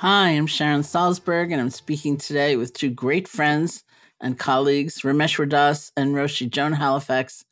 Hi, 0.00 0.28
I'm 0.28 0.46
Sharon 0.46 0.82
Salzberg, 0.82 1.52
and 1.52 1.58
I'm 1.58 1.70
speaking 1.70 2.18
today 2.18 2.56
with 2.56 2.74
two 2.74 2.90
great 2.90 3.26
friends 3.26 3.82
and 4.20 4.38
colleagues, 4.38 5.00
Rameshwar 5.00 5.48
Das 5.48 5.90
and 5.96 6.14
Roshi 6.14 6.50
Joan 6.50 6.74
Halifax, 6.74 7.46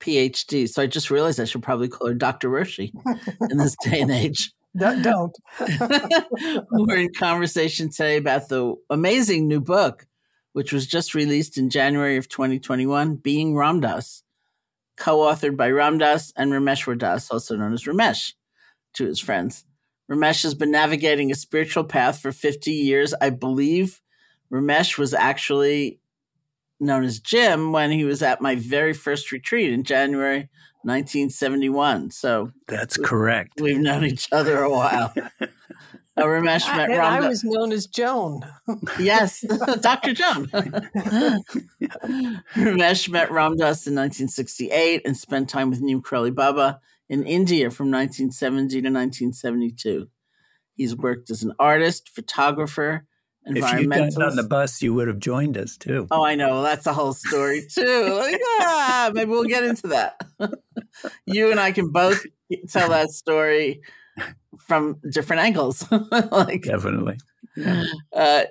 PhD. 0.00 0.66
So 0.66 0.80
I 0.80 0.86
just 0.86 1.10
realized 1.10 1.38
I 1.38 1.44
should 1.44 1.62
probably 1.62 1.88
call 1.88 2.08
her 2.08 2.14
Dr. 2.14 2.48
Roshi 2.48 2.90
in 3.50 3.58
this 3.58 3.76
day 3.84 4.00
and 4.00 4.10
age. 4.10 4.50
Don't. 4.78 5.36
We're 6.70 7.00
in 7.00 7.12
conversation 7.12 7.90
today 7.90 8.16
about 8.16 8.48
the 8.48 8.76
amazing 8.88 9.46
new 9.46 9.60
book, 9.60 10.06
which 10.54 10.72
was 10.72 10.86
just 10.86 11.14
released 11.14 11.58
in 11.58 11.68
January 11.68 12.16
of 12.16 12.30
2021, 12.30 13.16
Being 13.16 13.54
Ram 13.54 13.80
Dass, 13.80 14.22
co 14.96 15.18
authored 15.18 15.58
by 15.58 15.70
Ram 15.70 15.98
Dass 15.98 16.32
and 16.34 16.50
Rameshwar 16.50 16.96
Das, 16.96 17.30
also 17.30 17.56
known 17.56 17.74
as 17.74 17.84
Ramesh 17.84 18.32
to 18.94 19.04
his 19.04 19.20
friends. 19.20 19.66
Ramesh 20.10 20.42
has 20.42 20.54
been 20.54 20.70
navigating 20.70 21.30
a 21.30 21.36
spiritual 21.36 21.84
path 21.84 22.20
for 22.20 22.32
50 22.32 22.70
years. 22.72 23.14
I 23.20 23.30
believe 23.30 24.00
Ramesh 24.52 24.98
was 24.98 25.14
actually 25.14 26.00
known 26.80 27.04
as 27.04 27.20
Jim 27.20 27.72
when 27.72 27.90
he 27.90 28.04
was 28.04 28.22
at 28.22 28.40
my 28.40 28.56
very 28.56 28.92
first 28.92 29.30
retreat 29.30 29.72
in 29.72 29.84
January 29.84 30.48
1971. 30.82 32.10
So 32.10 32.50
that's 32.66 32.96
correct. 32.96 33.60
We've 33.60 33.78
known 33.78 34.04
each 34.04 34.28
other 34.32 34.62
a 34.62 34.70
while. 34.70 35.14
Uh, 36.16 36.24
Ramesh 36.24 36.66
met 36.76 36.90
and 36.90 37.00
I 37.00 37.26
was 37.26 37.44
known 37.44 37.70
as 37.72 37.86
Joan. 37.86 38.42
yes, 38.98 39.40
Dr. 39.80 40.12
Joan. 40.12 40.46
Ramesh 42.56 43.08
met 43.08 43.30
Ram 43.30 43.56
Dass 43.56 43.86
in 43.86 43.94
1968 43.94 45.02
and 45.06 45.16
spent 45.16 45.48
time 45.48 45.70
with 45.70 45.80
Neem 45.80 46.02
Karoli 46.02 46.34
Baba 46.34 46.80
in 47.10 47.24
India 47.24 47.70
from 47.70 47.90
1970 47.90 48.68
to 48.70 48.88
1972. 48.88 50.08
He's 50.76 50.96
worked 50.96 51.28
as 51.28 51.42
an 51.42 51.52
artist, 51.58 52.08
photographer, 52.08 53.04
environmentalist. 53.46 54.06
if 54.08 54.12
you'd 54.14 54.22
on 54.22 54.36
the 54.36 54.44
bus, 54.44 54.80
you 54.80 54.94
would 54.94 55.08
have 55.08 55.18
joined 55.18 55.58
us 55.58 55.76
too. 55.76 56.06
Oh, 56.10 56.24
I 56.24 56.36
know. 56.36 56.62
That's 56.62 56.86
a 56.86 56.92
whole 56.92 57.12
story 57.12 57.66
too. 57.68 58.14
Like, 58.16 58.40
ah, 58.60 59.10
maybe 59.12 59.30
we'll 59.30 59.44
get 59.44 59.64
into 59.64 59.88
that. 59.88 60.20
you 61.26 61.50
and 61.50 61.58
I 61.58 61.72
can 61.72 61.90
both 61.90 62.24
tell 62.68 62.90
that 62.90 63.10
story 63.10 63.80
from 64.60 65.00
different 65.10 65.42
angles. 65.42 65.84
like, 66.30 66.62
Definitely. 66.62 67.18
Uh, 68.14 68.44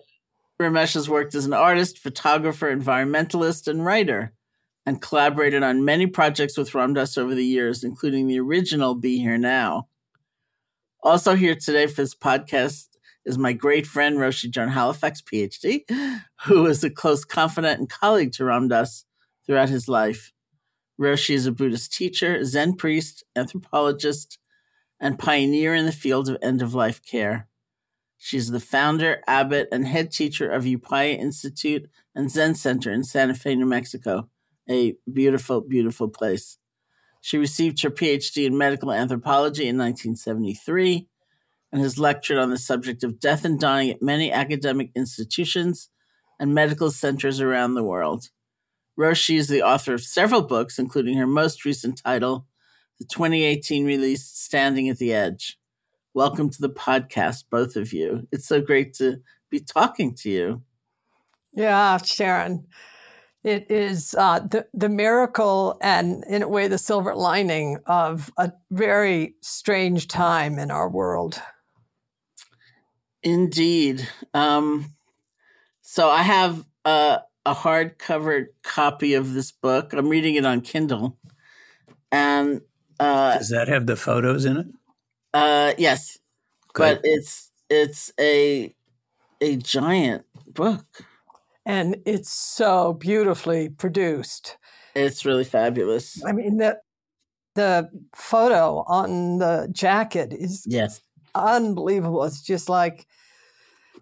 Ramesh 0.61 0.95
has 0.95 1.09
worked 1.09 1.33
as 1.33 1.45
an 1.45 1.53
artist, 1.53 1.97
photographer, 1.97 2.75
environmentalist, 2.75 3.69
and 3.69 3.85
writer 3.85 4.33
and 4.85 5.01
collaborated 5.01 5.63
on 5.63 5.85
many 5.85 6.07
projects 6.07 6.57
with 6.57 6.73
Ram 6.73 6.93
Dass 6.93 7.17
over 7.17 7.35
the 7.35 7.45
years, 7.45 7.83
including 7.83 8.27
the 8.27 8.39
original 8.39 8.95
Be 8.95 9.19
Here 9.19 9.37
Now. 9.37 9.87
Also, 11.03 11.35
here 11.35 11.55
today 11.55 11.87
for 11.87 12.01
this 12.01 12.15
podcast 12.15 12.87
is 13.25 13.37
my 13.37 13.53
great 13.53 13.85
friend 13.85 14.17
Roshi 14.17 14.49
Joan 14.49 14.69
Halifax, 14.69 15.21
PhD, 15.21 15.83
who 16.45 16.65
is 16.65 16.83
a 16.83 16.89
close 16.89 17.23
confidant 17.23 17.79
and 17.79 17.89
colleague 17.89 18.33
to 18.33 18.45
Ram 18.45 18.67
Dass 18.67 19.05
throughout 19.45 19.69
his 19.69 19.87
life. 19.87 20.33
Roshi 20.99 21.35
is 21.35 21.45
a 21.45 21.51
Buddhist 21.51 21.93
teacher, 21.93 22.43
Zen 22.43 22.73
priest, 22.73 23.23
anthropologist, 23.35 24.37
and 24.99 25.17
pioneer 25.17 25.73
in 25.73 25.85
the 25.85 25.91
field 25.91 26.27
of 26.27 26.37
end 26.41 26.61
of 26.61 26.73
life 26.73 27.01
care. 27.03 27.47
She's 28.17 28.51
the 28.51 28.59
founder, 28.59 29.21
abbot, 29.25 29.69
and 29.71 29.87
head 29.87 30.11
teacher 30.11 30.51
of 30.51 30.65
Upaya 30.65 31.17
Institute 31.17 31.89
and 32.13 32.29
Zen 32.29 32.55
Center 32.55 32.91
in 32.91 33.05
Santa 33.05 33.33
Fe, 33.33 33.55
New 33.55 33.65
Mexico, 33.65 34.29
a 34.69 34.95
beautiful, 35.11 35.61
beautiful 35.61 36.07
place. 36.07 36.57
She 37.21 37.37
received 37.37 37.81
her 37.81 37.89
PhD 37.89 38.45
in 38.45 38.57
medical 38.57 38.91
anthropology 38.91 39.63
in 39.63 39.77
1973 39.77 41.07
and 41.71 41.81
has 41.81 41.99
lectured 41.99 42.37
on 42.37 42.49
the 42.49 42.57
subject 42.57 43.03
of 43.03 43.19
death 43.19 43.45
and 43.45 43.59
dying 43.59 43.89
at 43.89 44.01
many 44.01 44.31
academic 44.31 44.91
institutions 44.95 45.89
and 46.39 46.53
medical 46.53 46.91
centers 46.91 47.41
around 47.41 47.73
the 47.73 47.83
world. 47.83 48.29
Roshi 48.97 49.37
is 49.37 49.47
the 49.47 49.61
author 49.61 49.93
of 49.93 50.01
several 50.01 50.41
books, 50.41 50.79
including 50.79 51.17
her 51.17 51.27
most 51.27 51.65
recent 51.65 52.01
title, 52.03 52.45
the 52.99 53.05
2018 53.05 53.85
release 53.85 54.25
Standing 54.25 54.89
at 54.89 54.97
the 54.97 55.13
Edge. 55.13 55.57
Welcome 56.13 56.49
to 56.49 56.61
the 56.61 56.69
podcast, 56.69 57.45
both 57.49 57.75
of 57.75 57.93
you. 57.93 58.27
It's 58.31 58.47
so 58.47 58.61
great 58.61 58.93
to 58.95 59.21
be 59.49 59.59
talking 59.59 60.15
to 60.15 60.29
you. 60.29 60.63
Yeah, 61.53 61.97
Sharon. 61.97 62.65
It 63.43 63.71
is 63.71 64.15
uh, 64.17 64.39
the, 64.39 64.67
the 64.73 64.89
miracle 64.89 65.77
and, 65.81 66.23
in 66.29 66.41
a 66.41 66.47
way, 66.47 66.67
the 66.67 66.77
silver 66.77 67.15
lining 67.15 67.77
of 67.85 68.31
a 68.37 68.51
very 68.69 69.35
strange 69.41 70.07
time 70.07 70.59
in 70.59 70.71
our 70.71 70.89
world. 70.89 71.41
Indeed. 73.23 74.07
Um, 74.33 74.93
so 75.81 76.09
I 76.09 76.23
have 76.23 76.65
a, 76.85 77.21
a 77.45 77.55
hardcover 77.55 78.47
copy 78.63 79.13
of 79.13 79.33
this 79.33 79.51
book. 79.51 79.93
I'm 79.93 80.09
reading 80.09 80.35
it 80.35 80.45
on 80.45 80.61
Kindle. 80.61 81.17
And 82.11 82.61
uh, 82.99 83.37
does 83.37 83.49
that 83.49 83.67
have 83.67 83.85
the 83.85 83.95
photos 83.95 84.45
in 84.45 84.57
it? 84.57 84.67
Uh, 85.33 85.73
yes, 85.77 86.17
Good. 86.73 86.95
but 86.95 87.01
it's 87.03 87.51
it's 87.69 88.11
a 88.19 88.75
a 89.41 89.55
giant 89.57 90.25
book, 90.47 90.85
and 91.69 91.97
it's 92.05 92.31
so 92.31 92.93
beautifully 92.93 93.69
produced. 93.69 94.57
It's 94.95 95.23
really 95.23 95.43
fabulous. 95.43 96.23
I 96.25 96.31
mean 96.31 96.57
the 96.57 96.79
the 97.55 97.89
photo 98.15 98.83
on 98.87 99.37
the 99.37 99.69
jacket 99.71 100.33
is 100.33 100.63
yes 100.67 101.01
unbelievable. 101.35 102.23
It's 102.23 102.41
just 102.41 102.69
like 102.69 103.05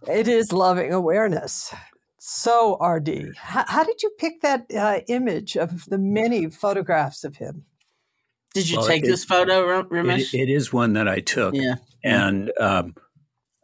it 0.07 0.27
is 0.27 0.53
loving 0.53 0.93
awareness. 0.93 1.73
So 2.19 2.77
RD, 2.81 3.35
how, 3.37 3.65
how 3.67 3.83
did 3.83 4.01
you 4.03 4.11
pick 4.17 4.41
that 4.41 4.65
uh, 4.75 4.99
image 5.07 5.55
of 5.55 5.85
the 5.85 5.97
many 5.97 6.49
photographs 6.49 7.23
of 7.23 7.37
him? 7.37 7.65
Did 8.53 8.69
you 8.69 8.79
well, 8.79 8.87
take 8.87 9.03
it, 9.03 9.07
this 9.07 9.23
photo, 9.23 9.83
Ramesh? 9.83 10.33
It, 10.33 10.41
it 10.41 10.49
is 10.49 10.73
one 10.73 10.93
that 10.93 11.07
I 11.07 11.19
took. 11.19 11.53
Yeah. 11.53 11.75
And, 12.03 12.51
um, 12.59 12.95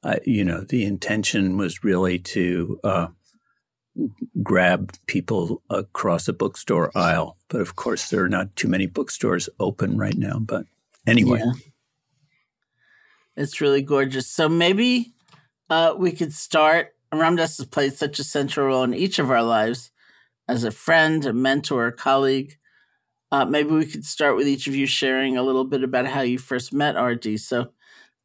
I, 0.04 0.20
you 0.26 0.44
know, 0.44 0.62
the 0.62 0.86
intention 0.86 1.58
was 1.58 1.84
really 1.84 2.20
to 2.20 2.80
uh, 2.84 3.08
grab 4.42 4.94
people 5.08 5.62
across 5.70 6.28
a 6.28 6.34
bookstore 6.34 6.92
aisle. 6.96 7.38
But 7.50 7.62
of 7.62 7.76
course, 7.76 8.10
there 8.10 8.24
are 8.24 8.30
not 8.30 8.56
too 8.56 8.68
many 8.68 8.88
bookstores 8.88 9.50
open 9.60 9.98
right 9.98 10.18
now. 10.18 10.40
But 10.40 10.66
anyway. 11.06 11.42
Yeah. 11.44 11.54
It's 13.36 13.62
really 13.62 13.82
gorgeous. 13.82 14.28
So 14.28 14.48
maybe 14.48 15.14
uh, 15.70 15.96
we 15.98 16.12
could 16.12 16.34
start. 16.34 16.96
Ram 17.12 17.36
Dass 17.36 17.58
has 17.58 17.68
played 17.68 17.94
such 17.94 18.20
a 18.20 18.24
central 18.24 18.68
role 18.68 18.84
in 18.84 18.94
each 18.94 19.20
of 19.20 19.30
our 19.30 19.44
lives 19.44 19.92
as 20.48 20.64
a 20.64 20.72
friend, 20.72 21.26
a 21.26 21.34
mentor, 21.34 21.88
a 21.88 21.92
colleague. 21.92 22.58
Uh, 23.32 23.46
maybe 23.46 23.72
we 23.72 23.86
could 23.86 24.06
start 24.06 24.36
with 24.36 24.48
each 24.48 24.68
of 24.68 24.76
you 24.76 24.86
sharing 24.86 25.38
a 25.38 25.44
little 25.44 25.64
bit 25.64 25.84
about 25.84 26.06
how 26.06 26.22
you 26.22 26.38
first 26.38 26.74
met 26.74 27.00
RD. 27.00 27.40
So, 27.40 27.70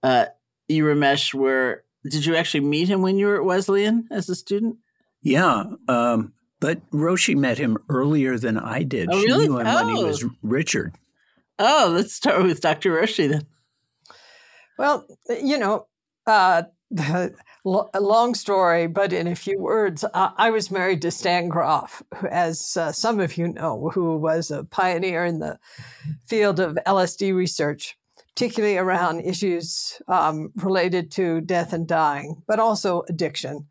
uh, 0.03 0.27
you, 0.69 0.85
Ramesh, 0.85 1.33
were 1.33 1.85
did 2.05 2.25
you 2.25 2.37
actually 2.37 2.61
meet 2.61 2.89
him 2.89 3.03
when 3.03 3.19
you 3.19 3.27
were 3.27 3.37
at 3.37 3.45
Wesleyan 3.45 4.09
as 4.11 4.29
a 4.29 4.35
student? 4.35 4.77
Yeah, 5.23 5.65
um, 5.89 6.33
but 6.61 6.89
Roshi 6.91 7.37
met 7.37 7.59
him 7.59 7.79
earlier 7.89 8.39
than 8.39 8.59
I 8.59 8.83
did. 8.83 9.09
Oh, 9.11 9.21
really? 9.21 9.45
She 9.45 9.49
knew 9.49 9.59
him 9.59 9.67
oh. 9.67 9.87
when 9.87 9.97
he 9.97 10.05
was 10.05 10.25
oh. 10.25 10.31
Richard. 10.43 10.95
Oh, 11.59 11.91
let's 11.93 12.15
start 12.15 12.43
with 12.43 12.61
Dr. 12.61 12.93
Roshi 12.93 13.29
then. 13.29 13.47
Well, 14.79 15.07
you 15.29 15.59
know, 15.59 15.87
uh, 16.27 16.63
a 16.97 18.01
long 18.01 18.35
story, 18.35 18.87
but 18.87 19.13
in 19.13 19.27
a 19.27 19.35
few 19.35 19.59
words, 19.59 20.05
uh, 20.15 20.31
I 20.37 20.51
was 20.51 20.71
married 20.71 21.03
to 21.03 21.11
Stan 21.11 21.49
Grof, 21.49 22.03
as 22.31 22.77
uh, 22.77 22.93
some 22.93 23.21
of 23.21 23.37
you 23.37 23.49
know, 23.49 23.91
who 23.93 24.17
was 24.17 24.51
a 24.51 24.65
pioneer 24.65 25.25
in 25.25 25.41
the 25.41 25.59
field 26.25 26.61
of 26.61 26.79
LSD 26.87 27.35
research, 27.35 27.99
particularly 28.35 28.79
around 28.79 29.21
issues 29.21 30.01
um, 30.09 30.53
related 30.57 31.11
to 31.13 31.41
death 31.41 31.73
and 31.73 31.87
dying, 31.87 32.43
but 32.47 32.61
also 32.61 33.03
addiction. 33.09 33.67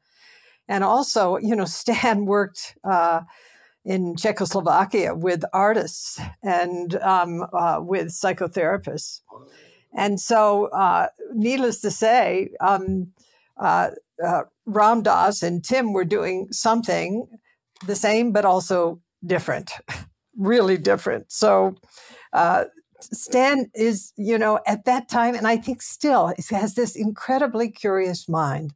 And 0.68 0.84
also, 0.84 1.38
you 1.38 1.56
know, 1.56 1.66
Stan 1.80 2.26
worked 2.26 2.78
uh, 2.84 3.22
in 3.86 4.16
Czechoslovakia 4.16 5.16
with 5.16 5.44
artists 5.54 6.20
and 6.44 6.96
um, 6.96 7.46
uh, 7.54 7.80
with 7.82 8.08
psychotherapists. 8.08 9.22
And 9.94 10.20
so, 10.20 10.66
uh, 10.68 11.08
needless 11.34 11.82
to 11.82 11.92
say, 11.92 12.50
um, 12.60 13.14
uh, 13.58 13.92
uh, 14.24 14.44
Ram 14.66 15.02
Dass 15.02 15.42
and 15.42 15.64
Tim 15.64 15.94
were 15.94 16.06
doing 16.06 16.50
something 16.52 17.28
the 17.86 17.96
same, 17.96 18.32
but 18.32 18.46
also 18.46 19.00
different, 19.26 19.72
really 20.38 20.78
different. 20.78 21.32
So 21.32 21.76
uh, 22.34 22.66
Stan 23.00 23.72
is, 23.74 24.14
you 24.18 24.38
know, 24.38 24.60
at 24.66 24.86
that 24.86 25.10
time, 25.10 25.36
and 25.36 25.48
I 25.48 25.58
think 25.58 25.82
still 25.82 26.34
has 26.50 26.76
this 26.76 26.96
incredibly 26.96 27.70
curious 27.70 28.28
mind 28.28 28.74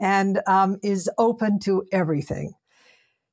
and 0.00 0.40
um, 0.46 0.78
is 0.82 1.10
open 1.18 1.58
to 1.60 1.84
everything. 1.92 2.54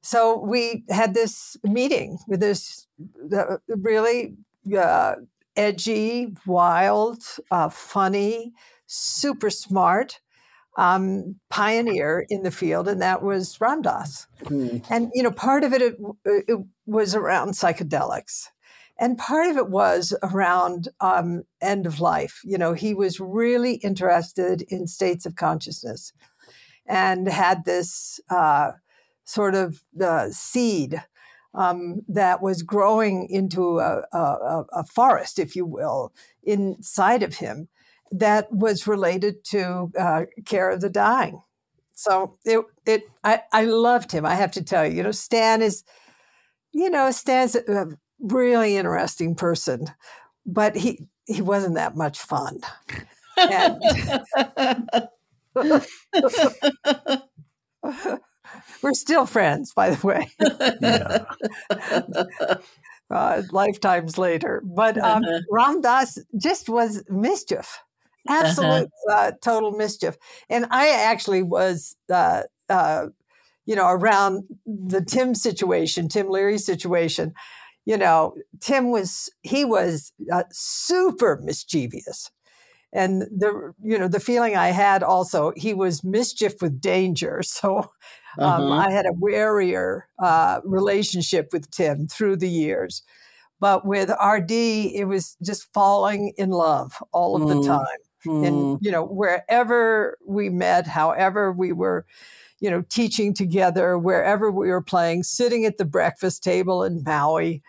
So 0.01 0.37
we 0.37 0.83
had 0.89 1.13
this 1.13 1.55
meeting 1.63 2.19
with 2.27 2.41
this 2.41 2.87
uh, 3.35 3.57
really 3.67 4.35
uh, 4.77 5.15
edgy, 5.55 6.35
wild, 6.45 7.23
uh, 7.51 7.69
funny, 7.69 8.53
super 8.85 9.49
smart 9.49 10.19
um, 10.77 11.35
pioneer 11.49 12.25
in 12.29 12.43
the 12.43 12.51
field, 12.51 12.87
and 12.87 13.01
that 13.01 13.21
was 13.21 13.59
Ram 13.61 13.81
Dass. 13.81 14.27
Mm. 14.43 14.83
And 14.89 15.11
you 15.13 15.23
know, 15.23 15.31
part 15.31 15.63
of 15.63 15.73
it, 15.73 15.81
it, 15.81 15.97
it, 16.25 16.59
was 16.85 17.15
around 17.15 17.51
psychedelics, 17.51 18.47
and 18.99 19.17
part 19.17 19.49
of 19.49 19.57
it 19.57 19.69
was 19.69 20.13
around 20.23 20.89
um, 20.99 21.43
end 21.61 21.85
of 21.85 21.99
life. 21.99 22.41
You 22.43 22.57
know, 22.57 22.73
he 22.73 22.93
was 22.93 23.19
really 23.19 23.75
interested 23.75 24.63
in 24.63 24.87
states 24.87 25.25
of 25.25 25.35
consciousness, 25.35 26.11
and 26.85 27.27
had 27.27 27.65
this 27.65 28.19
uh, 28.29 28.71
sort 29.23 29.55
of 29.55 29.83
uh, 30.01 30.29
seed. 30.29 31.03
Um, 31.55 32.01
that 32.07 32.41
was 32.41 32.63
growing 32.63 33.27
into 33.29 33.77
a, 33.77 34.01
a, 34.11 34.65
a 34.73 34.83
forest, 34.85 35.37
if 35.37 35.55
you 35.55 35.67
will, 35.67 36.11
inside 36.41 37.21
of 37.21 37.35
him 37.35 37.67
that 38.13 38.51
was 38.51 38.87
related 38.87 39.43
to 39.43 39.91
uh, 39.99 40.23
care 40.45 40.71
of 40.71 40.81
the 40.81 40.89
dying. 40.89 41.41
So 41.93 42.37
it 42.45 42.63
it 42.85 43.03
I, 43.23 43.41
I 43.51 43.65
loved 43.65 44.11
him. 44.11 44.25
I 44.25 44.35
have 44.35 44.51
to 44.53 44.63
tell 44.63 44.85
you, 44.85 44.97
you 44.97 45.03
know, 45.03 45.11
Stan 45.11 45.61
is, 45.61 45.83
you 46.71 46.89
know, 46.89 47.11
Stan's 47.11 47.55
a 47.55 47.87
really 48.19 48.77
interesting 48.77 49.35
person, 49.35 49.87
but 50.45 50.75
he 50.75 51.07
he 51.25 51.41
wasn't 51.41 51.75
that 51.75 51.95
much 51.95 52.19
fun. 52.19 52.59
And, 53.37 53.81
we're 58.81 58.93
still 58.93 59.25
friends, 59.25 59.73
by 59.73 59.89
the 59.91 60.07
way. 60.07 60.31
uh, 63.11 63.41
lifetimes 63.51 64.17
later, 64.17 64.63
but 64.65 64.97
um, 64.97 65.23
uh-huh. 65.23 65.39
Ram 65.51 65.81
Dass 65.81 66.17
just 66.37 66.69
was 66.69 67.03
mischief. 67.09 67.79
Uh-huh. 68.27 68.45
absolute 68.45 68.89
uh-huh. 69.09 69.15
uh, 69.15 69.31
total 69.41 69.71
mischief. 69.71 70.17
And 70.49 70.65
I 70.71 70.89
actually 70.89 71.43
was, 71.43 71.95
uh, 72.11 72.43
uh, 72.69 73.07
you 73.65 73.75
know, 73.75 73.87
around 73.87 74.43
the 74.65 75.03
Tim 75.03 75.35
situation, 75.35 76.07
Tim 76.07 76.29
Leary 76.29 76.57
situation. 76.57 77.33
You 77.85 77.97
know, 77.97 78.35
Tim 78.61 78.91
was 78.91 79.29
he 79.41 79.65
was 79.65 80.13
uh, 80.31 80.43
super 80.51 81.39
mischievous, 81.43 82.31
and 82.93 83.23
the 83.23 83.73
you 83.81 83.97
know 83.97 84.07
the 84.07 84.19
feeling 84.19 84.55
I 84.55 84.69
had 84.69 85.03
also 85.03 85.51
he 85.55 85.73
was 85.73 86.03
mischief 86.03 86.61
with 86.61 86.79
danger. 86.79 87.41
So 87.53 87.89
um, 88.39 88.71
uh-huh. 88.71 88.87
I 88.87 88.91
had 88.91 89.05
a 89.05 89.11
warier 89.11 90.01
uh, 90.17 90.59
relationship 90.63 91.49
with 91.53 91.69
Tim 91.69 92.07
through 92.07 92.37
the 92.37 92.49
years. 92.49 93.03
But 93.59 93.85
with 93.85 94.09
RD, 94.09 94.51
it 94.51 95.05
was 95.07 95.37
just 95.43 95.71
falling 95.71 96.33
in 96.37 96.49
love 96.49 97.01
all 97.11 97.35
of 97.35 97.43
mm. 97.43 97.61
the 97.61 97.67
time 97.67 97.97
mm. 98.25 98.47
and 98.47 98.79
you 98.81 98.91
know 98.91 99.03
wherever 99.03 100.17
we 100.25 100.49
met 100.49 100.87
however 100.87 101.51
we 101.51 101.71
were 101.71 102.05
you 102.59 102.69
know 102.69 102.83
teaching 102.89 103.33
together 103.33 103.97
wherever 103.97 104.51
we 104.51 104.69
were 104.69 104.81
playing 104.81 105.23
sitting 105.23 105.65
at 105.65 105.77
the 105.77 105.85
breakfast 105.85 106.43
table 106.43 106.83
in 106.83 107.03
maui 107.03 107.61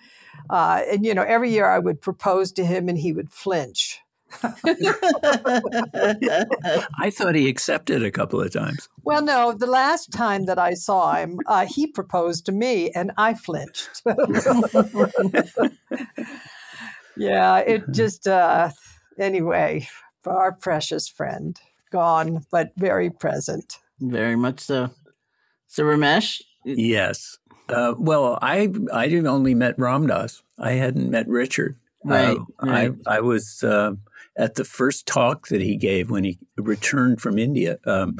uh, 0.50 0.82
and 0.90 1.04
you 1.04 1.14
know 1.14 1.22
every 1.22 1.50
year 1.50 1.68
i 1.68 1.78
would 1.78 2.00
propose 2.00 2.52
to 2.52 2.64
him 2.64 2.88
and 2.88 2.98
he 2.98 3.12
would 3.12 3.30
flinch 3.30 4.00
I 6.98 7.10
thought 7.10 7.34
he 7.34 7.48
accepted 7.48 8.02
a 8.02 8.10
couple 8.10 8.40
of 8.40 8.52
times. 8.52 8.88
Well, 9.02 9.22
no, 9.22 9.52
the 9.52 9.66
last 9.66 10.12
time 10.12 10.46
that 10.46 10.58
I 10.58 10.74
saw 10.74 11.14
him, 11.14 11.40
uh, 11.46 11.66
he 11.66 11.86
proposed 11.86 12.46
to 12.46 12.52
me 12.52 12.90
and 12.90 13.12
I 13.16 13.34
flinched. 13.34 14.02
yeah, 17.16 17.58
it 17.58 17.84
just, 17.90 18.26
uh, 18.26 18.70
anyway, 19.18 19.86
our 20.26 20.52
precious 20.52 21.08
friend, 21.08 21.60
gone, 21.90 22.44
but 22.50 22.72
very 22.76 23.10
present. 23.10 23.78
Very 24.00 24.36
much 24.36 24.60
so. 24.60 24.90
So, 25.68 25.84
Ramesh? 25.84 26.42
Yes. 26.64 27.38
Uh, 27.68 27.94
well, 27.98 28.38
I 28.42 28.72
I 28.92 29.08
only 29.16 29.54
met 29.54 29.78
Ram 29.78 30.06
Dass. 30.06 30.42
I 30.58 30.72
hadn't 30.72 31.10
met 31.10 31.28
Richard. 31.28 31.76
Right. 32.04 32.36
Uh, 32.36 32.66
right. 32.66 32.92
I 33.06 33.16
I 33.16 33.20
was 33.20 33.62
uh, 33.62 33.92
at 34.36 34.54
the 34.56 34.64
first 34.64 35.06
talk 35.06 35.48
that 35.48 35.60
he 35.60 35.76
gave 35.76 36.10
when 36.10 36.24
he 36.24 36.38
returned 36.56 37.20
from 37.20 37.38
India. 37.38 37.78
Um, 37.86 38.16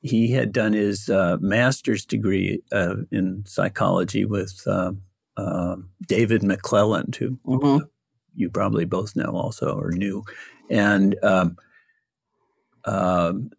he 0.00 0.32
had 0.32 0.52
done 0.52 0.72
his 0.72 1.08
uh, 1.08 1.36
master's 1.40 2.04
degree 2.04 2.60
uh, 2.72 2.96
in 3.10 3.44
psychology 3.46 4.24
with 4.24 4.60
uh, 4.66 4.92
David 6.06 6.42
McClelland, 6.42 7.16
who 7.16 7.38
Mhm. 7.46 7.88
you 8.34 8.50
probably 8.50 8.84
both 8.84 9.14
know 9.16 9.30
also 9.32 9.78
or 9.78 9.90
knew, 9.92 10.24
and 10.70 11.16
um, 11.22 11.56
um, 12.84 13.50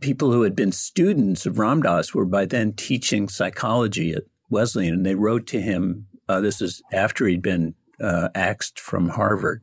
people 0.00 0.32
who 0.32 0.42
had 0.42 0.56
been 0.56 0.72
students 0.72 1.46
of 1.46 1.58
Ram 1.58 1.82
Dass 1.82 2.14
were 2.14 2.24
by 2.24 2.46
then 2.46 2.72
teaching 2.72 3.28
psychology 3.28 4.12
at 4.12 4.24
Wesleyan, 4.50 4.94
and 4.94 5.06
they 5.06 5.14
wrote 5.14 5.46
to 5.48 5.60
him. 5.60 6.06
Uh, 6.28 6.40
this 6.40 6.60
is 6.60 6.82
after 6.92 7.26
he'd 7.26 7.42
been 7.42 7.74
uh, 8.00 8.28
axed 8.34 8.80
from 8.80 9.10
Harvard, 9.10 9.62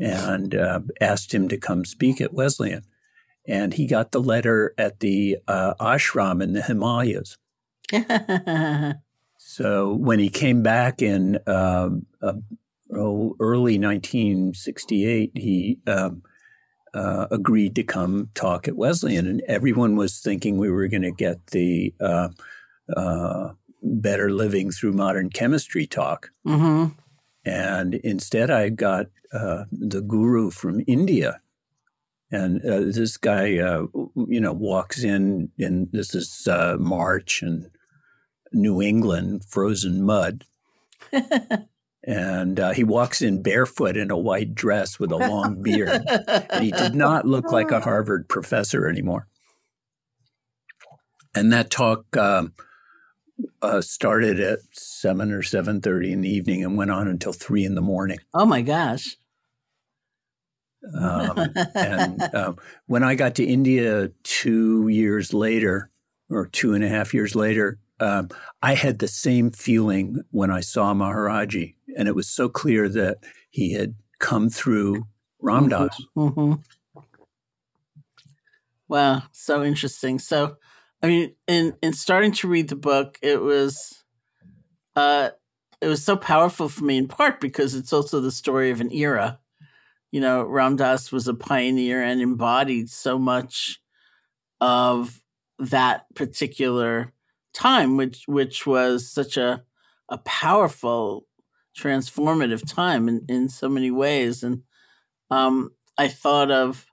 and 0.00 0.54
uh, 0.54 0.80
asked 1.00 1.34
him 1.34 1.48
to 1.48 1.56
come 1.56 1.84
speak 1.84 2.20
at 2.20 2.32
Wesleyan. 2.32 2.84
And 3.46 3.74
he 3.74 3.86
got 3.86 4.12
the 4.12 4.20
letter 4.20 4.74
at 4.78 5.00
the 5.00 5.38
uh, 5.48 5.74
ashram 5.80 6.42
in 6.42 6.52
the 6.52 6.62
Himalayas. 6.62 7.36
So 9.42 9.94
when 9.94 10.20
he 10.20 10.28
came 10.28 10.62
back 10.62 11.02
in 11.02 11.38
um, 11.46 12.06
uh, 12.22 12.34
oh, 12.94 13.34
early 13.40 13.78
1968, 13.78 15.32
he 15.34 15.78
um, 15.88 16.22
uh, 16.94 17.26
agreed 17.32 17.74
to 17.74 17.82
come 17.82 18.28
talk 18.34 18.68
at 18.68 18.76
Wesleyan, 18.76 19.26
and 19.26 19.42
everyone 19.48 19.96
was 19.96 20.20
thinking 20.20 20.56
we 20.56 20.70
were 20.70 20.86
going 20.86 21.02
to 21.02 21.10
get 21.10 21.48
the 21.48 21.92
uh, 22.00 22.28
uh, 22.96 23.54
better 23.82 24.30
living 24.30 24.70
through 24.70 24.92
modern 24.92 25.30
chemistry 25.30 25.86
talk, 25.86 26.30
hmm 26.44 26.86
and 27.44 27.94
instead 27.94 28.50
I 28.50 28.68
got 28.68 29.06
uh, 29.32 29.64
the 29.70 30.00
guru 30.00 30.50
from 30.50 30.82
India. 30.86 31.40
And 32.32 32.64
uh, 32.64 32.80
this 32.80 33.16
guy, 33.16 33.58
uh, 33.58 33.86
you 34.28 34.40
know, 34.40 34.52
walks 34.52 35.02
in, 35.02 35.50
and 35.58 35.88
this 35.90 36.14
is 36.14 36.46
uh, 36.48 36.76
March 36.78 37.42
and 37.42 37.70
New 38.52 38.80
England, 38.80 39.44
frozen 39.44 40.04
mud. 40.04 40.44
and 42.04 42.60
uh, 42.60 42.70
he 42.70 42.84
walks 42.84 43.20
in 43.20 43.42
barefoot 43.42 43.96
in 43.96 44.10
a 44.10 44.18
white 44.18 44.54
dress 44.54 45.00
with 45.00 45.10
a 45.10 45.16
long 45.16 45.60
beard. 45.62 46.04
and 46.06 46.64
he 46.64 46.70
did 46.70 46.94
not 46.94 47.26
look 47.26 47.50
like 47.50 47.72
a 47.72 47.80
Harvard 47.84 48.28
professor 48.28 48.88
anymore. 48.88 49.26
And 51.34 51.52
that 51.52 51.70
talk 51.70 52.16
um, 52.16 52.52
uh, 53.62 53.80
started 53.80 54.40
at 54.40 54.58
seven 54.72 55.32
or 55.32 55.42
seven 55.42 55.80
thirty 55.80 56.12
in 56.12 56.20
the 56.20 56.30
evening 56.30 56.64
and 56.64 56.76
went 56.76 56.90
on 56.90 57.08
until 57.08 57.32
three 57.32 57.64
in 57.64 57.74
the 57.74 57.80
morning. 57.80 58.18
Oh 58.34 58.46
my 58.46 58.62
gosh. 58.62 59.16
Um, 60.98 61.52
and 61.74 62.34
um, 62.34 62.56
when 62.86 63.02
I 63.02 63.14
got 63.14 63.34
to 63.36 63.44
India 63.44 64.10
two 64.22 64.88
years 64.88 65.34
later, 65.34 65.90
or 66.30 66.46
two 66.46 66.74
and 66.74 66.84
a 66.84 66.88
half 66.88 67.12
years 67.12 67.34
later, 67.34 67.78
um, 67.98 68.30
I 68.62 68.74
had 68.74 68.98
the 68.98 69.08
same 69.08 69.50
feeling 69.50 70.22
when 70.30 70.50
I 70.50 70.60
saw 70.60 70.94
Maharaji, 70.94 71.74
and 71.96 72.08
it 72.08 72.14
was 72.14 72.28
so 72.28 72.48
clear 72.48 72.88
that 72.88 73.18
he 73.50 73.74
had 73.74 73.94
come 74.18 74.48
through 74.48 75.06
Ram 75.40 75.68
Dass. 75.68 76.00
hmm 76.14 76.54
Wow, 78.88 79.22
so 79.30 79.62
interesting. 79.62 80.18
So, 80.18 80.56
I 81.02 81.06
mean, 81.06 81.34
in 81.46 81.74
in 81.82 81.92
starting 81.92 82.32
to 82.32 82.48
read 82.48 82.68
the 82.68 82.76
book, 82.76 83.18
it 83.22 83.40
was, 83.40 84.04
uh, 84.96 85.30
it 85.80 85.86
was 85.88 86.04
so 86.04 86.16
powerful 86.16 86.68
for 86.68 86.84
me 86.84 86.98
in 86.98 87.08
part 87.08 87.40
because 87.40 87.74
it's 87.74 87.92
also 87.92 88.20
the 88.20 88.30
story 88.30 88.70
of 88.70 88.80
an 88.80 88.92
era. 88.92 89.38
You 90.12 90.20
know, 90.20 90.42
Ram 90.42 90.76
Dass 90.76 91.12
was 91.12 91.28
a 91.28 91.34
pioneer 91.34 92.02
and 92.02 92.20
embodied 92.20 92.90
so 92.90 93.18
much 93.18 93.80
of 94.60 95.20
that 95.58 96.06
particular 96.14 97.12
time, 97.54 97.96
which 97.96 98.24
which 98.26 98.66
was 98.66 99.10
such 99.10 99.36
a 99.36 99.64
a 100.08 100.18
powerful, 100.18 101.26
transformative 101.78 102.66
time 102.70 103.08
in 103.08 103.24
in 103.28 103.48
so 103.48 103.68
many 103.68 103.90
ways. 103.90 104.42
And 104.42 104.62
um, 105.30 105.70
I 105.98 106.08
thought 106.08 106.50
of. 106.50 106.86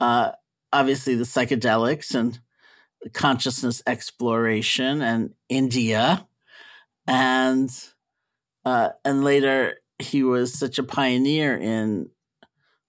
Uh, 0.00 0.32
obviously 0.72 1.14
the 1.14 1.24
psychedelics 1.24 2.14
and 2.14 2.40
consciousness 3.14 3.82
exploration 3.86 5.02
and 5.02 5.34
India 5.48 6.26
and 7.06 7.70
uh, 8.64 8.90
and 9.04 9.24
later 9.24 9.78
he 9.98 10.22
was 10.22 10.52
such 10.58 10.78
a 10.78 10.82
pioneer 10.84 11.56
in 11.56 12.10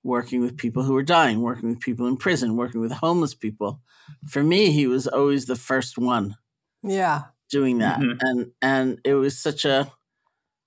working 0.03 0.41
with 0.41 0.58
people 0.58 0.84
who 0.84 0.93
were 0.93 1.03
dying, 1.03 1.41
working 1.41 1.70
with 1.70 1.79
people 1.82 2.08
in 2.08 2.17
prison, 2.17 2.58
working 2.58 2.82
with 2.82 2.91
homeless 2.91 3.36
people. 3.36 3.82
For 4.29 4.43
me, 4.43 4.72
he 4.72 4.88
was 4.88 5.08
always 5.08 5.46
the 5.46 5.55
first 5.55 5.98
one 5.98 6.36
Yeah. 6.84 7.32
doing 7.50 7.79
that, 7.79 8.01
Mhm. 8.01 8.20
and 8.22 8.51
and 8.62 9.00
it 9.03 9.13
was 9.15 9.38
such 9.38 9.65
a 9.65 9.91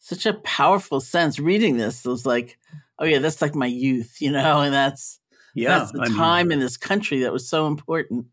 such 0.00 0.26
a 0.26 0.34
powerful 0.34 1.00
sense 1.00 1.38
reading 1.40 1.76
this. 1.78 2.04
It 2.04 2.10
was 2.10 2.26
like, 2.26 2.58
oh 2.98 3.06
yeah, 3.06 3.20
that's 3.20 3.42
like 3.42 3.54
my 3.54 3.66
youth, 3.66 4.20
you 4.20 4.32
know, 4.32 4.62
and 4.62 4.74
that's 4.74 5.20
Yeah, 5.54 5.78
that's 5.78 5.92
the 5.92 6.00
I 6.00 6.08
mean, 6.08 6.38
time 6.38 6.52
in 6.52 6.60
this 6.60 6.76
country 6.76 7.20
that 7.22 7.32
was 7.34 7.48
so 7.48 7.66
important. 7.68 8.28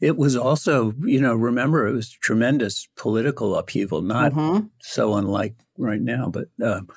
It 0.00 0.16
was 0.16 0.36
also, 0.36 0.92
you 1.02 1.20
know, 1.20 1.34
remember 1.34 1.86
it 1.86 1.92
was 1.92 2.10
tremendous 2.10 2.88
political 2.96 3.54
upheaval, 3.56 4.02
not 4.02 4.32
Mhm. 4.32 4.70
so 4.80 5.14
unlike 5.14 5.54
right 5.78 6.00
now, 6.00 6.28
but 6.30 6.48
um, 6.62 6.88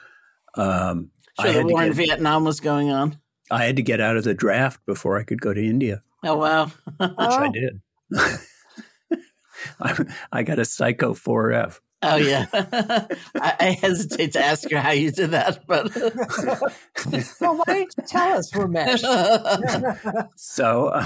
um, 0.56 1.10
I, 1.38 1.44
Sure, 1.44 1.52
the 1.52 1.58
had 1.60 1.68
to 1.68 1.74
war 1.74 1.82
in 1.84 1.90
get, 1.90 1.96
Vietnam 2.08 2.44
was 2.46 2.60
going 2.60 2.92
on. 2.92 3.18
I 3.52 3.66
had 3.66 3.76
to 3.78 3.82
get 3.84 4.00
out 4.00 4.18
of 4.18 4.24
the 4.24 4.34
draft 4.34 4.86
before 4.86 5.18
I 5.20 5.24
could 5.24 5.42
go 5.42 5.54
to 5.54 5.62
India, 5.64 6.02
Oh 6.24 6.36
wow! 6.38 6.66
which 6.98 7.10
I 7.18 7.50
did. 7.54 7.82
I, 9.80 10.06
I 10.32 10.44
got 10.44 10.60
a 10.60 10.66
Psycho 10.66 11.14
4F. 11.14 11.80
oh 12.04 12.16
yeah. 12.18 12.46
I, 12.54 13.56
I 13.60 13.78
hesitate 13.82 14.34
to 14.34 14.44
ask 14.44 14.70
her 14.72 14.78
how 14.78 14.92
you 14.92 15.12
did 15.12 15.32
that, 15.32 15.66
but 15.68 15.94
Well, 17.40 17.58
why 17.58 17.64
don't 17.68 17.94
you 17.98 18.04
tell 18.08 18.38
us, 18.38 18.52
Ramesh? 18.52 20.28
So 20.36 20.88
uh, 20.88 21.06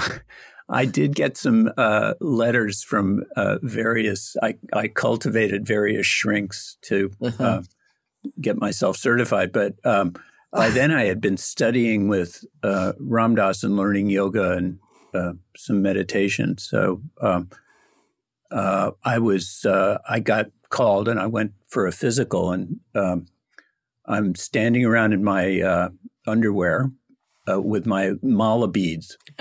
I 0.68 0.84
did 0.84 1.14
get 1.14 1.36
some 1.36 1.70
uh, 1.76 2.14
letters 2.20 2.82
from 2.82 3.24
uh, 3.36 3.58
various, 3.62 4.36
I, 4.42 4.56
I 4.72 4.88
cultivated 4.88 5.66
various 5.66 6.06
shrinks 6.06 6.76
to 6.82 7.10
uh, 7.38 7.62
get 8.40 8.58
myself 8.58 8.96
certified. 8.96 9.50
But 9.50 9.74
um, 9.84 10.14
by 10.52 10.68
then 10.68 10.90
I 10.90 11.04
had 11.04 11.20
been 11.20 11.38
studying 11.38 12.08
with 12.08 12.44
uh, 12.62 12.92
Ram 12.98 13.34
Dass 13.34 13.62
and 13.62 13.76
learning 13.76 14.10
yoga 14.10 14.52
and 14.52 14.78
uh, 15.14 15.32
some 15.56 15.80
meditation. 15.80 16.58
So 16.58 17.00
um, 17.20 17.48
uh, 18.50 18.90
I 19.04 19.18
was, 19.18 19.64
uh, 19.64 19.98
I 20.08 20.20
got 20.20 20.50
called 20.68 21.08
and 21.08 21.18
I 21.18 21.26
went 21.26 21.52
for 21.66 21.86
a 21.86 21.92
physical 21.92 22.52
and 22.52 22.80
um, 22.94 23.26
I'm 24.04 24.34
standing 24.34 24.84
around 24.84 25.14
in 25.14 25.24
my 25.24 25.60
uh, 25.60 25.88
underwear 26.26 26.90
uh, 27.50 27.60
with 27.60 27.86
my 27.86 28.12
mala 28.22 28.68
beads 28.68 29.16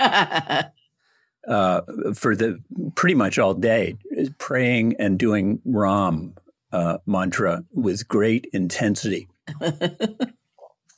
uh, 1.48 1.82
for 2.13 2.36
the 2.36 2.60
pretty 2.96 3.16
much 3.16 3.39
all 3.39 3.54
day, 3.54 3.98
praying 4.38 4.96
and 5.00 5.18
doing 5.18 5.62
Ram 5.66 6.36
uh, 6.72 6.98
mantra 7.06 7.63
with 7.74 8.08
great 8.08 8.48
intensity. 8.54 9.27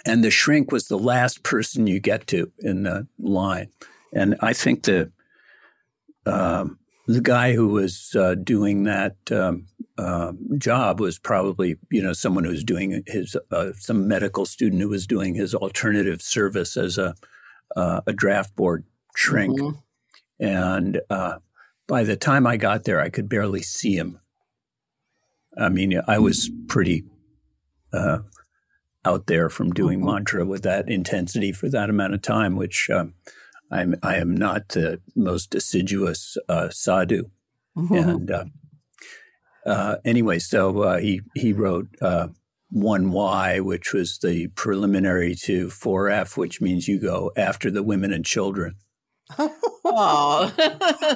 and 0.06 0.24
the 0.24 0.32
shrink 0.32 0.72
was 0.72 0.88
the 0.88 0.98
last 0.98 1.44
person 1.44 1.88
you 1.88 2.00
get 2.00 2.28
to 2.28 2.52
in 2.60 2.84
the 2.84 3.08
line. 3.20 3.70
And 4.14 4.36
I 4.42 4.54
think 4.54 4.84
the 4.84 5.12
um, 6.26 6.80
the 7.08 7.22
guy 7.22 7.54
who 7.54 7.70
was 7.70 8.16
uh, 8.16 8.36
doing 8.36 8.84
that 8.84 9.16
um, 9.32 9.66
uh, 9.98 10.32
job 10.58 11.00
was 11.00 11.20
probably 11.20 11.76
you 11.92 12.02
know 12.02 12.14
someone 12.14 12.44
who 12.44 12.52
was 12.52 12.64
doing 12.64 13.04
his 13.08 13.36
uh, 13.52 13.72
some 13.78 14.08
medical 14.08 14.46
student 14.46 14.82
who 14.82 14.90
was 14.90 15.08
doing 15.08 15.36
his 15.36 15.54
alternative 15.54 16.22
service 16.22 16.78
as 16.78 16.98
a 16.98 17.16
uh, 17.76 18.02
a 18.08 18.14
draft 18.14 18.56
board 18.56 18.84
shrink. 19.16 19.60
Mhm. 19.60 19.78
And 20.40 21.02
uh, 21.10 21.40
by 21.88 22.04
the 22.04 22.16
time 22.16 22.48
I 22.48 22.58
got 22.58 22.84
there, 22.84 23.02
I 23.02 23.10
could 23.10 23.28
barely 23.28 23.62
see 23.62 23.96
him. 23.96 24.20
I 25.58 25.70
mean, 25.70 26.00
I 26.08 26.20
was 26.20 26.50
pretty 26.68 27.04
uh, 27.92 28.20
out 29.06 29.28
there 29.28 29.50
from 29.50 29.72
doing 29.72 30.00
mm-hmm. 30.00 30.10
mantra 30.10 30.46
with 30.46 30.64
that 30.64 30.90
intensity 30.90 31.52
for 31.52 31.70
that 31.70 31.90
amount 31.90 32.14
of 32.14 32.22
time, 32.22 32.56
which 32.56 32.90
um, 32.90 33.16
I'm 33.72 33.96
I 34.02 34.18
am 34.18 34.36
not 34.36 34.70
the 34.70 35.02
most 35.16 35.56
assiduous 35.56 36.38
uh, 36.48 36.70
sadhu, 36.70 37.30
mm-hmm. 37.78 37.94
and 37.94 38.32
uh, 38.32 38.46
uh, 39.66 39.96
anyway, 40.06 40.40
so 40.40 40.82
uh, 40.82 40.98
he 40.98 41.22
he 41.36 41.54
wrote 41.54 41.88
uh, 42.02 42.28
one 42.70 43.12
Y, 43.12 43.60
which 43.60 43.94
was 43.94 44.20
the 44.20 44.48
preliminary 44.50 45.36
to 45.36 45.70
four 45.70 46.10
F, 46.10 46.38
which 46.38 46.62
means 46.62 46.88
you 46.88 47.00
go 47.00 47.32
after 47.36 47.72
the 47.72 47.84
women 47.84 48.14
and 48.14 48.26
children. 48.26 48.76
Oh, 49.38 50.54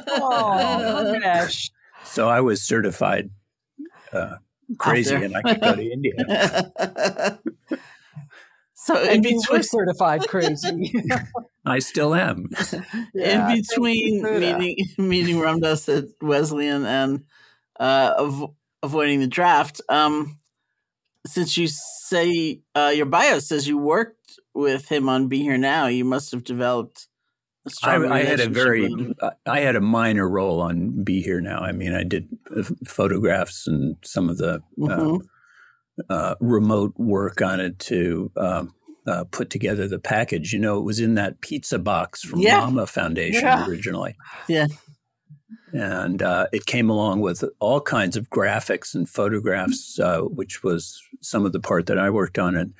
oh 0.09 1.19
gosh! 1.21 1.71
So 2.03 2.29
I 2.29 2.41
was 2.41 2.61
certified 2.61 3.29
uh, 4.11 4.35
crazy, 4.77 5.15
and 5.15 5.35
I 5.35 5.41
could 5.41 5.61
go 5.61 5.75
to 5.75 5.91
India. 5.91 7.39
So 8.83 9.01
in 9.01 9.21
between, 9.21 9.39
were 9.49 9.63
certified 9.63 10.27
crazy. 10.27 10.93
I 11.65 11.79
still 11.79 12.13
am. 12.13 12.49
Yeah, 13.13 13.49
in 13.49 13.61
between 13.61 14.21
meeting 14.21 14.85
meeting 14.97 15.39
Ram 15.39 15.61
Dass 15.61 15.87
at 15.87 16.05
Wesleyan 16.21 16.85
and 16.85 17.23
uh, 17.79 18.13
av- 18.17 18.51
avoiding 18.83 19.21
the 19.21 19.27
draft, 19.27 19.79
um, 19.87 20.37
since 21.25 21.55
you 21.55 21.67
say 21.67 22.59
uh, 22.75 22.91
your 22.93 23.05
bio 23.05 23.39
says 23.39 23.69
you 23.69 23.77
worked 23.77 24.37
with 24.53 24.89
him 24.89 25.07
on 25.07 25.29
Be 25.29 25.41
Here 25.41 25.57
Now, 25.57 25.87
you 25.87 26.03
must 26.03 26.33
have 26.33 26.43
developed. 26.43 27.07
I, 27.83 27.95
I 27.95 28.23
had 28.23 28.39
a 28.39 28.49
very, 28.49 28.93
I 29.45 29.61
had 29.61 29.75
a 29.75 29.81
minor 29.81 30.27
role 30.27 30.59
on 30.61 31.03
Be 31.03 31.21
Here 31.21 31.39
Now. 31.39 31.59
I 31.59 31.71
mean, 31.71 31.93
I 31.93 32.03
did 32.03 32.27
uh, 32.55 32.63
photographs 32.85 33.67
and 33.67 33.95
some 34.03 34.29
of 34.29 34.37
the 34.37 34.55
uh, 34.55 34.59
mm-hmm 34.77 35.17
uh, 36.09 36.35
remote 36.39 36.93
work 36.97 37.41
on 37.41 37.59
it 37.59 37.79
to 37.79 38.31
um, 38.37 38.73
uh, 39.07 39.25
put 39.31 39.49
together 39.49 39.87
the 39.87 39.99
package. 39.99 40.53
You 40.53 40.59
know, 40.59 40.77
it 40.79 40.83
was 40.83 40.99
in 40.99 41.15
that 41.15 41.41
pizza 41.41 41.79
box 41.79 42.21
from 42.21 42.39
yeah. 42.39 42.59
Lama 42.59 42.87
Foundation 42.87 43.43
yeah. 43.43 43.67
originally. 43.67 44.15
Yeah. 44.47 44.67
And 45.71 46.21
uh, 46.21 46.47
it 46.51 46.65
came 46.65 46.89
along 46.89 47.21
with 47.21 47.43
all 47.59 47.81
kinds 47.81 48.15
of 48.15 48.29
graphics 48.29 48.93
and 48.93 49.09
photographs, 49.09 49.99
uh, 49.99 50.21
which 50.21 50.63
was 50.63 51.01
some 51.21 51.45
of 51.45 51.51
the 51.51 51.59
part 51.59 51.87
that 51.87 51.97
I 51.97 52.09
worked 52.09 52.37
on. 52.37 52.55
And 52.55 52.73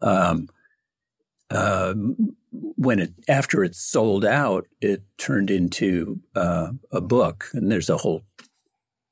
um, 0.00 0.48
um, 1.50 2.36
when 2.50 2.98
it 2.98 3.12
after 3.28 3.64
it 3.64 3.74
sold 3.74 4.24
out, 4.24 4.66
it 4.80 5.02
turned 5.16 5.50
into 5.50 6.20
uh, 6.34 6.72
a 6.90 7.00
book, 7.00 7.48
and 7.52 7.70
there's 7.70 7.90
a 7.90 7.98
whole 7.98 8.24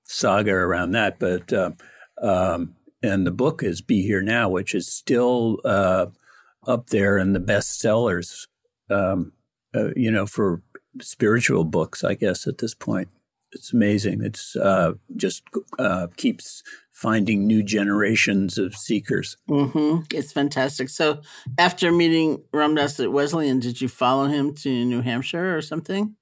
saga 0.05 0.53
around 0.53 0.93
that. 0.93 1.19
But 1.19 1.53
uh, 1.53 1.73
um, 2.23 2.77
and 3.03 3.27
the 3.27 3.33
book 3.33 3.63
is 3.63 3.81
Be 3.81 4.03
Here 4.03 4.23
Now, 4.23 4.49
which 4.49 4.75
is 4.75 4.93
still 4.93 5.59
uh, 5.65 6.07
up 6.67 6.89
there 6.89 7.19
in 7.19 7.33
the 7.33 7.41
bestsellers, 7.41 8.47
um, 8.91 9.33
uh, 9.75 9.91
you 9.95 10.11
know, 10.11 10.27
for 10.27 10.63
spiritual 11.01 11.65
books, 11.65 12.03
I 12.03 12.15
guess, 12.15 12.47
at 12.47 12.59
this 12.59 12.75
point. 12.75 13.09
It's 13.57 13.73
amazing. 13.73 14.23
It's 14.23 14.55
uh, 14.55 14.93
just 15.17 15.43
uh, 15.79 16.09
keeps 16.19 16.63
finding 16.93 17.47
new 17.47 17.63
generations 17.63 18.59
of 18.59 18.77
seekers. 18.77 19.39
Mm-hmm. 19.49 20.05
It's 20.15 20.33
fantastic. 20.33 20.91
So, 20.91 21.23
after 21.59 21.91
meeting 21.91 22.43
Ram 22.53 22.75
Dass 22.75 23.01
at 23.01 23.11
Wesleyan, 23.13 23.61
did 23.61 23.81
you 23.81 23.89
follow 23.89 24.27
him 24.27 24.55
to 24.57 24.85
New 24.85 25.01
Hampshire 25.01 25.57
or 25.57 25.63
something? 25.63 26.17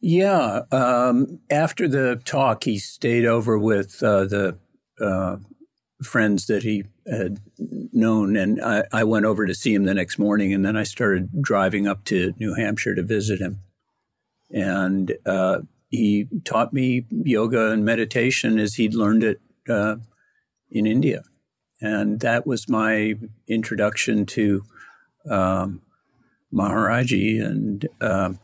Yeah. 0.00 0.60
Um, 0.70 1.40
after 1.50 1.88
the 1.88 2.20
talk, 2.24 2.64
he 2.64 2.78
stayed 2.78 3.24
over 3.24 3.58
with 3.58 4.02
uh, 4.02 4.26
the 4.26 4.58
uh, 5.00 5.36
friends 6.02 6.46
that 6.46 6.62
he 6.62 6.84
had 7.10 7.40
known, 7.58 8.36
and 8.36 8.62
I, 8.62 8.84
I, 8.92 9.04
went 9.04 9.24
over 9.24 9.46
to 9.46 9.54
see 9.54 9.74
him 9.74 9.84
the 9.84 9.94
next 9.94 10.18
morning, 10.18 10.52
and 10.52 10.64
then 10.64 10.76
I 10.76 10.82
started 10.82 11.42
driving 11.42 11.88
up 11.88 12.04
to 12.04 12.34
New 12.38 12.54
Hampshire 12.54 12.94
to 12.94 13.02
visit 13.02 13.40
him, 13.40 13.60
and 14.50 15.16
uh, 15.24 15.60
he 15.88 16.26
taught 16.44 16.72
me 16.72 17.06
yoga 17.10 17.70
and 17.70 17.84
meditation 17.84 18.58
as 18.58 18.74
he'd 18.74 18.94
learned 18.94 19.24
it 19.24 19.40
uh, 19.68 19.96
in 20.70 20.86
India, 20.86 21.22
and 21.80 22.20
that 22.20 22.46
was 22.46 22.68
my 22.68 23.14
introduction 23.46 24.26
to 24.26 24.64
um, 25.30 25.82
Maharaji, 26.52 27.44
and 27.44 27.88
um, 28.00 28.38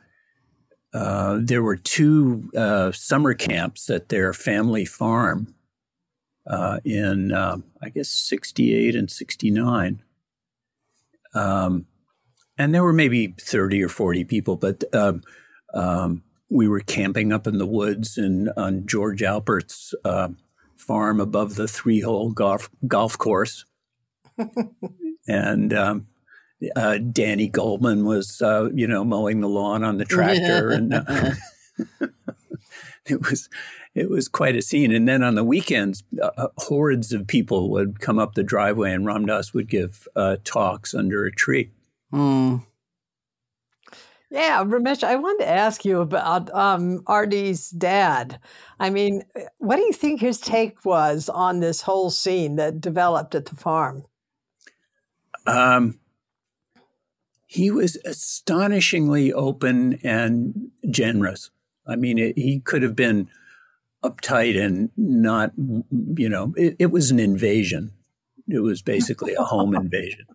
uh, 0.94 1.38
there 1.40 1.62
were 1.62 1.76
two 1.76 2.50
uh, 2.56 2.92
summer 2.92 3.34
camps 3.34 3.90
at 3.90 4.08
their 4.10 4.32
family 4.32 4.84
farm 4.84 5.54
uh, 6.46 6.78
in, 6.84 7.32
um, 7.32 7.64
I 7.82 7.88
guess, 7.88 8.08
68 8.08 8.94
and 8.94 9.10
69. 9.10 10.02
Um, 11.34 11.86
and 12.56 12.72
there 12.72 12.84
were 12.84 12.92
maybe 12.92 13.34
30 13.40 13.82
or 13.82 13.88
40 13.88 14.24
people, 14.24 14.56
but 14.56 14.84
um, 14.94 15.22
um 15.74 16.22
we 16.54 16.68
were 16.68 16.80
camping 16.80 17.32
up 17.32 17.48
in 17.48 17.58
the 17.58 17.66
woods 17.66 18.16
and 18.16 18.48
on 18.56 18.86
George 18.86 19.22
Alpert's 19.22 19.92
uh, 20.04 20.28
farm 20.76 21.20
above 21.20 21.56
the 21.56 21.66
three 21.66 22.00
hole 22.00 22.30
golf, 22.30 22.70
golf 22.86 23.18
course. 23.18 23.64
and 25.28 25.74
um, 25.74 26.06
uh, 26.76 26.98
Danny 26.98 27.50
Goleman 27.50 28.04
was, 28.04 28.40
uh, 28.40 28.70
you 28.72 28.86
know, 28.86 29.04
mowing 29.04 29.40
the 29.40 29.48
lawn 29.48 29.82
on 29.82 29.98
the 29.98 30.04
tractor. 30.04 30.70
and 30.70 30.94
uh, 30.94 31.32
it 33.06 33.28
was 33.28 33.48
it 33.96 34.08
was 34.08 34.28
quite 34.28 34.56
a 34.56 34.62
scene. 34.62 34.92
And 34.92 35.08
then 35.08 35.24
on 35.24 35.34
the 35.34 35.44
weekends, 35.44 36.04
uh, 36.22 36.30
uh, 36.36 36.48
hordes 36.58 37.12
of 37.12 37.26
people 37.26 37.68
would 37.70 37.98
come 37.98 38.18
up 38.18 38.34
the 38.34 38.42
driveway, 38.44 38.92
and 38.92 39.04
Ram 39.04 39.26
Dass 39.26 39.54
would 39.54 39.68
give 39.68 40.06
uh, 40.14 40.36
talks 40.44 40.94
under 40.94 41.24
a 41.24 41.32
tree. 41.32 41.70
Mm. 42.12 42.64
Yeah, 44.34 44.64
Ramesh, 44.64 45.04
I 45.04 45.14
wanted 45.14 45.44
to 45.44 45.48
ask 45.48 45.84
you 45.84 46.00
about 46.00 46.52
um, 46.52 47.04
RD's 47.08 47.70
dad. 47.70 48.40
I 48.80 48.90
mean, 48.90 49.22
what 49.58 49.76
do 49.76 49.82
you 49.82 49.92
think 49.92 50.20
his 50.20 50.40
take 50.40 50.84
was 50.84 51.28
on 51.28 51.60
this 51.60 51.82
whole 51.82 52.10
scene 52.10 52.56
that 52.56 52.80
developed 52.80 53.36
at 53.36 53.46
the 53.46 53.54
farm? 53.54 54.06
Um, 55.46 56.00
he 57.46 57.70
was 57.70 57.96
astonishingly 58.04 59.32
open 59.32 60.00
and 60.02 60.72
generous. 60.90 61.50
I 61.86 61.94
mean, 61.94 62.18
it, 62.18 62.36
he 62.36 62.58
could 62.58 62.82
have 62.82 62.96
been 62.96 63.28
uptight 64.02 64.60
and 64.60 64.90
not, 64.96 65.52
you 65.56 66.28
know, 66.28 66.54
it, 66.56 66.74
it 66.80 66.90
was 66.90 67.12
an 67.12 67.20
invasion. 67.20 67.92
It 68.48 68.58
was 68.64 68.82
basically 68.82 69.34
a 69.34 69.44
home 69.44 69.74
invasion, 69.76 70.26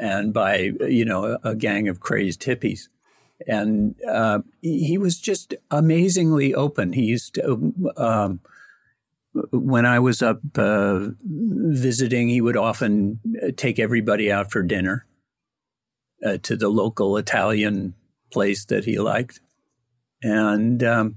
and 0.00 0.34
by 0.34 0.72
you 0.80 1.04
know 1.04 1.38
a, 1.44 1.50
a 1.50 1.54
gang 1.54 1.86
of 1.86 2.00
crazed 2.00 2.42
hippies. 2.42 2.88
And 3.46 3.94
uh, 4.08 4.40
he 4.60 4.98
was 4.98 5.18
just 5.18 5.54
amazingly 5.70 6.54
open. 6.54 6.92
He 6.92 7.02
used 7.02 7.34
to, 7.34 7.74
um, 7.96 8.40
when 9.50 9.86
I 9.86 9.98
was 9.98 10.22
up 10.22 10.40
uh, 10.56 11.08
visiting, 11.24 12.28
he 12.28 12.40
would 12.40 12.56
often 12.56 13.20
take 13.56 13.78
everybody 13.78 14.30
out 14.30 14.50
for 14.52 14.62
dinner 14.62 15.06
uh, 16.24 16.38
to 16.42 16.56
the 16.56 16.68
local 16.68 17.16
Italian 17.16 17.94
place 18.30 18.64
that 18.66 18.84
he 18.84 18.98
liked. 18.98 19.40
And 20.22 20.82
um, 20.84 21.16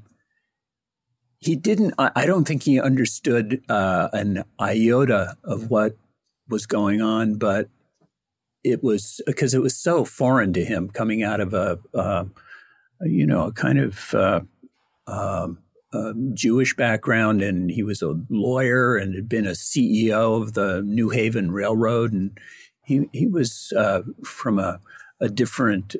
he 1.37 1.55
didn't, 1.55 1.93
I 1.97 2.25
don't 2.25 2.47
think 2.47 2.63
he 2.63 2.79
understood 2.79 3.61
uh, 3.69 4.09
an 4.13 4.43
iota 4.59 5.37
of 5.43 5.69
what 5.69 5.95
was 6.49 6.65
going 6.65 7.01
on, 7.01 7.35
but 7.35 7.69
it 8.65 8.83
was 8.83 9.21
because 9.27 9.53
it 9.53 9.61
was 9.61 9.77
so 9.77 10.03
foreign 10.03 10.51
to 10.53 10.65
him 10.65 10.89
coming 10.89 11.21
out 11.21 11.39
of 11.39 11.53
a, 11.53 11.79
uh, 11.93 12.25
you 13.01 13.25
know, 13.25 13.45
a 13.45 13.51
kind 13.51 13.79
of 13.79 14.13
uh, 14.15 14.41
um, 15.05 15.59
Jewish 16.33 16.75
background. 16.75 17.43
And 17.43 17.69
he 17.69 17.83
was 17.83 18.01
a 18.01 18.19
lawyer 18.29 18.97
and 18.97 19.13
had 19.13 19.29
been 19.29 19.45
a 19.45 19.51
CEO 19.51 20.41
of 20.41 20.53
the 20.53 20.81
New 20.81 21.09
Haven 21.09 21.51
Railroad. 21.51 22.11
And 22.11 22.37
he, 22.83 23.07
he 23.13 23.27
was 23.27 23.71
uh, 23.77 24.01
from 24.23 24.57
a, 24.57 24.81
a 25.21 25.29
different 25.29 25.95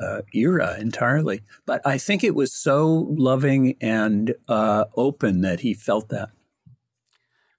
uh, 0.00 0.22
era 0.34 0.76
entirely. 0.78 1.42
But 1.66 1.86
I 1.86 1.98
think 1.98 2.24
it 2.24 2.34
was 2.34 2.52
so 2.52 3.06
loving 3.10 3.76
and 3.80 4.34
uh, 4.48 4.86
open 4.96 5.42
that 5.42 5.60
he 5.60 5.72
felt 5.72 6.08
that. 6.08 6.30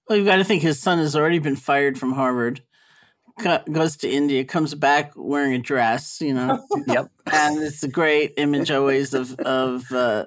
Well, 0.08 0.17
you've 0.17 0.28
got 0.28 0.38
to 0.38 0.43
think 0.43 0.63
his 0.63 0.82
son 0.82 0.98
has 0.98 1.15
already 1.15 1.39
been 1.39 1.56
fired 1.56 1.98
from 1.98 2.13
Harvard, 2.13 2.62
goes 3.71 3.97
to 3.97 4.10
India, 4.10 4.43
comes 4.45 4.75
back 4.75 5.13
wearing 5.15 5.54
a 5.54 5.60
dress, 5.60 6.21
you 6.21 6.34
know. 6.34 6.65
yep. 6.88 7.10
And 7.32 7.62
it's 7.62 7.84
a 7.84 7.88
great 7.88 8.34
image 8.38 8.71
always 8.71 9.13
of 9.13 9.39
of 9.39 9.91
uh, 9.91 10.25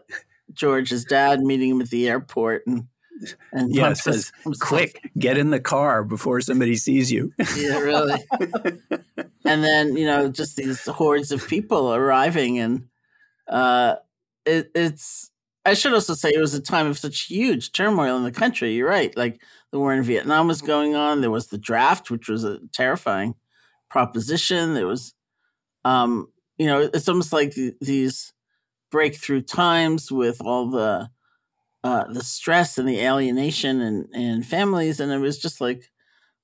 George's 0.53 1.05
dad 1.05 1.41
meeting 1.41 1.71
him 1.71 1.81
at 1.81 1.91
the 1.91 2.09
airport 2.09 2.67
and. 2.67 2.87
And 3.53 3.73
yeah, 3.73 3.93
says, 3.93 4.33
quick, 4.59 4.99
get 5.17 5.39
in 5.39 5.51
the 5.51 5.61
car 5.61 6.03
before 6.03 6.41
somebody 6.41 6.75
sees 6.75 7.13
you. 7.13 7.33
yeah, 7.57 7.79
really. 7.79 8.21
and 9.45 9.63
then 9.63 9.97
you 9.97 10.07
know 10.07 10.29
just 10.29 10.57
these 10.57 10.85
hordes 10.87 11.31
of 11.31 11.47
people 11.47 11.95
arriving 11.95 12.59
and 12.59 12.89
uh 13.47 13.95
it, 14.45 14.73
it's 14.75 15.31
i 15.65 15.75
should 15.75 15.93
also 15.93 16.15
say 16.15 16.31
it 16.31 16.41
was 16.41 16.55
a 16.55 16.61
time 16.63 16.87
of 16.87 16.99
such 16.99 17.23
huge 17.23 17.73
turmoil 17.73 18.17
in 18.17 18.25
the 18.25 18.33
country 18.33 18.73
you're 18.75 18.89
right 18.89 19.17
like 19.17 19.41
the 19.71 19.79
war 19.79 19.93
in 19.95 20.03
vietnam 20.03 20.49
was 20.49 20.63
going 20.63 20.95
on 20.95 21.21
there 21.21 21.31
was 21.31 21.49
the 21.49 21.59
draft 21.59 22.11
which 22.11 22.29
was 22.29 22.45
a 22.45 22.59
terrifying 22.73 23.35
proposition. 23.91 24.75
There 24.75 24.89
was, 24.89 25.15
um, 25.85 26.29
you 26.59 26.67
know, 26.67 26.91
it's 26.95 27.09
almost 27.09 27.33
like 27.33 27.53
th- 27.55 27.75
these 27.81 28.33
breakthrough 28.91 29.43
times 29.43 30.13
with 30.13 30.41
all 30.43 30.71
the 30.71 31.11
uh, 31.85 32.05
the 32.13 32.23
stress 32.23 32.79
and 32.79 32.89
the 32.89 33.01
alienation 33.01 33.81
and, 33.81 34.07
and 34.15 34.47
families, 34.47 35.01
and 35.01 35.13
it 35.13 35.19
was 35.19 35.39
just 35.39 35.61
like 35.61 35.91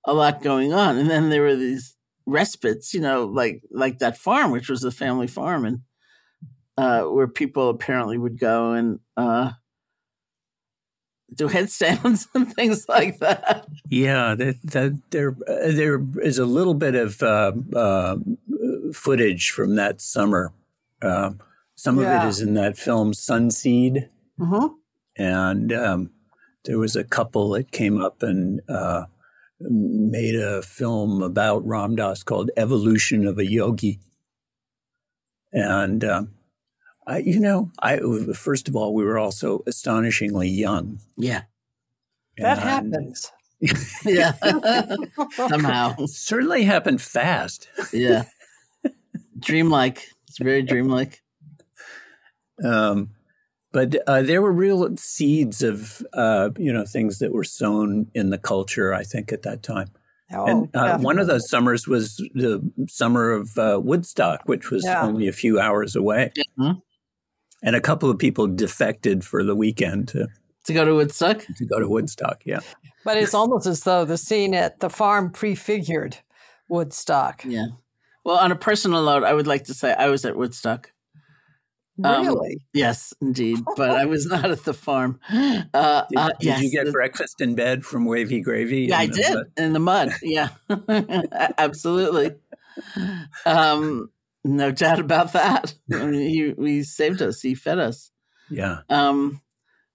a 0.06 0.14
lot 0.14 0.42
going 0.42 0.72
on. 0.72 0.96
And 0.98 1.10
then 1.10 1.30
there 1.30 1.42
were 1.42 1.56
these 1.56 1.96
respites, 2.26 2.94
you 2.94 3.00
know, 3.00 3.26
like 3.26 3.62
like 3.70 3.98
that 4.00 4.18
farm, 4.18 4.50
which 4.52 4.68
was 4.70 4.84
a 4.84 4.92
family 4.92 5.28
farm, 5.28 5.64
and 5.64 5.80
uh, 6.78 7.02
where 7.02 7.26
people 7.26 7.70
apparently 7.70 8.16
would 8.16 8.38
go 8.38 8.72
and 8.72 9.00
uh, 9.16 9.50
do 11.34 11.48
headstands 11.48 12.28
and 12.34 12.54
things 12.54 12.88
like 12.88 13.18
that. 13.18 13.66
Yeah, 13.88 14.36
that, 14.36 14.62
that 14.62 15.00
there 15.10 15.36
uh, 15.48 15.72
there 15.72 16.00
is 16.22 16.38
a 16.38 16.46
little 16.46 16.74
bit 16.74 16.94
of 16.94 17.20
uh, 17.20 17.52
uh, 17.74 18.16
footage 18.94 19.50
from 19.50 19.74
that 19.74 20.00
summer. 20.00 20.52
Uh, 21.02 21.32
some 21.74 21.98
yeah. 21.98 22.20
of 22.20 22.24
it 22.24 22.28
is 22.28 22.40
in 22.40 22.54
that 22.54 22.78
film 22.78 23.12
Sunseed, 23.12 24.08
mm-hmm. 24.38 24.66
and 25.16 25.72
um, 25.72 26.10
there 26.64 26.78
was 26.78 26.94
a 26.94 27.04
couple 27.04 27.50
that 27.50 27.72
came 27.72 28.00
up 28.00 28.22
and 28.22 28.60
uh, 28.68 29.06
made 29.58 30.36
a 30.36 30.62
film 30.62 31.22
about 31.24 31.66
Ram 31.66 31.96
Dass 31.96 32.22
called 32.22 32.52
"Evolution 32.56 33.26
of 33.26 33.36
a 33.38 33.46
Yogi," 33.46 33.98
and 35.52 36.04
um, 36.04 36.37
I, 37.08 37.18
you 37.18 37.40
know, 37.40 37.70
I 37.80 38.00
first 38.34 38.68
of 38.68 38.76
all, 38.76 38.92
we 38.94 39.02
were 39.02 39.18
also 39.18 39.62
astonishingly 39.66 40.50
young. 40.50 41.00
Yeah, 41.16 41.44
that 42.36 42.58
happens. 42.58 43.32
yeah, 44.04 44.32
somehow 45.32 45.96
certainly 46.04 46.64
happened 46.64 47.00
fast. 47.00 47.70
yeah, 47.94 48.24
dreamlike. 49.38 50.06
It's 50.28 50.38
very 50.38 50.60
dreamlike. 50.60 51.22
Um, 52.62 53.10
but 53.72 53.96
uh, 54.06 54.20
there 54.20 54.42
were 54.42 54.52
real 54.52 54.94
seeds 54.98 55.62
of 55.62 56.06
uh, 56.12 56.50
you 56.58 56.74
know 56.74 56.84
things 56.84 57.20
that 57.20 57.32
were 57.32 57.42
sown 57.42 58.10
in 58.14 58.28
the 58.28 58.38
culture. 58.38 58.92
I 58.92 59.02
think 59.02 59.32
at 59.32 59.44
that 59.44 59.62
time. 59.62 59.88
Oh, 60.30 60.44
and 60.44 60.76
uh, 60.76 60.98
one 60.98 61.18
of 61.18 61.26
those 61.26 61.48
summers 61.48 61.88
was 61.88 62.16
the 62.34 62.60
summer 62.86 63.30
of 63.30 63.56
uh, 63.56 63.80
Woodstock, 63.82 64.42
which 64.44 64.70
was 64.70 64.84
yeah. 64.84 65.02
only 65.02 65.26
a 65.26 65.32
few 65.32 65.58
hours 65.58 65.96
away. 65.96 66.32
Mm-hmm 66.36 66.80
and 67.62 67.76
a 67.76 67.80
couple 67.80 68.10
of 68.10 68.18
people 68.18 68.46
defected 68.46 69.24
for 69.24 69.44
the 69.44 69.54
weekend 69.54 70.08
to 70.08 70.28
to 70.64 70.74
go 70.74 70.84
to 70.84 70.94
Woodstock. 70.94 71.44
To 71.56 71.64
go 71.64 71.80
to 71.80 71.88
Woodstock, 71.88 72.42
yeah. 72.44 72.60
But 73.04 73.16
it's 73.16 73.32
almost 73.32 73.66
as 73.66 73.84
though 73.84 74.04
the 74.04 74.18
scene 74.18 74.54
at 74.54 74.80
the 74.80 74.90
farm 74.90 75.30
prefigured 75.30 76.18
Woodstock. 76.68 77.42
Yeah. 77.44 77.68
Well, 78.24 78.36
on 78.36 78.52
a 78.52 78.56
personal 78.56 79.04
note, 79.04 79.24
I 79.24 79.32
would 79.32 79.46
like 79.46 79.64
to 79.64 79.74
say 79.74 79.94
I 79.94 80.08
was 80.08 80.26
at 80.26 80.36
Woodstock. 80.36 80.92
Um, 82.04 82.26
really? 82.26 82.52
Um, 82.52 82.66
yes, 82.72 83.14
indeed. 83.20 83.58
But 83.76 83.90
I 83.90 84.04
was 84.04 84.26
not 84.26 84.50
at 84.50 84.64
the 84.64 84.74
farm. 84.74 85.18
Uh, 85.30 85.62
did, 85.72 86.18
uh, 86.18 86.28
did 86.28 86.34
yes, 86.40 86.62
you 86.62 86.70
get 86.70 86.86
the, 86.86 86.92
breakfast 86.92 87.40
in 87.40 87.54
bed 87.54 87.84
from 87.84 88.04
Wavy 88.04 88.40
Gravy? 88.40 88.82
Yeah, 88.82 88.98
I 88.98 89.06
did 89.06 89.34
mud? 89.34 89.46
in 89.56 89.72
the 89.72 89.78
mud. 89.78 90.12
Yeah, 90.22 90.48
absolutely. 91.58 92.32
Um, 93.44 94.08
no 94.44 94.70
doubt 94.70 95.00
about 95.00 95.32
that. 95.32 95.74
I 95.92 96.06
mean, 96.06 96.28
he, 96.28 96.54
he 96.56 96.82
saved 96.82 97.22
us. 97.22 97.40
He 97.40 97.54
fed 97.54 97.78
us. 97.78 98.10
Yeah. 98.50 98.80
Um, 98.88 99.42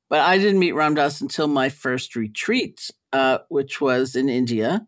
but 0.09 0.19
I 0.19 0.37
didn't 0.37 0.59
meet 0.59 0.73
Ram 0.73 0.95
Dass 0.95 1.21
until 1.21 1.47
my 1.47 1.69
first 1.69 2.15
retreat, 2.15 2.91
uh, 3.11 3.39
which 3.49 3.81
was 3.81 4.15
in 4.15 4.29
India 4.29 4.87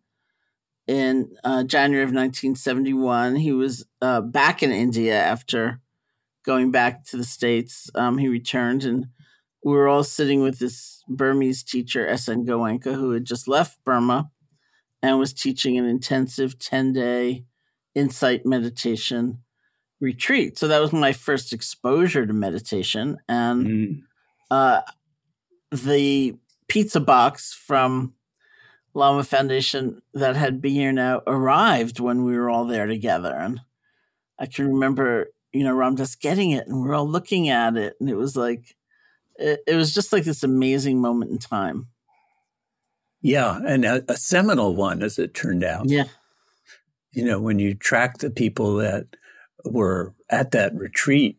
in 0.88 1.36
uh, 1.44 1.64
January 1.64 2.04
of 2.04 2.10
1971. 2.10 3.38
He 3.38 3.52
was 3.52 3.86
uh, 4.02 4.22
back 4.22 4.62
in 4.62 4.72
India 4.72 5.20
after 5.20 5.82
going 6.46 6.72
back 6.72 7.06
to 7.06 7.18
the 7.18 7.24
States. 7.24 7.90
Um, 7.96 8.20
he 8.20 8.28
returned, 8.28 8.84
and 8.84 9.08
we 9.64 9.74
were 9.74 9.88
all 9.88 10.04
sitting 10.04 10.42
with 10.42 10.60
this 10.60 11.04
Burmese 11.08 11.64
teacher, 11.64 12.08
S.N. 12.08 12.46
Goenka, 12.46 12.94
who 12.94 13.12
had 13.12 13.26
just 13.26 13.48
left 13.48 13.84
Burma 13.84 14.30
and 15.02 15.20
was 15.20 15.34
teaching 15.34 15.78
an 15.78 15.86
intensive 15.86 16.60
10 16.60 16.94
day 16.94 17.46
insight 17.96 18.46
meditation 18.46 19.40
retreat. 20.00 20.58
So 20.58 20.68
that 20.68 20.80
was 20.80 20.94
my 20.94 21.14
first 21.14 21.54
exposure 21.54 22.26
to 22.26 22.34
meditation. 22.34 23.18
And 23.28 23.66
mm. 23.66 24.04
uh, 24.52 24.82
the 25.72 26.36
pizza 26.68 27.00
box 27.00 27.54
from 27.54 28.14
Lama 28.94 29.24
Foundation 29.24 30.02
that 30.14 30.36
had 30.36 30.62
been 30.62 30.74
here 30.74 30.92
now 30.92 31.22
arrived 31.28 32.00
when 32.00 32.24
we 32.24 32.38
were 32.38 32.50
all 32.50 32.66
there 32.66 32.88
together. 32.88 33.36
And 33.36 33.62
I 34.40 34.46
can 34.46 34.72
remember, 34.72 35.32
you 35.52 35.64
know, 35.64 35.74
Ram 35.74 35.96
Dass 35.96 36.16
getting 36.16 36.52
it 36.52 36.68
and 36.68 36.82
we 36.82 36.90
are 36.90 36.94
all 36.94 37.08
looking 37.08 37.50
at 37.50 37.76
it. 37.78 37.96
And 38.00 38.10
it 38.10 38.16
was 38.16 38.36
like, 38.36 38.76
it, 39.38 39.62
it 39.68 39.76
was 39.76 39.94
just 39.94 40.14
like 40.14 40.24
this 40.24 40.44
amazing 40.44 41.02
moment 41.02 41.32
in 41.32 41.40
time. 41.40 41.88
Yeah. 43.22 43.60
And 43.66 43.84
a, 43.86 44.04
a 44.08 44.18
seminal 44.18 44.76
one, 44.76 45.02
as 45.02 45.18
it 45.18 45.34
turned 45.34 45.64
out. 45.64 45.90
Yeah. 45.90 46.06
You 47.12 47.26
know, 47.26 47.40
when 47.40 47.60
you 47.60 47.74
track 47.74 48.20
the 48.20 48.30
people 48.30 48.76
that 48.76 49.08
were 49.66 50.14
at 50.30 50.52
that 50.52 50.74
retreat, 50.76 51.38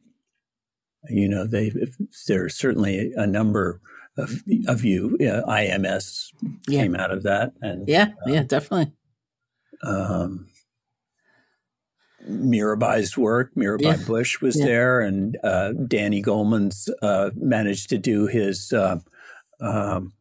you 1.08 1.28
know, 1.28 1.46
they 1.46 1.72
there's 2.26 2.54
certainly 2.54 3.12
a 3.16 3.26
number 3.26 3.80
of 4.16 4.42
of 4.66 4.84
you. 4.84 5.16
Yeah, 5.20 5.42
IMS 5.46 6.32
yeah. 6.68 6.82
came 6.82 6.96
out 6.96 7.10
of 7.10 7.22
that, 7.22 7.52
and 7.60 7.88
yeah, 7.88 8.12
uh, 8.26 8.30
yeah, 8.30 8.42
definitely. 8.42 8.92
Um, 9.82 10.48
Mirabai's 12.28 13.16
work, 13.16 13.54
Mirabai 13.54 13.98
yeah. 13.98 14.04
Bush 14.06 14.40
was 14.40 14.58
yeah. 14.58 14.66
there, 14.66 15.00
and 15.00 15.36
uh, 15.44 15.72
Danny 15.72 16.22
Goleman's 16.22 16.88
uh, 17.02 17.30
managed 17.36 17.88
to 17.90 17.98
do 17.98 18.26
his 18.26 18.72
uh, 18.72 18.98
um, 19.60 20.12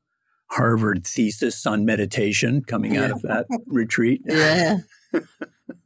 Harvard 0.51 1.05
thesis 1.05 1.65
on 1.65 1.85
meditation 1.85 2.63
coming 2.63 2.97
out 2.97 3.11
of 3.11 3.21
that 3.23 3.47
retreat. 3.65 4.21
Yeah. 4.25 4.77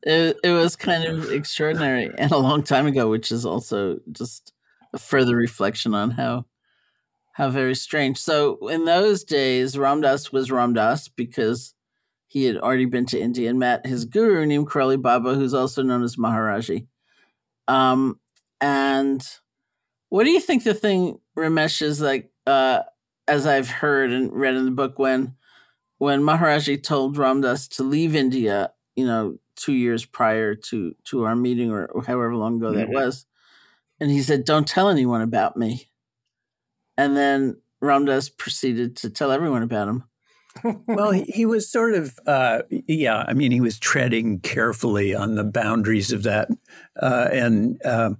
it, 0.04 0.38
it 0.44 0.52
was 0.52 0.76
kind 0.76 1.06
of 1.06 1.32
extraordinary 1.32 2.12
and 2.18 2.32
a 2.32 2.38
long 2.38 2.64
time 2.64 2.88
ago, 2.88 3.10
which 3.10 3.32
is 3.32 3.46
also 3.46 4.00
just 4.12 4.54
a 4.94 4.98
further 4.98 5.36
reflection 5.36 5.94
on 5.94 6.12
how 6.12 6.46
how 7.34 7.50
very 7.50 7.76
strange. 7.76 8.18
So 8.18 8.68
in 8.68 8.86
those 8.86 9.24
days, 9.24 9.78
Ram 9.78 10.02
Dass 10.02 10.32
was 10.32 10.52
Ram 10.52 10.74
Dass 10.74 11.08
because 11.08 11.74
he 12.28 12.46
had 12.46 12.58
already 12.58 12.86
been 12.86 13.06
to 13.08 13.20
India 13.20 13.50
and 13.50 13.60
met 13.60 13.86
his 13.86 14.06
guru 14.06 14.46
Neem 14.46 14.66
Karoli 14.66 15.02
Baba, 15.02 15.36
who's 15.36 15.54
also 15.54 15.82
known 15.82 16.04
as 16.04 16.18
Maharaji. 16.18 16.88
Um, 17.68 18.20
and 18.60 19.26
what 20.10 20.26
do 20.26 20.32
you 20.32 20.42
think 20.42 20.64
the 20.64 20.74
thing, 20.74 21.20
Ramesh, 21.38 21.82
is 21.82 22.02
like? 22.02 22.32
Uh, 22.46 22.82
as 23.28 23.46
I've 23.46 23.70
heard 23.70 24.12
and 24.12 24.34
read 24.34 24.56
in 24.56 24.66
the 24.66 24.72
book, 24.72 24.98
when 24.98 25.36
when 26.00 26.22
Maharaji 26.22 26.82
told 26.82 27.18
Ram 27.18 27.42
Dass 27.42 27.68
to 27.70 27.84
leave 27.84 28.16
India, 28.16 28.74
you 28.96 29.06
know, 29.06 29.38
two 29.60 29.74
years 29.74 30.06
prior 30.06 30.56
to 30.56 30.96
to 31.06 31.26
our 31.26 31.36
meeting 31.36 31.72
or, 31.72 31.86
or 31.86 32.04
however 32.04 32.36
long 32.36 32.58
ago 32.58 32.72
that 32.72 32.90
was. 32.90 33.26
And 34.00 34.10
he 34.10 34.22
said, 34.22 34.46
Don't 34.46 34.68
tell 34.68 34.90
anyone 34.90 35.22
about 35.22 35.58
me. 35.58 35.90
And 36.98 37.16
then 37.16 37.62
Ram 37.82 38.06
Dass 38.06 38.30
proceeded 38.30 38.96
to 38.98 39.10
tell 39.10 39.32
everyone 39.32 39.64
about 39.64 39.88
him. 39.88 40.04
well, 40.88 41.12
he, 41.12 41.24
he, 41.24 41.46
was 41.46 41.70
sort 41.72 41.94
of, 41.94 42.18
uh, 42.26 42.64
yeah, 42.70 43.24
I 43.28 43.34
mean, 43.34 43.52
he 43.52 43.62
was 43.62 43.78
treading 43.78 44.40
carefully 44.40 45.14
on 45.14 45.36
the 45.36 45.44
boundaries 45.44 46.12
of 46.12 46.24
that. 46.24 46.50
Uh, 47.00 47.30
and 47.32 47.80
um, 47.86 48.18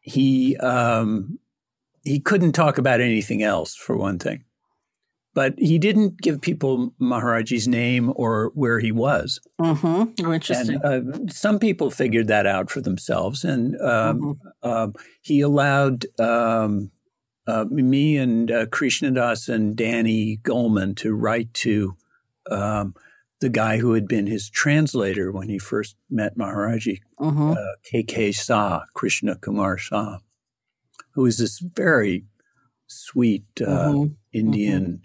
he, 0.00 0.56
um, 0.58 1.38
he 2.04 2.20
couldn't 2.20 2.52
talk 2.52 2.78
about 2.78 3.00
anything 3.00 3.42
else, 3.42 3.74
for 3.74 3.96
one 3.96 4.18
thing. 4.18 4.44
But 5.34 5.54
he 5.58 5.78
didn't 5.78 6.20
give 6.20 6.42
people 6.42 6.92
Maharaji's 7.00 7.66
name 7.66 8.12
or 8.16 8.50
where 8.54 8.80
he 8.80 8.92
was. 8.92 9.40
Mm-hmm. 9.58 10.26
Oh, 10.26 10.32
interesting. 10.32 10.78
And, 10.82 11.28
uh, 11.28 11.32
some 11.32 11.58
people 11.58 11.90
figured 11.90 12.28
that 12.28 12.46
out 12.46 12.70
for 12.70 12.82
themselves, 12.82 13.42
and 13.42 13.80
um, 13.80 14.20
mm-hmm. 14.20 14.48
uh, 14.62 14.88
he 15.22 15.40
allowed 15.40 16.04
um, 16.20 16.90
uh, 17.46 17.64
me 17.70 18.16
and 18.18 18.50
uh, 18.50 18.66
Krishna 18.66 19.10
Das 19.10 19.48
and 19.48 19.74
Danny 19.74 20.38
Goleman 20.42 20.96
to 20.96 21.14
write 21.14 21.52
to 21.54 21.96
um, 22.50 22.94
the 23.40 23.48
guy 23.48 23.78
who 23.78 23.94
had 23.94 24.06
been 24.06 24.26
his 24.26 24.48
translator 24.48 25.32
when 25.32 25.48
he 25.48 25.58
first 25.58 25.96
met 26.08 26.36
Maharaji, 26.36 27.00
mm-hmm. 27.18 27.54
KK 27.92 28.28
uh, 28.28 28.32
Sah, 28.32 28.84
Krishna 28.94 29.36
Kumar 29.36 29.78
Sah, 29.78 30.18
who 31.14 31.22
was 31.22 31.38
this 31.38 31.58
very 31.58 32.24
sweet 32.86 33.44
uh, 33.60 33.64
mm-hmm. 33.64 34.12
Indian. 34.32 35.02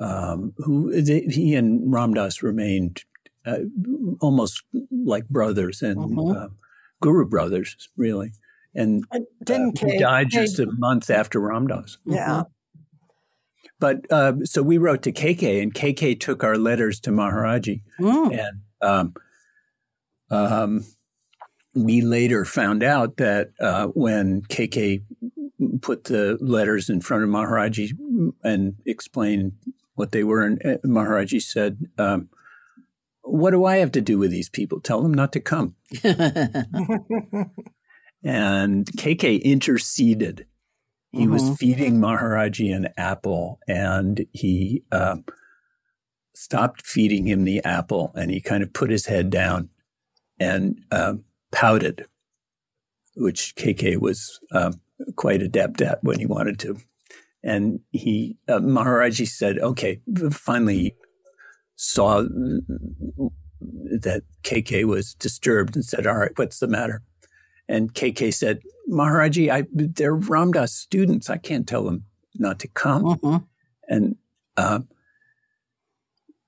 Um, 0.00 0.54
who 0.56 1.00
they, 1.00 1.20
he 1.22 1.54
and 1.54 1.92
Ram 1.92 2.14
Dass 2.14 2.42
remained 2.42 3.04
uh, 3.44 3.58
almost 4.20 4.62
like 4.90 5.28
brothers 5.28 5.82
and 5.82 5.98
mm-hmm. 5.98 6.36
uh, 6.36 6.48
Guru 7.00 7.26
brothers, 7.26 7.88
really. 7.96 8.32
And 8.74 9.04
didn't 9.44 9.82
uh, 9.82 9.86
he 9.86 9.98
died 9.98 10.30
just 10.30 10.58
a 10.58 10.66
month 10.66 11.10
after 11.10 11.40
Ram 11.40 11.66
Dass. 11.66 11.98
Yeah. 12.06 12.28
Mm-hmm. 12.28 12.42
But 13.78 14.12
uh, 14.12 14.32
so 14.44 14.62
we 14.62 14.78
wrote 14.78 15.02
to 15.02 15.12
KK, 15.12 15.62
and 15.62 15.74
KK 15.74 16.20
took 16.20 16.44
our 16.44 16.58
letters 16.58 17.00
to 17.00 17.10
Maharaji, 17.10 17.80
mm. 17.98 18.38
and 18.38 18.60
um, 18.82 19.14
um, 20.30 20.84
we 21.74 22.02
later 22.02 22.44
found 22.44 22.82
out 22.82 23.16
that 23.16 23.52
uh, 23.58 23.86
when 23.86 24.42
KK 24.42 25.02
put 25.80 26.04
the 26.04 26.36
letters 26.40 26.90
in 26.90 27.00
front 27.00 27.24
of 27.24 27.30
Maharaji 27.30 27.90
and 28.44 28.74
explained 28.84 29.52
what 30.00 30.12
they 30.12 30.24
were, 30.24 30.42
and 30.42 30.58
Maharaji 30.82 31.42
said, 31.42 31.86
um, 31.98 32.30
"What 33.20 33.50
do 33.50 33.66
I 33.66 33.76
have 33.76 33.92
to 33.92 34.00
do 34.00 34.18
with 34.18 34.30
these 34.30 34.48
people? 34.48 34.80
Tell 34.80 35.02
them 35.02 35.12
not 35.12 35.32
to 35.34 35.40
come." 35.40 35.76
and 38.24 38.86
KK 38.86 39.42
interceded. 39.42 40.46
He 41.12 41.24
mm-hmm. 41.24 41.32
was 41.32 41.56
feeding 41.58 42.00
Maharaji 42.00 42.74
an 42.74 42.88
apple, 42.96 43.58
and 43.68 44.24
he 44.32 44.84
uh, 44.90 45.16
stopped 46.34 46.86
feeding 46.86 47.26
him 47.26 47.44
the 47.44 47.62
apple, 47.62 48.10
and 48.14 48.30
he 48.30 48.40
kind 48.40 48.62
of 48.62 48.72
put 48.72 48.90
his 48.90 49.04
head 49.06 49.28
down 49.28 49.68
and 50.38 50.82
uh, 50.90 51.14
pouted, 51.52 52.06
which 53.16 53.54
KK 53.56 53.98
was 53.98 54.40
uh, 54.50 54.72
quite 55.16 55.42
adept 55.42 55.82
at 55.82 56.02
when 56.02 56.18
he 56.18 56.26
wanted 56.26 56.58
to. 56.60 56.78
And 57.42 57.80
he, 57.90 58.36
uh, 58.48 58.58
Maharaji 58.58 59.26
said, 59.26 59.58
okay, 59.58 60.00
finally 60.30 60.96
saw 61.76 62.22
that 63.60 64.22
KK 64.42 64.84
was 64.84 65.14
disturbed 65.14 65.74
and 65.74 65.84
said, 65.84 66.06
all 66.06 66.16
right, 66.16 66.36
what's 66.36 66.58
the 66.58 66.68
matter? 66.68 67.02
And 67.68 67.94
KK 67.94 68.34
said, 68.34 68.60
Maharaji, 68.90 69.50
I, 69.50 69.64
they're 69.72 70.14
Ram 70.14 70.52
Dass 70.52 70.72
students. 70.74 71.30
I 71.30 71.38
can't 71.38 71.68
tell 71.68 71.84
them 71.84 72.04
not 72.34 72.58
to 72.60 72.68
come. 72.68 73.04
Mm-hmm. 73.04 73.36
And 73.88 74.16
uh, 74.56 74.80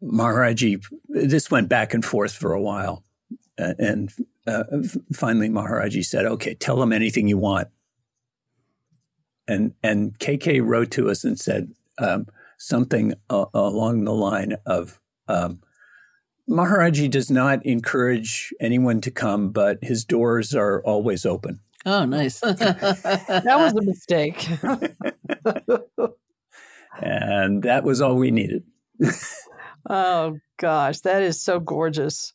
Maharaji, 0.02 0.82
this 1.08 1.50
went 1.50 1.68
back 1.68 1.94
and 1.94 2.04
forth 2.04 2.32
for 2.32 2.52
a 2.52 2.60
while. 2.60 3.04
Uh, 3.58 3.74
and 3.78 4.12
uh, 4.46 4.64
finally, 5.12 5.48
Maharaji 5.48 6.04
said, 6.04 6.26
okay, 6.26 6.54
tell 6.54 6.76
them 6.76 6.92
anything 6.92 7.28
you 7.28 7.38
want. 7.38 7.68
And, 9.48 9.74
and 9.82 10.18
KK 10.18 10.64
wrote 10.64 10.90
to 10.92 11.10
us 11.10 11.24
and 11.24 11.38
said 11.38 11.72
um, 11.98 12.26
something 12.58 13.14
uh, 13.28 13.46
along 13.54 14.04
the 14.04 14.14
line 14.14 14.56
of, 14.66 15.00
um, 15.28 15.60
Maharaji 16.48 17.10
does 17.10 17.30
not 17.30 17.64
encourage 17.64 18.52
anyone 18.60 19.00
to 19.00 19.10
come, 19.10 19.50
but 19.50 19.78
his 19.82 20.04
doors 20.04 20.54
are 20.54 20.82
always 20.82 21.24
open. 21.24 21.60
Oh, 21.84 22.04
nice. 22.04 22.40
that 22.40 23.44
was 23.44 23.74
a 23.74 23.82
mistake. 23.82 24.48
and 27.00 27.62
that 27.62 27.84
was 27.84 28.00
all 28.00 28.16
we 28.16 28.30
needed. 28.30 28.64
oh, 29.90 30.38
gosh, 30.58 31.00
that 31.00 31.22
is 31.22 31.42
so 31.42 31.58
gorgeous. 31.58 32.32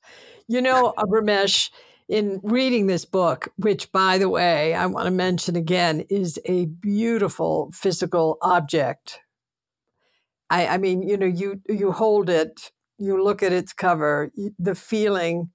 You 0.48 0.62
know, 0.62 0.94
uh, 0.98 1.04
Ramesh, 1.04 1.70
in 2.10 2.40
reading 2.44 2.88
this 2.88 3.06
book, 3.06 3.50
which, 3.58 3.92
by 3.92 4.18
the 4.18 4.30
way, 4.30 4.74
I 4.74 4.86
want 4.86 5.06
to 5.06 5.12
mention 5.12 5.56
again, 5.56 6.06
is 6.10 6.40
a 6.46 6.66
beautiful 6.66 7.72
physical 7.74 8.38
object. 8.42 9.20
I, 10.50 10.68
I 10.68 10.78
mean, 10.78 11.04
you 11.04 11.18
know, 11.18 11.26
you 11.26 11.62
you 11.68 11.92
hold 11.92 12.30
it 12.30 12.72
you 12.98 13.24
look 13.24 13.44
at 13.44 13.54
its 13.54 13.74
cover, 13.74 14.32
the 14.58 14.76
feeling 14.76 15.52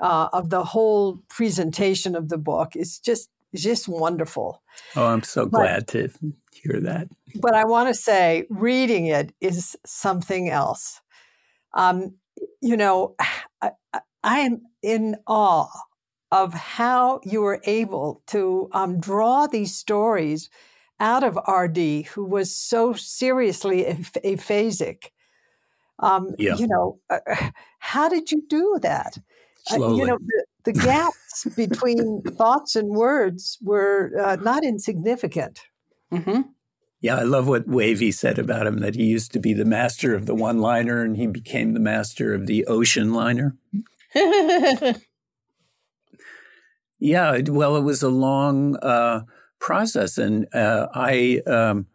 uh, 0.00 0.28
of 0.32 0.50
the 0.50 0.64
whole 0.64 1.22
presentation 1.28 2.14
of 2.14 2.28
the 2.28 2.38
book 2.38 2.74
is 2.74 2.98
just 2.98 3.30
just 3.54 3.88
wonderful. 3.88 4.62
Oh, 4.96 5.06
I'm 5.06 5.22
so 5.22 5.46
but, 5.46 5.58
glad 5.58 5.88
to 5.88 6.10
hear 6.52 6.80
that. 6.80 7.08
But 7.36 7.54
I 7.54 7.64
want 7.64 7.88
to 7.88 7.94
say, 7.94 8.44
reading 8.50 9.06
it 9.06 9.32
is 9.40 9.76
something 9.86 10.50
else. 10.50 11.00
Um, 11.72 12.16
you 12.60 12.76
know, 12.76 13.14
I, 13.62 13.70
I, 14.22 14.40
am 14.40 14.62
in 14.82 15.16
awe 15.26 15.70
of 16.32 16.54
how 16.54 17.20
you 17.24 17.40
were 17.42 17.60
able 17.64 18.22
to 18.28 18.68
um, 18.72 19.00
draw 19.00 19.46
these 19.46 19.74
stories 19.74 20.50
out 20.98 21.22
of 21.22 21.38
RD, 21.48 22.06
who 22.06 22.24
was 22.24 22.56
so 22.56 22.92
seriously 22.94 23.84
aphasic 23.84 25.12
um, 25.98 26.34
yeah. 26.38 26.56
You 26.56 26.68
know, 26.68 26.98
uh, 27.08 27.18
how 27.78 28.08
did 28.08 28.30
you 28.30 28.42
do 28.48 28.78
that? 28.82 29.18
Uh, 29.72 29.94
you 29.94 30.06
know, 30.06 30.18
the, 30.18 30.44
the 30.64 30.72
gaps 30.72 31.46
between 31.56 32.22
thoughts 32.22 32.76
and 32.76 32.88
words 32.90 33.58
were 33.62 34.12
uh, 34.20 34.36
not 34.36 34.64
insignificant. 34.64 35.62
Mm-hmm. 36.12 36.42
Yeah, 37.00 37.16
I 37.16 37.22
love 37.22 37.48
what 37.48 37.66
Wavy 37.66 38.12
said 38.12 38.38
about 38.38 38.66
him 38.66 38.80
that 38.80 38.94
he 38.94 39.04
used 39.04 39.32
to 39.32 39.38
be 39.38 39.52
the 39.52 39.64
master 39.64 40.14
of 40.14 40.26
the 40.26 40.34
one 40.34 40.58
liner 40.58 41.02
and 41.02 41.16
he 41.16 41.26
became 41.26 41.72
the 41.72 41.80
master 41.80 42.34
of 42.34 42.46
the 42.46 42.64
ocean 42.66 43.12
liner. 43.12 43.56
yeah, 47.06 47.40
well, 47.48 47.76
it 47.76 47.82
was 47.82 48.02
a 48.02 48.08
long 48.08 48.76
uh, 48.76 49.22
process. 49.60 50.18
And 50.18 50.46
uh, 50.54 50.88
I, 50.94 51.40
um, 51.46 51.86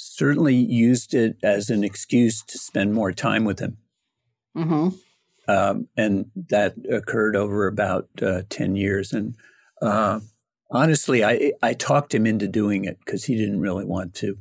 certainly 0.00 0.54
used 0.54 1.12
it 1.12 1.36
as 1.42 1.68
an 1.68 1.84
excuse 1.84 2.42
to 2.42 2.56
spend 2.58 2.94
more 2.94 3.12
time 3.12 3.44
with 3.44 3.58
him. 3.58 3.76
Mm-hmm. 4.56 4.88
Um, 5.46 5.88
and 5.96 6.30
that 6.48 6.74
occurred 6.90 7.36
over 7.36 7.66
about 7.66 8.08
uh, 8.22 8.42
10 8.48 8.76
years. 8.76 9.12
And 9.12 9.36
uh, 9.82 10.20
honestly, 10.70 11.22
I, 11.22 11.52
I 11.62 11.74
talked 11.74 12.14
him 12.14 12.26
into 12.26 12.48
doing 12.48 12.84
it 12.84 12.98
because 13.04 13.24
he 13.24 13.36
didn't 13.36 13.60
really 13.60 13.84
want 13.84 14.14
to. 14.14 14.38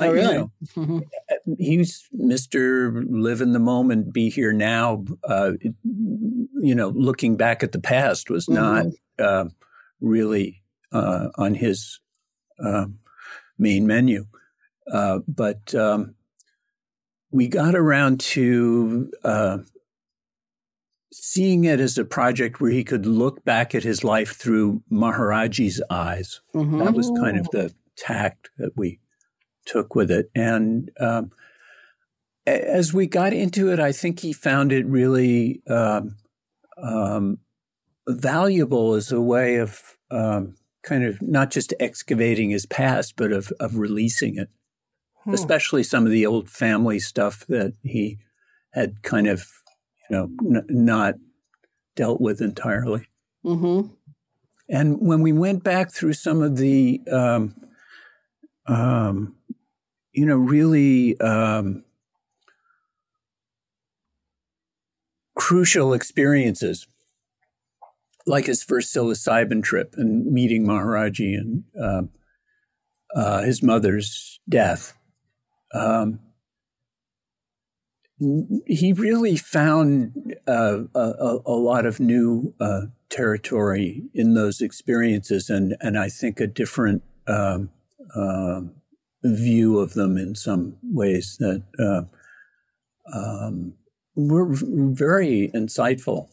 Oh, 0.00 0.10
really? 0.10 0.34
You 0.34 0.38
know, 0.38 0.50
mm-hmm. 0.76 0.98
He's 1.58 2.08
Mr. 2.14 3.04
Live 3.08 3.40
in 3.40 3.52
the 3.52 3.58
moment, 3.58 4.12
be 4.12 4.28
here 4.28 4.52
now. 4.52 5.04
Uh, 5.24 5.52
you 5.82 6.74
know, 6.74 6.88
looking 6.88 7.36
back 7.36 7.62
at 7.62 7.72
the 7.72 7.80
past 7.80 8.28
was 8.28 8.48
not 8.48 8.86
mm-hmm. 8.86 8.94
Uh, 9.18 9.46
really 10.00 10.62
uh, 10.92 11.28
on 11.36 11.54
his 11.54 12.00
um, 12.64 12.98
main 13.58 13.86
menu. 13.86 14.26
Uh, 14.92 15.20
but 15.26 15.74
um, 15.74 16.14
we 17.30 17.48
got 17.48 17.74
around 17.74 18.20
to 18.20 19.10
uh, 19.24 19.58
seeing 21.12 21.64
it 21.64 21.80
as 21.80 21.98
a 21.98 22.04
project 22.04 22.60
where 22.60 22.70
he 22.70 22.84
could 22.84 23.06
look 23.06 23.44
back 23.44 23.74
at 23.74 23.82
his 23.82 24.04
life 24.04 24.36
through 24.36 24.82
Maharaji's 24.90 25.82
eyes. 25.90 26.40
Mm-hmm. 26.54 26.78
That 26.78 26.94
was 26.94 27.10
kind 27.18 27.38
of 27.38 27.48
the 27.50 27.74
tact 27.96 28.50
that 28.58 28.76
we 28.76 29.00
took 29.64 29.94
with 29.94 30.10
it. 30.10 30.30
And 30.34 30.90
um, 31.00 31.32
as 32.46 32.94
we 32.94 33.06
got 33.06 33.32
into 33.32 33.72
it, 33.72 33.80
I 33.80 33.90
think 33.90 34.20
he 34.20 34.32
found 34.32 34.72
it 34.72 34.86
really 34.86 35.62
um, 35.68 36.16
um, 36.80 37.38
valuable 38.08 38.94
as 38.94 39.10
a 39.12 39.20
way 39.20 39.56
of 39.56 39.96
um, 40.10 40.54
kind 40.82 41.04
of 41.04 41.20
not 41.20 41.50
just 41.50 41.74
excavating 41.80 42.50
his 42.50 42.66
past, 42.66 43.14
but 43.16 43.32
of, 43.32 43.52
of 43.58 43.76
releasing 43.76 44.36
it 44.38 44.48
hmm. 45.26 45.34
especially 45.34 45.82
some 45.82 46.06
of 46.06 46.12
the 46.12 46.24
old 46.24 46.48
family 46.48 46.98
stuff 46.98 47.44
that 47.48 47.74
he 47.82 48.18
had 48.72 49.02
kind 49.02 49.26
of, 49.26 49.46
you 50.08 50.16
know, 50.16 50.30
n- 50.40 50.66
not 50.68 51.14
dealt 51.94 52.20
with 52.20 52.40
entirely. 52.40 53.06
Mm-hmm. 53.44 53.88
And 54.68 55.00
when 55.00 55.22
we 55.22 55.32
went 55.32 55.62
back 55.62 55.92
through 55.92 56.14
some 56.14 56.42
of 56.42 56.56
the, 56.56 57.00
um, 57.10 57.54
um, 58.66 59.36
you 60.12 60.26
know, 60.26 60.36
really 60.36 61.18
um, 61.20 61.84
crucial 65.34 65.92
experiences, 65.92 66.86
like 68.26 68.46
his 68.46 68.62
first 68.62 68.94
psilocybin 68.94 69.62
trip 69.62 69.94
and 69.96 70.26
meeting 70.32 70.66
Maharaji 70.66 71.36
and 71.36 71.64
um, 71.80 72.10
uh, 73.14 73.42
his 73.42 73.62
mother's 73.62 74.40
death, 74.48 74.94
um, 75.72 76.20
he 78.66 78.92
really 78.94 79.36
found 79.36 80.34
uh, 80.46 80.78
a, 80.94 81.38
a, 81.44 81.52
lot 81.52 81.84
of 81.84 82.00
new 82.00 82.54
uh, 82.60 82.82
territory 83.10 84.04
in 84.14 84.34
those 84.34 84.62
experiences, 84.62 85.50
and 85.50 85.76
and 85.80 85.98
I 85.98 86.08
think 86.08 86.40
a 86.40 86.46
different 86.46 87.02
um, 87.26 87.70
uh, 88.14 88.62
view 89.22 89.78
of 89.78 89.92
them 89.92 90.16
in 90.16 90.34
some 90.34 90.78
ways 90.82 91.36
that 91.40 91.62
uh, 91.78 92.02
um, 93.14 93.74
were 94.14 94.48
very 94.50 95.50
insightful, 95.54 96.28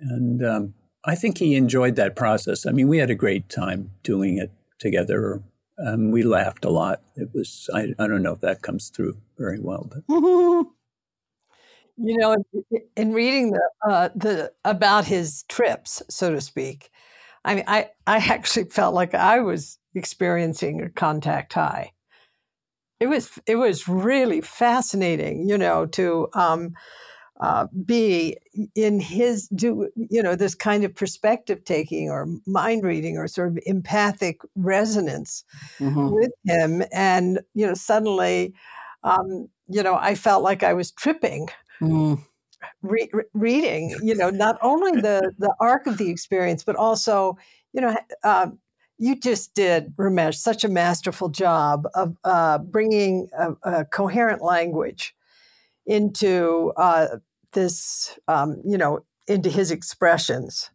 and 0.00 0.42
um, 0.42 0.74
I 1.06 1.14
think 1.14 1.38
he 1.38 1.54
enjoyed 1.54 1.96
that 1.96 2.16
process. 2.16 2.66
I 2.66 2.72
mean, 2.72 2.88
we 2.88 2.98
had 2.98 3.10
a 3.10 3.14
great 3.14 3.48
time 3.48 3.92
doing 4.02 4.38
it 4.38 4.50
together 4.78 5.42
um, 5.84 6.10
we 6.10 6.22
laughed 6.22 6.64
a 6.64 6.70
lot. 6.70 7.02
It 7.16 7.30
was 7.34 7.68
I, 7.74 7.88
I 7.98 8.06
don't 8.06 8.22
know 8.22 8.32
if 8.32 8.40
that 8.40 8.62
comes 8.62 8.88
through 8.88 9.18
very 9.36 9.60
well, 9.60 9.90
but 9.90 10.02
you 10.08 10.66
know, 11.96 12.36
in 12.96 13.12
reading 13.12 13.52
the 13.52 13.70
uh, 13.88 14.08
the 14.14 14.52
about 14.64 15.04
his 15.04 15.44
trips, 15.48 16.02
so 16.08 16.32
to 16.32 16.40
speak, 16.40 16.90
I 17.44 17.56
mean, 17.56 17.64
I 17.66 17.90
I 18.06 18.16
actually 18.16 18.70
felt 18.70 18.94
like 18.94 19.14
I 19.14 19.40
was 19.40 19.78
experiencing 19.94 20.80
a 20.80 20.88
contact 20.88 21.52
high. 21.52 21.92
It 22.98 23.08
was 23.08 23.38
it 23.46 23.56
was 23.56 23.86
really 23.86 24.40
fascinating, 24.40 25.46
you 25.46 25.58
know, 25.58 25.84
to 25.86 26.28
um, 26.32 26.72
uh, 27.40 27.66
be 27.84 28.36
in 28.74 29.00
his 29.00 29.48
do 29.48 29.90
you 29.94 30.22
know 30.22 30.34
this 30.34 30.54
kind 30.54 30.84
of 30.84 30.94
perspective 30.94 31.64
taking 31.64 32.08
or 32.10 32.26
mind 32.46 32.82
reading 32.82 33.18
or 33.18 33.28
sort 33.28 33.48
of 33.48 33.58
empathic 33.66 34.40
resonance 34.54 35.44
mm-hmm. 35.78 36.10
with 36.10 36.30
him 36.46 36.82
and 36.92 37.40
you 37.54 37.66
know 37.66 37.74
suddenly 37.74 38.54
um, 39.04 39.48
you 39.68 39.82
know 39.82 39.96
i 39.96 40.14
felt 40.14 40.42
like 40.42 40.62
i 40.62 40.72
was 40.72 40.90
tripping 40.92 41.48
mm. 41.80 42.18
re- 42.82 43.10
re- 43.12 43.24
reading 43.34 43.94
you 44.02 44.14
know 44.14 44.30
not 44.30 44.56
only 44.62 45.00
the 45.00 45.32
the 45.38 45.54
arc 45.60 45.86
of 45.86 45.98
the 45.98 46.10
experience 46.10 46.64
but 46.64 46.76
also 46.76 47.36
you 47.72 47.80
know 47.80 47.94
uh, 48.24 48.46
you 48.98 49.14
just 49.14 49.54
did, 49.54 49.94
Ramesh, 49.96 50.36
such 50.36 50.64
a 50.64 50.68
masterful 50.68 51.28
job 51.28 51.86
of 51.94 52.16
uh, 52.24 52.58
bringing 52.58 53.28
a, 53.38 53.52
a, 53.62 53.84
coherent 53.84 54.42
language 54.42 55.14
into 55.86 56.72
uh, 56.76 57.18
this, 57.52 58.18
um, 58.28 58.60
you 58.64 58.76
know, 58.76 59.00
into 59.26 59.50
his 59.50 59.70
expressions. 59.70 60.70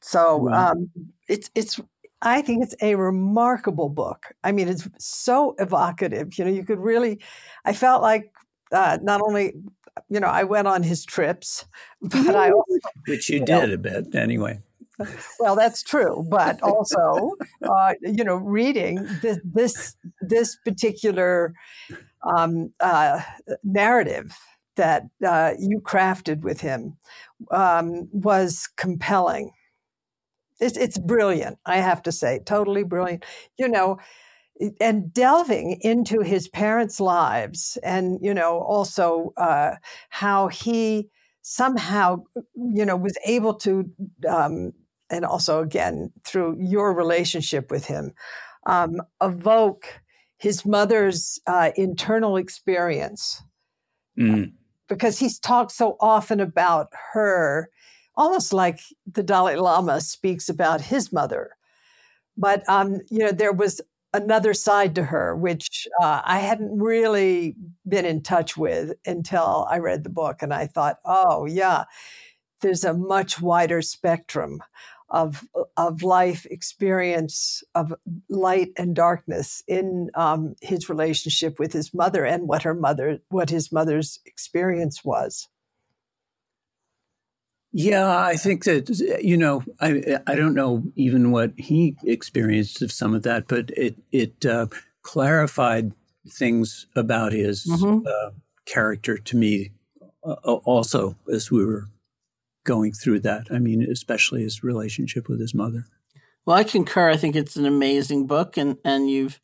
So 0.00 0.50
um, 0.52 0.90
it's 1.28 1.50
it's. 1.54 1.80
I 2.20 2.40
think 2.40 2.62
it's 2.62 2.74
a 2.80 2.94
remarkable 2.94 3.88
book. 3.88 4.26
I 4.44 4.52
mean, 4.52 4.68
it's 4.68 4.88
so 4.98 5.54
evocative. 5.58 6.38
You 6.38 6.44
know, 6.44 6.50
you 6.50 6.64
could 6.64 6.78
really. 6.78 7.20
I 7.64 7.72
felt 7.72 8.02
like 8.02 8.32
uh, 8.72 8.98
not 9.02 9.20
only, 9.22 9.54
you 10.08 10.20
know, 10.20 10.26
I 10.26 10.44
went 10.44 10.68
on 10.68 10.82
his 10.82 11.04
trips, 11.04 11.64
but 12.02 12.36
I 12.36 12.50
also, 12.50 12.78
which 13.06 13.30
you, 13.30 13.40
you 13.40 13.44
did 13.44 13.68
know, 13.68 13.74
a 13.74 13.78
bit 13.78 14.14
anyway 14.14 14.58
well, 15.40 15.56
that's 15.56 15.82
true, 15.82 16.24
but 16.28 16.62
also, 16.62 17.32
uh, 17.62 17.94
you 18.02 18.24
know, 18.24 18.36
reading 18.36 19.06
this 19.22 19.38
this, 19.44 19.96
this 20.20 20.56
particular 20.64 21.54
um, 22.36 22.72
uh, 22.80 23.20
narrative 23.62 24.36
that 24.76 25.04
uh, 25.26 25.52
you 25.58 25.80
crafted 25.80 26.42
with 26.42 26.60
him 26.60 26.96
um, 27.50 28.08
was 28.12 28.68
compelling. 28.76 29.50
It's, 30.60 30.76
it's 30.76 30.98
brilliant, 30.98 31.58
I 31.66 31.78
have 31.78 32.02
to 32.02 32.12
say, 32.12 32.40
totally 32.44 32.84
brilliant. 32.84 33.24
You 33.58 33.68
know, 33.68 33.98
and 34.80 35.12
delving 35.12 35.78
into 35.80 36.20
his 36.20 36.48
parents' 36.48 37.00
lives, 37.00 37.76
and 37.82 38.18
you 38.22 38.32
know, 38.32 38.60
also 38.60 39.32
uh, 39.36 39.72
how 40.10 40.48
he 40.48 41.08
somehow, 41.42 42.24
you 42.54 42.84
know, 42.84 42.96
was 42.96 43.16
able 43.26 43.54
to 43.54 43.90
um, 44.28 44.72
and 45.10 45.24
also 45.24 45.60
again 45.60 46.12
through 46.24 46.56
your 46.58 46.94
relationship 46.94 47.70
with 47.70 47.86
him, 47.86 48.12
um, 48.66 49.00
evoke 49.22 49.86
his 50.38 50.64
mother's 50.64 51.40
uh, 51.46 51.70
internal 51.76 52.36
experience. 52.36 53.42
Mm. 54.18 54.52
Because 54.88 55.18
he's 55.18 55.38
talked 55.38 55.72
so 55.72 55.96
often 55.98 56.40
about 56.40 56.88
her, 57.12 57.70
almost 58.16 58.52
like 58.52 58.80
the 59.10 59.22
Dalai 59.22 59.56
Lama 59.56 60.00
speaks 60.00 60.48
about 60.48 60.80
his 60.82 61.12
mother. 61.12 61.56
But 62.36 62.68
um, 62.68 63.00
you 63.10 63.20
know, 63.20 63.32
there 63.32 63.52
was 63.52 63.80
another 64.12 64.54
side 64.54 64.94
to 64.94 65.04
her, 65.04 65.34
which 65.34 65.88
uh, 66.00 66.20
I 66.24 66.38
hadn't 66.38 66.78
really 66.78 67.56
been 67.88 68.04
in 68.04 68.22
touch 68.22 68.56
with 68.56 68.92
until 69.04 69.66
I 69.70 69.78
read 69.78 70.04
the 70.04 70.10
book, 70.10 70.42
and 70.42 70.52
I 70.52 70.66
thought, 70.66 70.98
oh 71.04 71.46
yeah, 71.46 71.84
there's 72.60 72.84
a 72.84 72.94
much 72.94 73.40
wider 73.40 73.82
spectrum 73.82 74.62
of 75.14 75.46
of 75.76 76.02
life 76.02 76.44
experience 76.50 77.62
of 77.76 77.94
light 78.28 78.72
and 78.76 78.96
darkness 78.96 79.62
in 79.68 80.10
um, 80.16 80.56
his 80.60 80.88
relationship 80.88 81.60
with 81.60 81.72
his 81.72 81.94
mother 81.94 82.24
and 82.24 82.48
what 82.48 82.64
her 82.64 82.74
mother 82.74 83.20
what 83.28 83.48
his 83.48 83.70
mother's 83.70 84.18
experience 84.26 85.04
was 85.04 85.48
yeah 87.72 88.18
i 88.18 88.34
think 88.34 88.64
that 88.64 88.88
you 89.22 89.36
know 89.36 89.62
i 89.80 90.18
i 90.26 90.34
don't 90.34 90.54
know 90.54 90.82
even 90.96 91.30
what 91.30 91.52
he 91.56 91.96
experienced 92.04 92.82
of 92.82 92.90
some 92.90 93.14
of 93.14 93.22
that 93.22 93.46
but 93.46 93.70
it 93.76 93.94
it 94.10 94.44
uh, 94.44 94.66
clarified 95.02 95.92
things 96.28 96.86
about 96.96 97.32
his 97.32 97.66
mm-hmm. 97.66 98.04
uh, 98.04 98.30
character 98.66 99.16
to 99.16 99.36
me 99.36 99.70
uh, 100.24 100.32
also 100.64 101.14
as 101.32 101.52
we 101.52 101.64
were 101.64 101.86
going 102.64 102.92
through 102.92 103.20
that. 103.20 103.46
I 103.50 103.58
mean, 103.58 103.82
especially 103.82 104.42
his 104.42 104.64
relationship 104.64 105.28
with 105.28 105.40
his 105.40 105.54
mother. 105.54 105.86
Well, 106.44 106.56
I 106.56 106.64
concur. 106.64 107.10
I 107.10 107.16
think 107.16 107.36
it's 107.36 107.56
an 107.56 107.66
amazing 107.66 108.26
book, 108.26 108.56
and 108.56 108.76
and 108.84 109.08
you've 109.08 109.40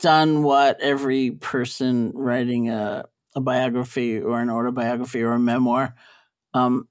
done 0.00 0.42
what 0.42 0.80
every 0.80 1.30
person 1.30 2.12
writing 2.14 2.68
a, 2.68 3.04
a 3.34 3.40
biography 3.40 4.20
or 4.20 4.40
an 4.40 4.50
autobiography 4.50 5.22
or 5.22 5.32
a 5.32 5.38
memoir 5.38 5.94
um, 6.54 6.88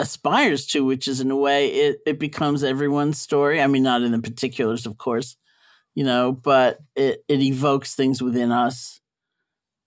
aspires 0.00 0.66
to, 0.66 0.84
which 0.84 1.06
is 1.06 1.20
in 1.20 1.30
a 1.30 1.36
way 1.36 1.68
it, 1.68 2.00
it 2.06 2.18
becomes 2.18 2.64
everyone's 2.64 3.20
story. 3.20 3.60
I 3.60 3.66
mean, 3.66 3.82
not 3.82 4.02
in 4.02 4.12
the 4.12 4.18
particulars, 4.18 4.86
of 4.86 4.98
course, 4.98 5.36
you 5.94 6.04
know, 6.04 6.32
but 6.32 6.78
it, 6.96 7.24
it 7.28 7.40
evokes 7.40 7.94
things 7.94 8.22
within 8.22 8.50
us 8.50 9.00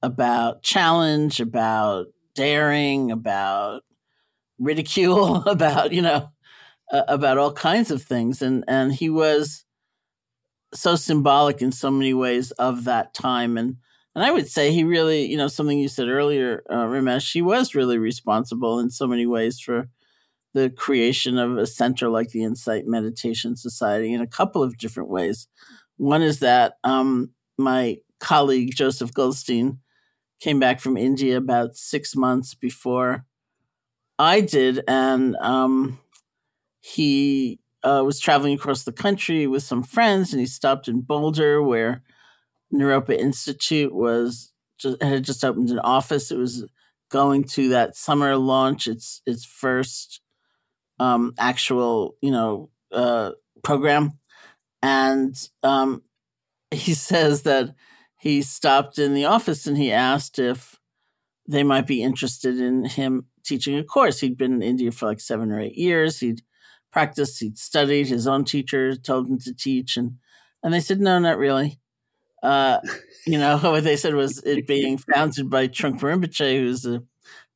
about 0.01 0.61
challenge, 0.63 1.39
about 1.39 2.07
daring, 2.35 3.11
about 3.11 3.83
ridicule 4.59 5.37
about 5.45 5.91
you 5.91 6.01
know 6.01 6.29
uh, 6.91 7.03
about 7.07 7.37
all 7.37 7.53
kinds 7.53 7.91
of 7.91 8.01
things. 8.03 8.41
And 8.41 8.63
and 8.67 8.93
he 8.93 9.09
was 9.09 9.65
so 10.73 10.95
symbolic 10.95 11.61
in 11.61 11.71
so 11.71 11.89
many 11.89 12.13
ways 12.13 12.51
of 12.51 12.83
that 12.85 13.13
time. 13.13 13.57
And 13.57 13.77
and 14.13 14.23
I 14.23 14.31
would 14.31 14.47
say 14.47 14.71
he 14.71 14.83
really 14.83 15.25
you 15.25 15.37
know 15.37 15.47
something 15.47 15.77
you 15.77 15.87
said 15.87 16.07
earlier 16.07 16.63
uh, 16.69 16.85
Ramesh 16.85 17.33
he 17.33 17.41
was 17.41 17.75
really 17.75 17.97
responsible 17.97 18.79
in 18.79 18.89
so 18.89 19.07
many 19.07 19.25
ways 19.25 19.59
for 19.59 19.89
the 20.53 20.69
creation 20.69 21.37
of 21.37 21.57
a 21.57 21.67
center 21.67 22.07
like 22.07 22.29
the 22.29 22.43
Insight 22.43 22.87
Meditation 22.87 23.57
Society 23.57 24.13
in 24.13 24.21
a 24.21 24.27
couple 24.27 24.63
of 24.63 24.77
different 24.77 25.09
ways. 25.09 25.47
One 25.97 26.21
is 26.21 26.39
that 26.39 26.77
um, 26.85 27.31
my 27.57 27.97
colleague 28.21 28.73
Joseph 28.73 29.13
Goldstein 29.13 29.79
came 30.39 30.59
back 30.59 30.79
from 30.79 30.95
India 30.95 31.35
about 31.35 31.75
six 31.75 32.15
months 32.15 32.53
before 32.53 33.25
I 34.17 34.41
did, 34.41 34.83
and 34.87 35.35
um, 35.37 35.99
he 36.81 37.59
uh, 37.83 38.03
was 38.05 38.19
traveling 38.19 38.55
across 38.55 38.83
the 38.83 38.91
country 38.91 39.47
with 39.47 39.63
some 39.63 39.83
friends, 39.83 40.31
and 40.31 40.39
he 40.39 40.45
stopped 40.45 40.87
in 40.87 41.01
Boulder, 41.01 41.61
where 41.61 42.01
Naropa 42.73 43.17
Institute 43.17 43.93
was 43.93 44.51
just, 44.77 45.01
had 45.01 45.23
just 45.23 45.43
opened 45.43 45.69
an 45.69 45.79
office. 45.79 46.31
It 46.31 46.37
was 46.37 46.65
going 47.09 47.43
to 47.43 47.69
that 47.69 47.95
summer 47.95 48.35
launch 48.37 48.87
its 48.87 49.21
its 49.25 49.45
first 49.45 50.21
um, 50.99 51.33
actual, 51.37 52.15
you 52.21 52.31
know, 52.31 52.69
uh, 52.91 53.31
program, 53.63 54.13
and 54.81 55.35
um, 55.63 56.03
he 56.71 56.93
says 56.95 57.43
that 57.43 57.75
he 58.19 58.41
stopped 58.41 58.97
in 58.97 59.13
the 59.13 59.25
office 59.25 59.67
and 59.67 59.77
he 59.77 59.91
asked 59.91 60.39
if 60.39 60.79
they 61.47 61.63
might 61.63 61.87
be 61.87 62.01
interested 62.01 62.59
in 62.59 62.85
him 62.85 63.25
teaching 63.43 63.77
a 63.77 63.83
course. 63.83 64.19
He'd 64.19 64.37
been 64.37 64.53
in 64.53 64.63
India 64.63 64.91
for 64.91 65.05
like 65.05 65.19
seven 65.19 65.51
or 65.51 65.59
eight 65.59 65.75
years. 65.75 66.19
He'd 66.19 66.41
practiced, 66.91 67.39
he'd 67.39 67.57
studied. 67.57 68.07
His 68.07 68.27
own 68.27 68.45
teacher 68.45 68.95
told 68.95 69.27
him 69.27 69.39
to 69.39 69.53
teach, 69.53 69.97
and 69.97 70.17
and 70.63 70.73
they 70.73 70.79
said, 70.79 70.99
no, 70.99 71.19
not 71.19 71.37
really. 71.37 71.79
Uh, 72.41 72.79
you 73.25 73.37
know, 73.37 73.57
what 73.61 73.83
they 73.83 73.95
said 73.95 74.15
was 74.15 74.41
it 74.43 74.65
being 74.65 74.97
founded 74.97 75.49
by 75.49 75.67
Trungpa 75.67 75.99
Rinpoche, 75.99 76.57
who's 76.57 76.85
a 76.85 77.03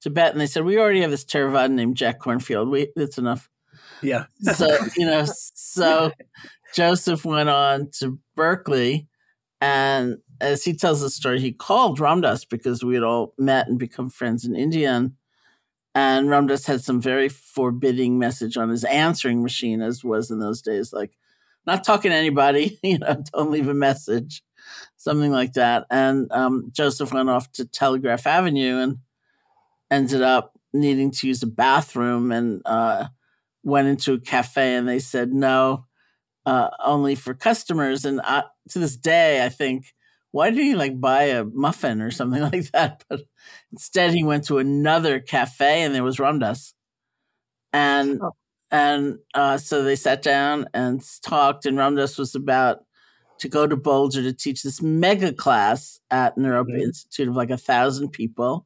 Tibetan. 0.02 0.38
They 0.38 0.48
said, 0.48 0.64
we 0.64 0.78
already 0.78 1.02
have 1.02 1.12
this 1.12 1.26
Theravada 1.26 1.72
named 1.72 1.98
Jack 1.98 2.20
Kornfield. 2.20 2.70
We, 2.70 2.92
that's 2.96 3.18
enough. 3.18 3.50
Yeah. 4.02 4.26
so, 4.42 4.68
you 4.96 5.06
know, 5.06 5.26
so 5.28 6.12
Joseph 6.76 7.26
went 7.26 7.50
on 7.50 7.90
to 8.00 8.20
Berkeley 8.36 9.08
and 9.60 10.18
as 10.42 10.64
he 10.64 10.74
tells 10.74 11.02
the 11.02 11.10
story, 11.10 11.40
he 11.40 11.52
called 11.52 12.00
Ram 12.00 12.22
Dass 12.22 12.46
because 12.46 12.84
we 12.84 12.96
had 12.96 13.04
all 13.04 13.34
met 13.38 13.68
and 13.68 13.78
become 13.78 14.10
friends 14.10 14.46
in 14.46 14.56
India. 14.56 15.12
And 15.96 16.30
Ram 16.30 16.48
Dass 16.48 16.66
had 16.66 16.82
some 16.82 17.02
very 17.02 17.30
forbidding 17.30 18.20
message 18.20 18.58
on 18.58 18.70
his 18.70 18.84
answering 18.84 19.42
machine, 19.44 19.82
as 19.82 20.04
was 20.04 20.32
in 20.32 20.40
those 20.40 20.62
days, 20.62 20.94
like 20.94 21.12
not 21.66 21.84
talking 21.84 22.12
to 22.12 22.18
anybody, 22.18 22.80
you 22.84 23.00
know, 23.00 23.24
don't 23.34 23.52
leave 23.52 23.68
a 23.68 23.74
message, 23.74 24.44
something 24.98 25.32
like 25.32 25.54
that. 25.54 25.86
And 25.90 26.32
um, 26.32 26.70
Joseph 26.72 27.14
went 27.14 27.30
off 27.30 27.52
to 27.54 27.66
Telegraph 27.66 28.28
Avenue 28.28 28.78
and 28.78 28.98
ended 29.92 30.22
up 30.22 30.58
needing 30.74 31.12
to 31.12 31.28
use 31.28 31.42
a 31.44 31.48
bathroom 31.48 32.32
and 32.32 32.62
uh, 32.66 33.08
went 33.64 33.88
into 33.88 34.14
a 34.14 34.20
cafe, 34.20 34.76
and 34.76 34.88
they 34.88 35.00
said 35.00 35.34
no, 35.34 35.86
uh, 36.46 36.70
only 36.84 37.16
for 37.16 37.34
customers. 37.34 38.06
And 38.06 38.22
I, 38.24 38.44
to 38.70 38.80
this 38.80 38.96
day, 38.96 39.44
I 39.44 39.50
think 39.50 39.94
why 40.32 40.50
did 40.52 40.60
he 40.60 40.76
like 40.76 41.00
buy 41.00 41.24
a 41.24 41.44
muffin 41.46 42.02
or 42.02 42.12
something 42.12 42.42
like 42.54 42.72
that? 42.72 43.04
But 43.10 43.22
instead, 43.72 44.14
he 44.14 44.24
went 44.24 44.46
to 44.46 44.60
another 44.60 45.20
cafe 45.20 45.84
and 45.84 45.96
there 45.96 46.04
was 46.04 46.20
Ram 46.20 46.40
Dass, 46.40 46.74
And 47.74 48.20
oh. 48.22 48.32
and 48.72 49.20
uh, 49.34 49.58
so 49.58 49.84
they 49.84 49.96
sat 49.96 50.22
down 50.22 50.68
and 50.74 51.02
talked. 51.24 51.66
And 51.66 51.78
Ram 51.78 51.96
Dass 51.96 52.18
was 52.18 52.36
about 52.36 52.80
to 53.40 53.50
go 53.50 53.68
to 53.68 53.78
Boulder 53.78 54.22
to 54.24 54.34
teach 54.34 54.64
this 54.64 54.82
mega 54.82 55.34
class 55.34 56.00
at 56.12 56.38
Naropa 56.38 56.70
mm-hmm. 56.72 56.82
Institute 56.82 57.30
of 57.30 57.36
like 57.36 57.50
a 57.52 57.58
thousand 57.58 58.10
people. 58.12 58.66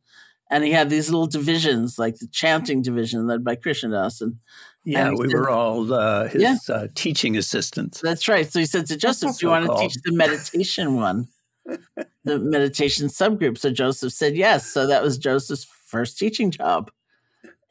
and 0.51 0.63
he 0.63 0.71
had 0.71 0.89
these 0.89 1.09
little 1.09 1.27
divisions, 1.27 1.97
like 1.99 2.17
the 2.19 2.27
chanting 2.27 2.81
division 2.83 3.27
led 3.27 3.43
by 3.43 3.55
Krishna 3.55 3.89
Das. 3.91 4.21
And 4.21 4.37
yeah, 4.85 5.07
and 5.09 5.17
we 5.17 5.29
said, 5.29 5.39
were 5.39 5.49
all 5.49 5.91
uh, 5.93 6.27
his 6.29 6.43
Yeah. 6.43 6.57
uh, 6.69 6.87
teaching 6.95 7.37
assistants. 7.37 8.01
That's 8.01 8.27
right. 8.27 8.51
So 8.51 8.59
he 8.59 8.65
said 8.65 8.85
to 8.87 8.97
Joseph, 8.97 9.37
"Do 9.37 9.45
you 9.45 9.49
want 9.49 9.65
to 9.65 9.71
teach 9.75 9.95
the 10.03 10.11
meditation 10.13 10.95
one, 10.95 11.27
the 12.23 12.39
meditation 12.39 13.07
subgroup?" 13.07 13.57
So 13.57 13.71
Joseph 13.71 14.13
said 14.13 14.35
yes. 14.35 14.67
So 14.71 14.87
that 14.87 15.03
was 15.03 15.17
Joseph's 15.17 15.65
first 15.65 16.17
teaching 16.17 16.51
job 16.51 16.91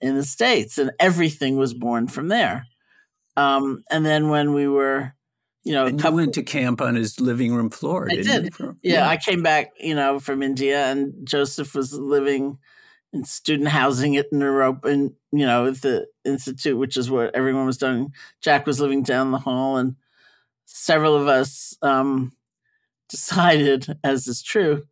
in 0.00 0.16
the 0.16 0.24
states, 0.24 0.78
and 0.78 0.90
everything 0.98 1.56
was 1.56 1.74
born 1.74 2.08
from 2.08 2.28
there. 2.28 2.66
Um, 3.36 3.84
and 3.90 4.04
then 4.04 4.28
when 4.28 4.52
we 4.52 4.68
were, 4.68 5.14
you 5.64 5.72
know, 5.72 5.86
And 5.86 6.02
you 6.02 6.10
went 6.10 6.34
to 6.34 6.42
camp 6.42 6.80
on 6.80 6.96
his 6.96 7.20
living 7.20 7.54
room 7.54 7.70
floor, 7.70 8.08
I 8.10 8.16
did. 8.16 8.52
Yeah, 8.82 9.08
I 9.08 9.16
came 9.16 9.42
back, 9.42 9.70
you 9.78 9.94
know, 9.94 10.18
from 10.18 10.42
India, 10.42 10.86
and 10.86 11.14
Joseph 11.26 11.74
was 11.74 11.94
living 11.94 12.58
in 13.12 13.24
student 13.24 13.68
housing 13.68 14.16
at 14.16 14.32
Naropa, 14.32 14.86
and 14.86 15.12
you 15.30 15.46
know, 15.46 15.66
at 15.66 15.80
the 15.82 16.06
institute, 16.24 16.76
which 16.76 16.96
is 16.96 17.10
what 17.10 17.34
everyone 17.34 17.66
was 17.66 17.78
doing. 17.78 18.12
Jack 18.40 18.66
was 18.66 18.80
living 18.80 19.02
down 19.02 19.30
the 19.30 19.38
hall, 19.38 19.76
and 19.76 19.96
several 20.66 21.14
of 21.14 21.28
us 21.28 21.76
um, 21.82 22.32
decided, 23.12 23.96
as 24.04 24.26
is 24.26 24.42
true, 24.42 24.82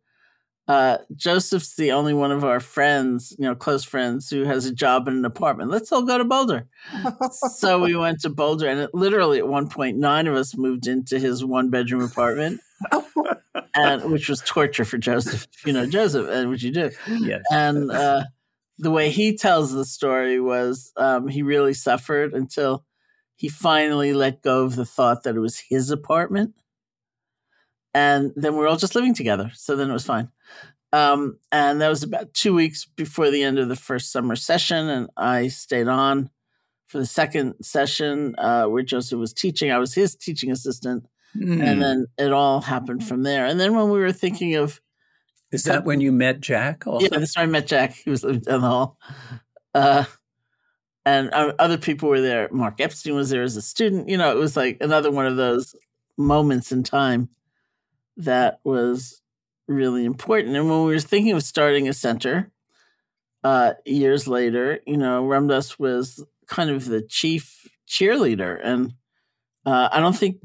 uh, 0.67 0.99
Joseph's 1.17 1.75
the 1.75 1.91
only 1.91 2.13
one 2.13 2.31
of 2.31 2.45
our 2.45 2.61
friends, 2.61 3.35
you 3.37 3.43
know, 3.43 3.55
close 3.55 3.83
friends, 3.83 4.29
who 4.29 4.45
has 4.45 4.65
a 4.65 4.73
job 4.73 5.09
in 5.09 5.15
an 5.15 5.25
apartment. 5.25 5.69
Let's 5.69 5.91
all 5.91 6.03
go 6.03 6.17
to 6.17 6.23
Boulder. 6.23 6.67
so 7.31 7.81
we 7.81 7.95
went 7.97 8.21
to 8.21 8.29
Boulder, 8.29 8.69
and 8.69 8.79
it, 8.79 8.93
literally 8.93 9.39
at 9.39 9.47
one 9.47 9.67
point, 9.67 9.97
nine 9.97 10.27
of 10.27 10.35
us 10.35 10.55
moved 10.55 10.87
into 10.87 11.19
his 11.19 11.43
one 11.43 11.69
bedroom 11.69 12.03
apartment, 12.03 12.61
and 13.75 14.11
which 14.11 14.29
was 14.29 14.41
torture 14.45 14.85
for 14.85 14.97
Joseph. 14.97 15.47
You 15.65 15.73
know, 15.73 15.85
Joseph, 15.85 16.29
and 16.29 16.49
what 16.49 16.61
you 16.61 16.71
do. 16.71 16.91
Yes. 17.07 17.41
And 17.51 17.91
uh, 17.91 18.23
the 18.77 18.91
way 18.91 19.09
he 19.09 19.35
tells 19.35 19.73
the 19.73 19.83
story 19.83 20.39
was 20.39 20.93
um, 20.95 21.27
he 21.27 21.41
really 21.41 21.73
suffered 21.73 22.33
until 22.33 22.85
he 23.35 23.49
finally 23.49 24.13
let 24.13 24.43
go 24.43 24.63
of 24.63 24.75
the 24.75 24.85
thought 24.85 25.23
that 25.23 25.35
it 25.35 25.39
was 25.39 25.57
his 25.57 25.89
apartment. 25.89 26.53
And 27.93 28.31
then 28.35 28.55
we're 28.55 28.67
all 28.67 28.77
just 28.77 28.95
living 28.95 29.13
together. 29.13 29.51
So 29.53 29.75
then 29.75 29.89
it 29.89 29.93
was 29.93 30.05
fine. 30.05 30.29
Um, 30.93 31.37
and 31.51 31.81
that 31.81 31.89
was 31.89 32.03
about 32.03 32.33
two 32.33 32.53
weeks 32.53 32.85
before 32.85 33.31
the 33.31 33.43
end 33.43 33.59
of 33.59 33.69
the 33.69 33.75
first 33.75 34.11
summer 34.11 34.35
session. 34.35 34.89
And 34.89 35.09
I 35.15 35.47
stayed 35.47 35.87
on 35.87 36.29
for 36.87 36.99
the 36.99 37.05
second 37.05 37.55
session 37.61 38.35
uh, 38.37 38.65
where 38.65 38.83
Joseph 38.83 39.19
was 39.19 39.33
teaching. 39.33 39.71
I 39.71 39.77
was 39.77 39.93
his 39.93 40.15
teaching 40.15 40.51
assistant. 40.51 41.05
Hmm. 41.33 41.61
And 41.61 41.81
then 41.81 42.05
it 42.17 42.33
all 42.33 42.59
happened 42.59 43.05
from 43.05 43.23
there. 43.23 43.45
And 43.45 43.59
then 43.59 43.73
when 43.73 43.89
we 43.89 43.99
were 43.99 44.11
thinking 44.11 44.55
of 44.55 44.81
Is 45.51 45.63
that 45.63 45.85
when 45.85 46.01
you 46.01 46.11
met 46.11 46.41
Jack? 46.41 46.85
Also? 46.85 47.05
yeah, 47.05 47.17
that's 47.17 47.37
where 47.37 47.43
I 47.43 47.47
met 47.47 47.67
Jack. 47.67 47.93
He 47.93 48.09
was 48.09 48.23
living 48.23 48.41
down 48.41 48.61
the 48.61 48.67
hall. 48.67 48.97
Uh, 49.73 50.03
and 51.05 51.33
uh, 51.33 51.53
other 51.57 51.77
people 51.77 52.09
were 52.09 52.19
there. 52.19 52.49
Mark 52.51 52.81
Epstein 52.81 53.15
was 53.15 53.29
there 53.29 53.43
as 53.43 53.55
a 53.55 53.61
student. 53.61 54.09
You 54.09 54.17
know, 54.17 54.31
it 54.31 54.37
was 54.37 54.57
like 54.57 54.77
another 54.81 55.09
one 55.09 55.25
of 55.25 55.37
those 55.37 55.73
moments 56.17 56.73
in 56.73 56.83
time 56.83 57.29
that 58.17 58.59
was 58.63 59.21
really 59.67 60.05
important. 60.05 60.55
And 60.55 60.69
when 60.69 60.85
we 60.85 60.93
were 60.93 60.99
thinking 60.99 61.33
of 61.33 61.43
starting 61.43 61.87
a 61.87 61.93
center 61.93 62.51
uh, 63.43 63.73
years 63.85 64.27
later, 64.27 64.79
you 64.85 64.97
know, 64.97 65.25
Ram 65.25 65.47
Dass 65.47 65.79
was 65.79 66.23
kind 66.47 66.69
of 66.69 66.85
the 66.85 67.01
chief 67.01 67.67
cheerleader. 67.87 68.59
And 68.63 68.93
uh, 69.65 69.89
I 69.91 69.99
don't 69.99 70.15
think 70.15 70.37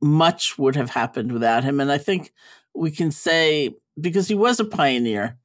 much 0.00 0.58
would 0.58 0.76
have 0.76 0.90
happened 0.90 1.32
without 1.32 1.64
him. 1.64 1.80
And 1.80 1.90
I 1.90 1.98
think 1.98 2.32
we 2.74 2.90
can 2.90 3.10
say, 3.10 3.74
because 4.00 4.28
he 4.28 4.34
was 4.34 4.58
a 4.60 4.64
pioneer, 4.64 5.38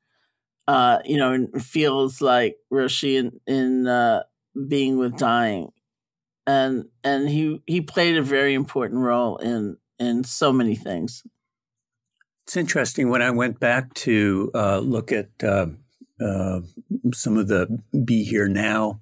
uh, 0.67 0.99
you 1.05 1.17
know, 1.17 1.33
in 1.33 1.47
fields 1.59 2.21
like 2.21 2.57
Roshi 2.71 3.17
in, 3.17 3.39
in 3.45 3.87
uh, 3.87 4.23
being 4.67 4.97
with 4.97 5.17
dying, 5.17 5.69
and 6.45 6.85
and 7.03 7.29
he 7.29 7.61
he 7.65 7.81
played 7.81 8.17
a 8.17 8.21
very 8.21 8.53
important 8.53 9.01
role 9.01 9.37
in 9.37 9.77
in 9.99 10.23
so 10.23 10.51
many 10.51 10.75
things. 10.75 11.23
It's 12.47 12.55
interesting 12.55 13.09
when 13.09 13.21
I 13.21 13.29
went 13.29 13.59
back 13.59 13.93
to 13.95 14.49
uh, 14.55 14.79
look 14.79 15.11
at 15.11 15.27
uh, 15.43 15.65
uh, 16.21 16.61
some 17.13 17.35
of 17.35 17.49
the 17.49 17.81
"Be 18.05 18.23
Here 18.23 18.47
Now" 18.47 19.01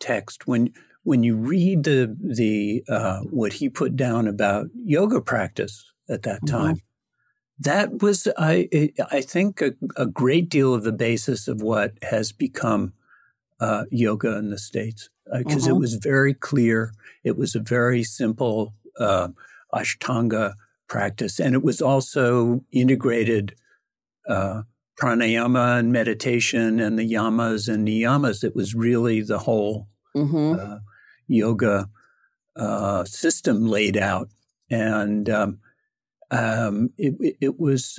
text. 0.00 0.48
When 0.48 0.72
when 1.04 1.22
you 1.22 1.36
read 1.36 1.84
the 1.84 2.16
the 2.20 2.82
uh, 2.88 3.20
what 3.20 3.52
he 3.52 3.68
put 3.68 3.94
down 3.94 4.26
about 4.26 4.66
yoga 4.74 5.20
practice 5.20 5.92
at 6.08 6.24
that 6.24 6.42
Mhm. 6.42 6.48
time, 6.50 6.80
that 7.60 8.02
was 8.02 8.26
I 8.36 8.90
I 9.12 9.20
think 9.20 9.62
a, 9.62 9.74
a 9.96 10.06
great 10.06 10.48
deal 10.48 10.74
of 10.74 10.82
the 10.82 10.90
basis 10.90 11.46
of 11.46 11.62
what 11.62 11.92
has 12.02 12.32
become 12.32 12.94
uh, 13.60 13.84
yoga 13.92 14.36
in 14.38 14.50
the 14.50 14.58
states 14.58 15.08
because 15.32 15.68
it 15.68 15.76
Mhm. 15.76 15.78
was 15.78 15.94
very 15.94 16.34
clear. 16.34 16.94
It 17.22 17.36
was 17.36 17.54
a 17.54 17.60
very 17.60 18.02
simple 18.02 18.74
uh, 18.98 19.28
Ashtanga 19.72 20.54
practice, 20.92 21.40
and 21.44 21.54
it 21.54 21.62
was 21.64 21.80
also 21.80 22.60
integrated 22.70 23.54
uh, 24.28 24.62
pranayama 25.00 25.78
and 25.78 25.90
meditation 26.00 26.78
and 26.84 26.98
the 26.98 27.08
yamas 27.16 27.62
and 27.72 27.88
niyamas. 27.88 28.44
It 28.44 28.54
was 28.54 28.74
really 28.74 29.22
the 29.22 29.38
whole 29.48 29.88
Mm-hmm. 30.14 30.60
uh, 30.60 30.78
yoga 31.26 31.88
uh, 32.54 33.02
system 33.04 33.56
laid 33.66 33.96
out, 33.96 34.28
and 34.70 35.24
um, 35.30 35.50
um, 36.30 36.90
it, 36.98 37.36
it- 37.40 37.58
was, 37.58 37.98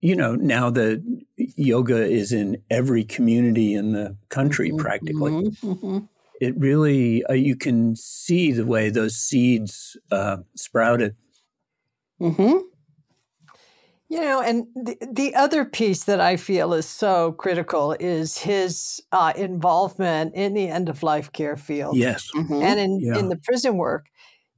you 0.00 0.16
know, 0.16 0.32
now 0.36 0.70
the 0.70 1.02
yoga 1.36 2.00
is 2.20 2.32
in 2.32 2.62
every 2.70 3.04
community 3.04 3.74
in 3.74 3.92
the 3.92 4.16
country 4.30 4.72
practically. 4.84 5.32
Mm-hmm. 5.62 5.98
It 6.40 6.54
really, 6.56 7.22
uh, 7.26 7.34
you 7.34 7.56
can 7.56 7.94
see 7.96 8.52
the 8.52 8.64
way 8.64 8.88
those 8.88 9.16
seeds 9.16 9.98
uh, 10.10 10.38
sprouted. 10.56 11.14
Mm-hmm. 12.20 12.58
You 14.08 14.20
know, 14.20 14.40
and 14.42 14.66
the, 14.74 14.96
the 15.08 15.34
other 15.36 15.64
piece 15.64 16.04
that 16.04 16.20
I 16.20 16.36
feel 16.36 16.72
is 16.74 16.88
so 16.88 17.30
critical 17.32 17.92
is 18.00 18.38
his 18.38 19.00
uh, 19.12 19.32
involvement 19.36 20.34
in 20.34 20.52
the 20.52 20.66
end 20.66 20.88
of 20.88 21.04
life 21.04 21.32
care 21.32 21.56
field 21.56 21.96
Yes. 21.96 22.28
Mm-hmm. 22.34 22.62
and 22.62 22.80
in, 22.80 23.00
Yeah. 23.00 23.18
in 23.18 23.28
the 23.28 23.36
prison 23.36 23.76
work. 23.76 24.06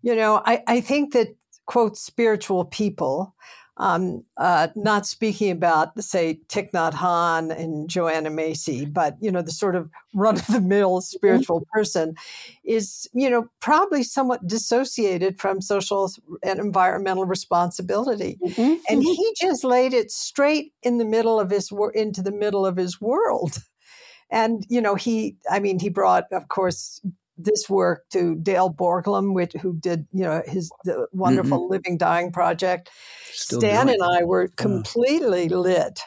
You 0.01 0.17
know, 0.17 0.41
I, 0.47 0.63
I 0.67 0.81
think 0.81 1.13
that, 1.13 1.37
quote, 1.67 1.99
spiritual 1.99 2.65
people, 2.65 3.35
um, 3.79 4.25
uh, 4.37 4.69
not 4.77 5.07
speaking 5.07 5.51
about, 5.51 6.01
say, 6.03 6.41
Thich 6.49 6.73
Nhat 6.73 6.93
Hanh 6.93 7.57
and 7.59 7.89
Joanna 7.89 8.31
Macy, 8.31 8.85
but, 8.85 9.17
you 9.21 9.31
know, 9.31 9.43
the 9.43 9.51
sort 9.51 9.75
of 9.75 9.91
run 10.15 10.37
of 10.37 10.47
the 10.49 10.61
mill 10.61 11.01
spiritual 11.01 11.67
person 11.73 12.15
is, 12.65 13.09
you 13.15 13.31
know, 13.31 13.47
probably 13.61 14.03
somewhat 14.03 14.47
dissociated 14.47 15.41
from 15.41 15.61
social 15.61 16.11
and 16.43 16.61
environmental 16.61 17.25
responsibility. 17.25 18.39
Mm-hmm. 18.43 18.75
and 18.89 19.03
he 19.03 19.35
just 19.41 19.65
laid 19.65 19.95
it 19.95 20.11
straight 20.11 20.73
in 20.83 20.99
the 20.99 21.05
middle 21.05 21.41
of 21.41 21.51
his 21.51 21.73
wor- 21.73 21.93
into 21.93 22.23
the 22.23 22.33
middle 22.33 22.67
of 22.67 22.77
his 22.77 23.01
world. 23.01 23.59
And 24.31 24.65
you 24.71 24.81
know 24.81 24.95
he 24.95 25.37
i 25.51 25.61
mean 25.61 25.79
he 25.79 25.91
brought 25.91 26.25
of 26.33 26.49
course 26.49 27.03
this 27.45 27.69
work 27.69 28.05
to 28.11 28.35
dale 28.37 28.71
borglum 28.73 29.35
which 29.35 29.53
who 29.61 29.75
did 29.79 30.07
you 30.13 30.23
know 30.25 30.43
his 30.47 30.71
the 30.85 31.07
wonderful 31.13 31.69
living 31.69 31.99
dying 31.99 32.33
project. 32.33 32.91
Still 33.33 33.61
stan 33.61 33.89
and 33.89 34.03
i 34.03 34.25
were 34.25 34.49
completely 34.57 35.49
lit 35.49 36.01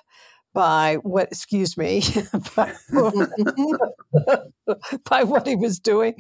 by 0.53 0.95
what 1.03 1.27
excuse 1.31 1.77
me 1.77 2.01
by, 2.55 2.73
by 5.09 5.23
what 5.23 5.47
he 5.47 5.55
was 5.55 5.79
doing 5.79 6.15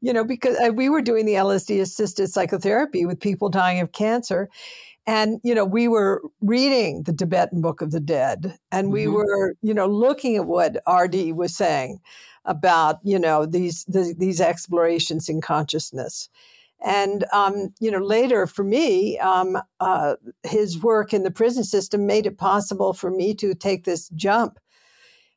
you 0.00 0.12
know 0.12 0.24
because 0.24 0.56
uh, 0.58 0.72
we 0.72 0.88
were 0.88 1.02
doing 1.02 1.26
the 1.26 1.34
lsd 1.34 1.80
assisted 1.80 2.28
psychotherapy 2.28 3.06
with 3.06 3.20
people 3.20 3.48
dying 3.48 3.80
of 3.80 3.92
cancer. 3.92 4.48
And 5.06 5.40
you 5.42 5.54
know 5.54 5.64
we 5.64 5.88
were 5.88 6.20
reading 6.42 7.04
the 7.04 7.14
tibetan 7.14 7.62
book 7.62 7.80
of 7.80 7.92
the 7.92 8.00
dead 8.00 8.58
and 8.70 8.92
we 8.92 9.04
Mhm. 9.06 9.12
were 9.14 9.54
you 9.62 9.72
know 9.74 9.86
looking 9.86 10.36
at 10.36 10.44
what 10.46 10.76
rd 10.86 11.32
was 11.32 11.56
saying 11.56 11.98
about 12.48 12.98
you 13.04 13.18
know 13.18 13.46
these 13.46 13.84
the, 13.84 14.14
these 14.18 14.40
explorations 14.40 15.28
in 15.28 15.40
consciousness 15.40 16.28
and 16.84 17.24
um, 17.32 17.72
you 17.78 17.90
know 17.90 17.98
later 17.98 18.46
for 18.46 18.64
me 18.64 19.18
um, 19.18 19.58
uh, 19.80 20.16
his 20.42 20.82
work 20.82 21.12
in 21.12 21.22
the 21.22 21.30
prison 21.30 21.62
system 21.62 22.06
made 22.06 22.26
it 22.26 22.38
possible 22.38 22.92
for 22.92 23.10
me 23.10 23.34
to 23.34 23.54
take 23.54 23.84
this 23.84 24.08
jump 24.10 24.58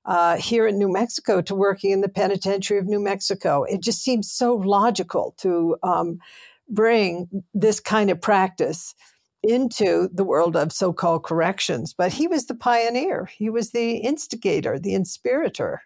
uh, 0.05 0.37
here 0.37 0.65
in 0.65 0.79
New 0.79 0.91
Mexico 0.91 1.41
to 1.41 1.53
working 1.53 1.91
in 1.91 2.01
the 2.01 2.09
penitentiary 2.09 2.79
of 2.79 2.87
New 2.87 2.99
Mexico. 2.99 3.63
It 3.63 3.81
just 3.81 4.01
seems 4.01 4.31
so 4.31 4.55
logical 4.55 5.35
to 5.37 5.77
um, 5.83 6.19
bring 6.67 7.43
this 7.53 7.79
kind 7.79 8.09
of 8.09 8.19
practice 8.19 8.95
into 9.43 10.09
the 10.13 10.23
world 10.23 10.55
of 10.55 10.71
so 10.71 10.93
called 10.93 11.23
corrections. 11.23 11.93
But 11.93 12.13
he 12.13 12.27
was 12.27 12.45
the 12.45 12.55
pioneer, 12.55 13.25
he 13.25 13.49
was 13.49 13.71
the 13.71 13.97
instigator, 13.97 14.79
the 14.79 14.93
inspirator. 14.93 15.81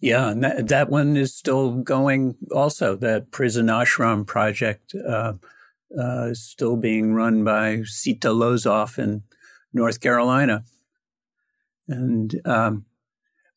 Yeah, 0.00 0.30
and 0.30 0.42
that, 0.42 0.68
that 0.68 0.88
one 0.88 1.16
is 1.16 1.34
still 1.34 1.72
going 1.72 2.36
also. 2.50 2.96
That 2.96 3.30
prison 3.30 3.66
ashram 3.66 4.26
project 4.26 4.94
uh, 4.94 5.34
uh, 5.98 6.28
is 6.28 6.42
still 6.42 6.76
being 6.76 7.12
run 7.12 7.44
by 7.44 7.82
Sita 7.84 8.28
Lozoff 8.28 8.98
in 8.98 9.22
North 9.72 10.00
Carolina. 10.00 10.64
And 11.86 12.40
um, 12.46 12.86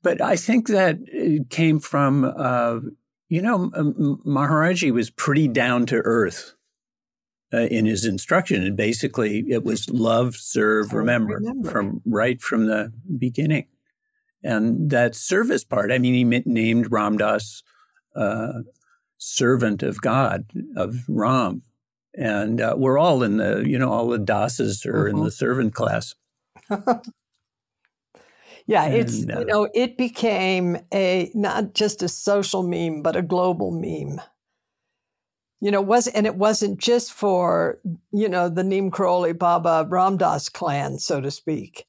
but 0.02 0.22
I 0.22 0.36
think 0.36 0.68
that 0.68 0.98
it 1.08 1.50
came 1.50 1.80
from, 1.80 2.26
uh, 2.26 2.80
you 3.30 3.42
know, 3.42 3.70
Maharaji 4.26 4.92
was 4.92 5.10
pretty 5.10 5.48
down 5.48 5.86
to 5.88 5.96
earth 6.04 6.56
uh, 7.54 7.68
in 7.68 7.86
his 7.86 8.04
instruction. 8.06 8.64
And 8.64 8.76
basically, 8.76 9.46
it 9.50 9.64
was 9.64 9.90
love, 9.90 10.36
serve, 10.36 10.92
remember, 10.92 11.36
remember, 11.36 11.72
from 11.72 12.02
right 12.06 12.42
from 12.42 12.66
the 12.66 12.92
beginning. 13.18 13.68
And 14.44 14.90
that 14.90 15.16
service 15.16 15.64
part, 15.64 15.92
I 15.92 15.98
mean, 15.98 16.14
he 16.14 16.24
named 16.46 16.92
Ram 16.92 17.18
Dass 17.18 17.64
uh, 18.16 18.62
servant 19.18 19.84
of 19.84 20.02
God, 20.02 20.46
of 20.76 21.04
Ram. 21.08 21.62
And 22.16 22.62
uh, 22.62 22.76
we're 22.78 23.00
all 23.00 23.24
in 23.24 23.38
the, 23.38 23.64
you 23.66 23.80
know, 23.80 23.90
all 23.90 24.08
the 24.10 24.20
dasas 24.20 24.86
are 24.86 25.06
mm-hmm. 25.06 25.18
in 25.18 25.24
the 25.24 25.32
servant 25.32 25.74
class. 25.74 26.14
yeah, 28.68 28.84
and, 28.84 28.94
it's, 28.94 29.26
uh, 29.28 29.40
you 29.40 29.46
know, 29.46 29.70
it 29.74 29.98
became 29.98 30.78
a, 30.94 31.32
not 31.34 31.74
just 31.74 32.04
a 32.04 32.10
social 32.10 32.64
meme, 32.64 33.02
but 33.02 33.16
a 33.16 33.22
global 33.22 33.72
meme 33.72 34.22
you 35.64 35.72
know, 35.72 35.82
was 35.82 36.08
and 36.08 36.26
it 36.26 36.36
wasn't 36.36 36.78
just 36.78 37.14
for 37.14 37.80
you 38.12 38.28
know 38.28 38.50
the 38.50 38.66
Neem 38.66 38.92
Karoli 38.92 39.32
Baba 39.32 39.88
Ram 39.90 40.18
Dass 40.18 40.50
clan, 40.50 41.00
so 41.00 41.22
to 41.22 41.32
speak. 41.32 41.86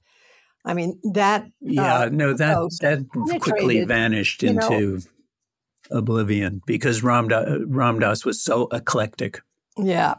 I 0.64 0.74
mean 0.74 0.98
that. 1.12 1.46
Yeah, 1.60 2.00
uh, 2.00 2.08
no, 2.10 2.32
that 2.34 2.56
that 2.80 3.40
quickly 3.40 3.84
vanished 3.84 4.42
into 4.42 4.70
know, 4.70 4.98
oblivion 5.90 6.62
because 6.66 7.02
Ram, 7.02 7.28
Ram 7.66 7.98
Dass 7.98 8.24
was 8.24 8.42
so 8.42 8.68
eclectic. 8.72 9.40
Yeah. 9.76 10.14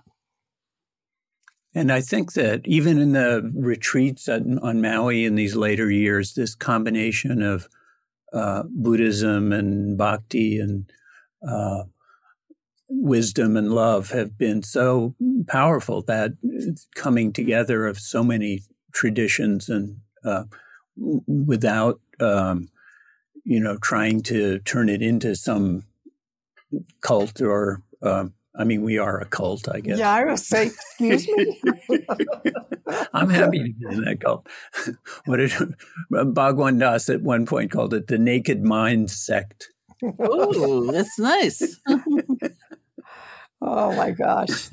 And 1.74 1.92
I 1.92 2.00
think 2.00 2.34
that 2.34 2.62
even 2.66 3.00
in 3.00 3.12
the 3.12 3.52
retreats 3.54 4.30
on, 4.30 4.60
on 4.60 4.82
Maui 4.82 5.26
in 5.26 5.36
these 5.36 5.56
later 5.56 5.92
years, 5.92 6.34
this 6.34 6.56
combination 6.56 7.42
of 7.42 7.68
uh, 8.32 8.64
Buddhism 8.70 9.52
and 9.52 9.98
bhakti 9.98 10.58
and 10.58 10.90
uh, 11.48 11.84
wisdom 12.88 13.58
and 13.58 13.74
love 13.74 14.12
have 14.12 14.38
been 14.38 14.64
so 14.64 15.16
powerful 15.48 16.02
that 16.04 16.34
coming 16.96 17.34
together 17.34 17.88
of 17.88 18.00
so 18.00 18.24
many 18.24 18.62
traditions 18.94 19.68
and 19.68 19.98
uh, 20.26 20.44
without 20.98 22.00
um, 22.20 22.70
you 23.44 23.60
know 23.60 23.78
trying 23.78 24.22
to 24.24 24.60
turn 24.60 24.90
it 24.90 25.02
into 25.02 25.36
some 25.36 25.84
cult 27.02 27.42
or 27.42 27.82
um, 28.02 28.34
I 28.58 28.64
mean, 28.64 28.84
we 28.84 28.98
are 28.98 29.20
a 29.20 29.26
cult, 29.26 29.68
I 29.70 29.82
guess. 29.82 29.98
Yeah, 29.98 30.12
I 30.14 30.24
would 30.24 30.40
say, 30.40 30.68
excuse 30.68 31.28
me. 31.28 31.62
I'm 33.14 33.30
happy 33.30 33.60
to 33.60 33.64
be 33.66 33.86
in 33.90 34.06
that 34.06 34.22
cult. 34.22 34.48
what 35.26 35.38
did 35.38 35.52
Bhagavan 36.12 36.80
Das 36.80 37.10
at 37.10 37.22
one 37.22 37.46
point 37.46 37.72
called 37.72 37.94
it 37.94 38.08
the 38.08 38.18
Naked 38.18 38.64
Mind 38.64 39.12
Sect. 39.12 39.72
Oh, 40.20 40.92
that's 40.92 41.20
nice. 41.20 41.80
Oh 43.62 43.96
my 43.96 44.12
gosh. 44.12 44.70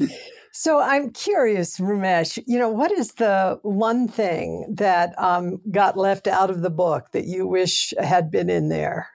So 0.54 0.80
I'm 0.80 1.10
curious, 1.10 1.78
Ramesh, 1.78 2.38
you 2.46 2.58
know, 2.58 2.68
what 2.68 2.92
is 2.92 3.12
the 3.12 3.58
one 3.62 4.06
thing 4.06 4.66
that 4.76 5.18
um, 5.18 5.62
got 5.70 5.96
left 5.96 6.26
out 6.26 6.50
of 6.50 6.60
the 6.60 6.70
book 6.70 7.12
that 7.12 7.24
you 7.24 7.46
wish 7.46 7.94
had 7.98 8.30
been 8.30 8.50
in 8.50 8.68
there? 8.68 9.08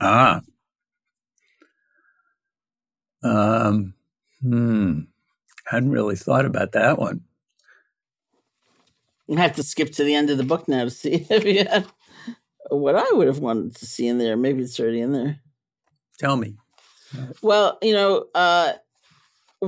Ah. 0.00 0.42
Um, 3.22 3.94
hmm. 4.42 5.00
Hadn't 5.66 5.90
really 5.90 6.16
thought 6.16 6.44
about 6.44 6.72
that 6.72 6.98
one. 6.98 7.22
I 9.34 9.40
have 9.40 9.56
to 9.56 9.62
skip 9.62 9.90
to 9.92 10.04
the 10.04 10.14
end 10.14 10.28
of 10.28 10.36
the 10.36 10.44
book 10.44 10.68
now 10.68 10.84
to 10.84 10.90
see 10.90 11.14
if 11.30 11.44
you 11.44 11.64
had 11.64 11.86
what 12.68 12.94
I 12.94 13.06
would 13.12 13.26
have 13.26 13.38
wanted 13.38 13.76
to 13.76 13.86
see 13.86 14.06
in 14.06 14.18
there. 14.18 14.36
Maybe 14.36 14.62
it's 14.62 14.78
already 14.78 15.00
in 15.00 15.12
there. 15.12 15.40
Tell 16.18 16.36
me. 16.36 16.56
Well, 17.42 17.78
you 17.80 17.94
know, 17.94 18.26
uh, 18.34 18.74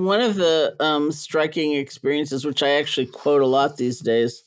one 0.04 0.20
of 0.20 0.34
the 0.36 0.76
um, 0.80 1.12
striking 1.12 1.72
experiences, 1.72 2.44
which 2.44 2.62
I 2.62 2.70
actually 2.70 3.06
quote 3.06 3.42
a 3.42 3.46
lot 3.46 3.76
these 3.76 4.00
days, 4.00 4.42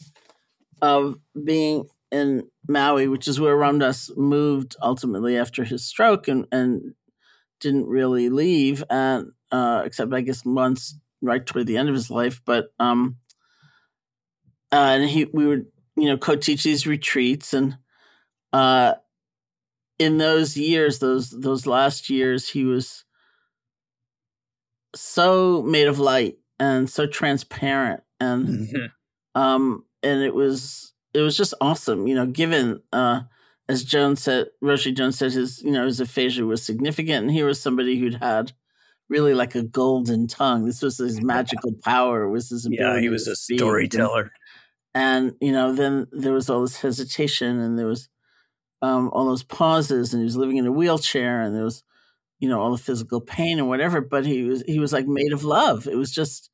of 0.82 1.16
being 1.44 1.86
in 2.12 2.48
Maui, 2.68 3.08
which 3.08 3.28
is 3.28 3.40
where 3.40 3.56
Ram 3.56 3.80
Dass 3.80 4.12
moved 4.16 4.76
ultimately 4.82 5.38
after 5.38 5.64
his 5.64 5.86
stroke 5.86 6.28
and, 6.28 6.48
and 6.52 6.94
didn't 7.60 7.88
really 7.88 8.30
leave, 8.30 8.84
and 8.90 9.32
uh, 9.52 9.84
except 9.86 10.14
I 10.14 10.22
guess 10.22 10.46
months 10.46 10.98
right 11.22 11.46
toward 11.46 11.68
the 11.68 11.78
end 11.78 11.90
of 11.90 11.96
his 11.96 12.10
life. 12.10 12.42
But 12.46 12.74
um, 12.80 13.18
uh, 14.72 14.76
and 14.76 15.10
he 15.10 15.26
we 15.26 15.46
would 15.46 15.66
you 15.96 16.06
know 16.06 16.18
co-teach 16.18 16.64
these 16.64 16.88
retreats 16.88 17.54
and 17.54 17.78
uh, 18.54 18.94
in 20.00 20.18
those 20.18 20.56
years, 20.58 21.00
those 21.00 21.30
those 21.30 21.68
last 21.68 22.10
years, 22.10 22.50
he 22.50 22.64
was 22.64 23.04
so 24.96 25.62
made 25.64 25.88
of 25.88 26.00
light 26.00 26.38
and 26.60 26.90
so 26.90 27.08
transparent, 27.08 28.04
and 28.20 28.48
mm-hmm. 28.48 29.42
um, 29.42 29.86
and 30.04 30.22
it 30.24 30.34
was 30.34 30.94
it 31.14 31.22
was 31.22 31.38
just 31.38 31.54
awesome, 31.62 32.08
you 32.08 32.16
know. 32.16 32.26
Given 32.26 32.82
uh, 32.94 33.22
as 33.68 33.84
Joan's 33.84 34.22
said, 34.22 34.48
Roshi 34.64 34.96
Joan's 34.96 35.18
said 35.18 35.32
his 35.32 35.62
you 35.64 35.72
know 35.72 35.86
his 35.86 36.00
aphasia 36.00 36.46
was 36.46 36.64
significant, 36.64 37.26
and 37.26 37.32
he 37.32 37.44
was 37.44 37.62
somebody 37.62 37.98
who'd 37.98 38.16
had 38.16 38.54
really 39.10 39.34
like 39.34 39.56
a 39.56 39.64
golden 39.64 40.28
tongue. 40.28 40.66
This 40.66 40.82
was 40.82 40.98
his 40.98 41.22
magical 41.22 41.74
power. 41.84 42.30
Was 42.30 42.50
his 42.50 42.66
ability? 42.66 42.84
Yeah, 42.84 43.02
he 43.02 43.10
was 43.10 43.28
a 43.28 43.36
storyteller. 43.36 44.32
And, 44.94 45.30
and 45.30 45.36
you 45.42 45.52
know, 45.52 45.74
then 45.74 46.08
there 46.12 46.34
was 46.34 46.50
all 46.50 46.62
this 46.62 46.82
hesitation, 46.82 47.60
and 47.60 47.78
there 47.78 47.88
was 47.88 48.10
um, 48.82 49.10
all 49.14 49.26
those 49.26 49.44
pauses, 49.44 50.14
and 50.14 50.22
he 50.22 50.26
was 50.26 50.38
living 50.38 50.58
in 50.58 50.68
a 50.68 50.72
wheelchair, 50.72 51.42
and 51.42 51.56
there 51.56 51.64
was, 51.64 51.84
you 52.40 52.50
know, 52.50 52.62
all 52.62 52.72
the 52.72 52.78
physical 52.78 53.22
pain 53.22 53.60
and 53.60 53.68
whatever. 53.68 54.02
But 54.02 54.26
he 54.26 54.44
was 54.44 54.64
he 54.64 54.80
was 54.80 54.94
like 54.94 55.08
made 55.08 55.34
of 55.34 55.44
love. 55.44 55.88
It 55.88 55.96
was 55.96 56.12
just 56.12 56.50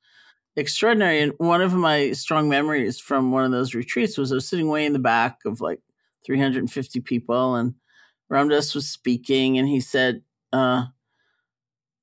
extraordinary. 0.55 1.21
And 1.21 1.33
one 1.37 1.61
of 1.61 1.73
my 1.73 2.11
strong 2.13 2.49
memories 2.49 2.99
from 2.99 3.31
one 3.31 3.45
of 3.45 3.51
those 3.51 3.75
retreats 3.75 4.17
was 4.17 4.31
I 4.31 4.35
was 4.35 4.47
sitting 4.47 4.69
way 4.69 4.85
in 4.85 4.93
the 4.93 4.99
back 4.99 5.39
of 5.45 5.61
like 5.61 5.81
350 6.25 7.01
people, 7.01 7.55
and 7.55 7.75
Ram 8.29 8.49
Dass 8.49 8.73
was 8.73 8.87
speaking, 8.89 9.57
and 9.57 9.67
he 9.67 9.79
said, 9.79 10.21
uh, 10.51 10.85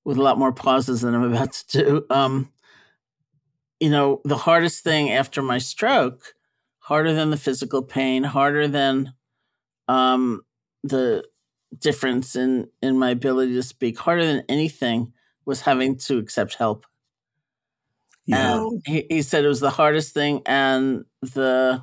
with 0.05 0.19
a 0.19 0.23
lot 0.23 0.39
more 0.39 0.53
pauses 0.53 1.01
than 1.01 1.15
I'm 1.15 1.33
about 1.33 1.53
to 1.53 1.79
do, 1.79 2.07
um, 2.11 2.53
you 3.81 3.91
know, 3.91 4.21
the 4.25 4.37
hardest 4.37 4.85
thing 4.85 5.11
after 5.11 5.43
my 5.43 5.59
stroke, 5.59 6.35
harder 6.79 7.13
than 7.13 7.31
the 7.31 7.37
physical 7.37 7.83
pain, 7.83 8.23
harder 8.23 8.69
than 8.69 9.15
um, 9.89 10.43
the 10.85 11.25
difference 11.79 12.37
in 12.37 12.69
in 12.83 12.99
my 12.99 13.11
ability 13.11 13.55
to 13.55 13.63
speak 13.63 13.99
harder 13.99 14.27
than 14.27 14.45
anything 14.49 15.13
was 15.45 15.63
having 15.63 15.97
to 15.97 16.19
accept 16.19 16.55
help. 16.55 16.87
Yeah. 18.27 18.69
He, 18.87 19.07
he 19.09 19.23
said 19.23 19.45
it 19.45 19.49
was 19.49 19.61
the 19.61 19.71
hardest 19.71 20.15
thing 20.15 20.43
and 20.47 21.05
the 21.21 21.83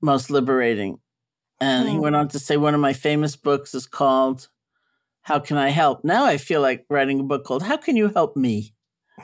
most 0.00 0.30
liberating. 0.30 1.00
And 1.60 1.88
he 1.88 1.96
hmm. 1.96 2.00
went 2.00 2.16
on 2.16 2.28
to 2.28 2.38
say 2.38 2.56
one 2.56 2.74
of 2.74 2.80
my 2.80 2.92
famous 2.92 3.36
books 3.36 3.74
is 3.74 3.86
called 3.86 4.48
How 5.22 5.38
Can 5.38 5.56
I 5.56 5.68
Help? 5.68 6.04
Now 6.04 6.24
I 6.24 6.38
feel 6.38 6.60
like 6.60 6.86
writing 6.88 7.20
a 7.20 7.24
book 7.24 7.44
called 7.44 7.64
How 7.64 7.76
Can 7.76 7.96
You 7.96 8.08
Help 8.08 8.36
Me? 8.36 8.74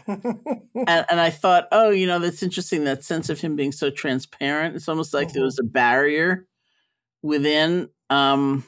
and, 0.08 0.26
and, 0.74 1.20
I 1.20 1.30
thought, 1.30 1.68
oh, 1.70 1.90
you 1.90 2.08
know, 2.08 2.18
that's 2.18 2.42
interesting. 2.42 2.82
That 2.82 3.04
sense 3.04 3.28
of 3.30 3.40
him 3.40 3.54
being 3.54 3.70
so 3.70 3.90
transparent. 3.90 4.74
It's 4.74 4.88
almost 4.88 5.14
like 5.14 5.28
mm-hmm. 5.28 5.34
there 5.34 5.44
was 5.44 5.60
a 5.60 5.64
barrier 5.64 6.48
within 7.22 7.88
um, 8.10 8.64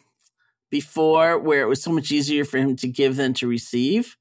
before 0.71 1.39
where 1.39 1.63
it 1.63 1.69
was 1.69 1.83
so 1.83 1.93
much 1.93 2.11
easier 2.11 2.45
for 2.45 2.59
him 2.59 2.77
to 2.77 2.89
give 2.89 3.17
than 3.17 3.35
to 3.35 3.47
receive. 3.47 4.17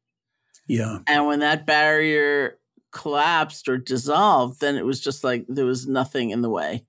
Yeah. 0.67 0.99
And 1.07 1.27
when 1.27 1.39
that 1.39 1.65
barrier 1.65 2.59
collapsed 2.91 3.67
or 3.67 3.77
dissolved, 3.77 4.61
then 4.61 4.75
it 4.75 4.85
was 4.85 4.99
just 4.99 5.23
like 5.23 5.45
there 5.47 5.65
was 5.65 5.87
nothing 5.87 6.29
in 6.29 6.41
the 6.41 6.49
way. 6.49 6.85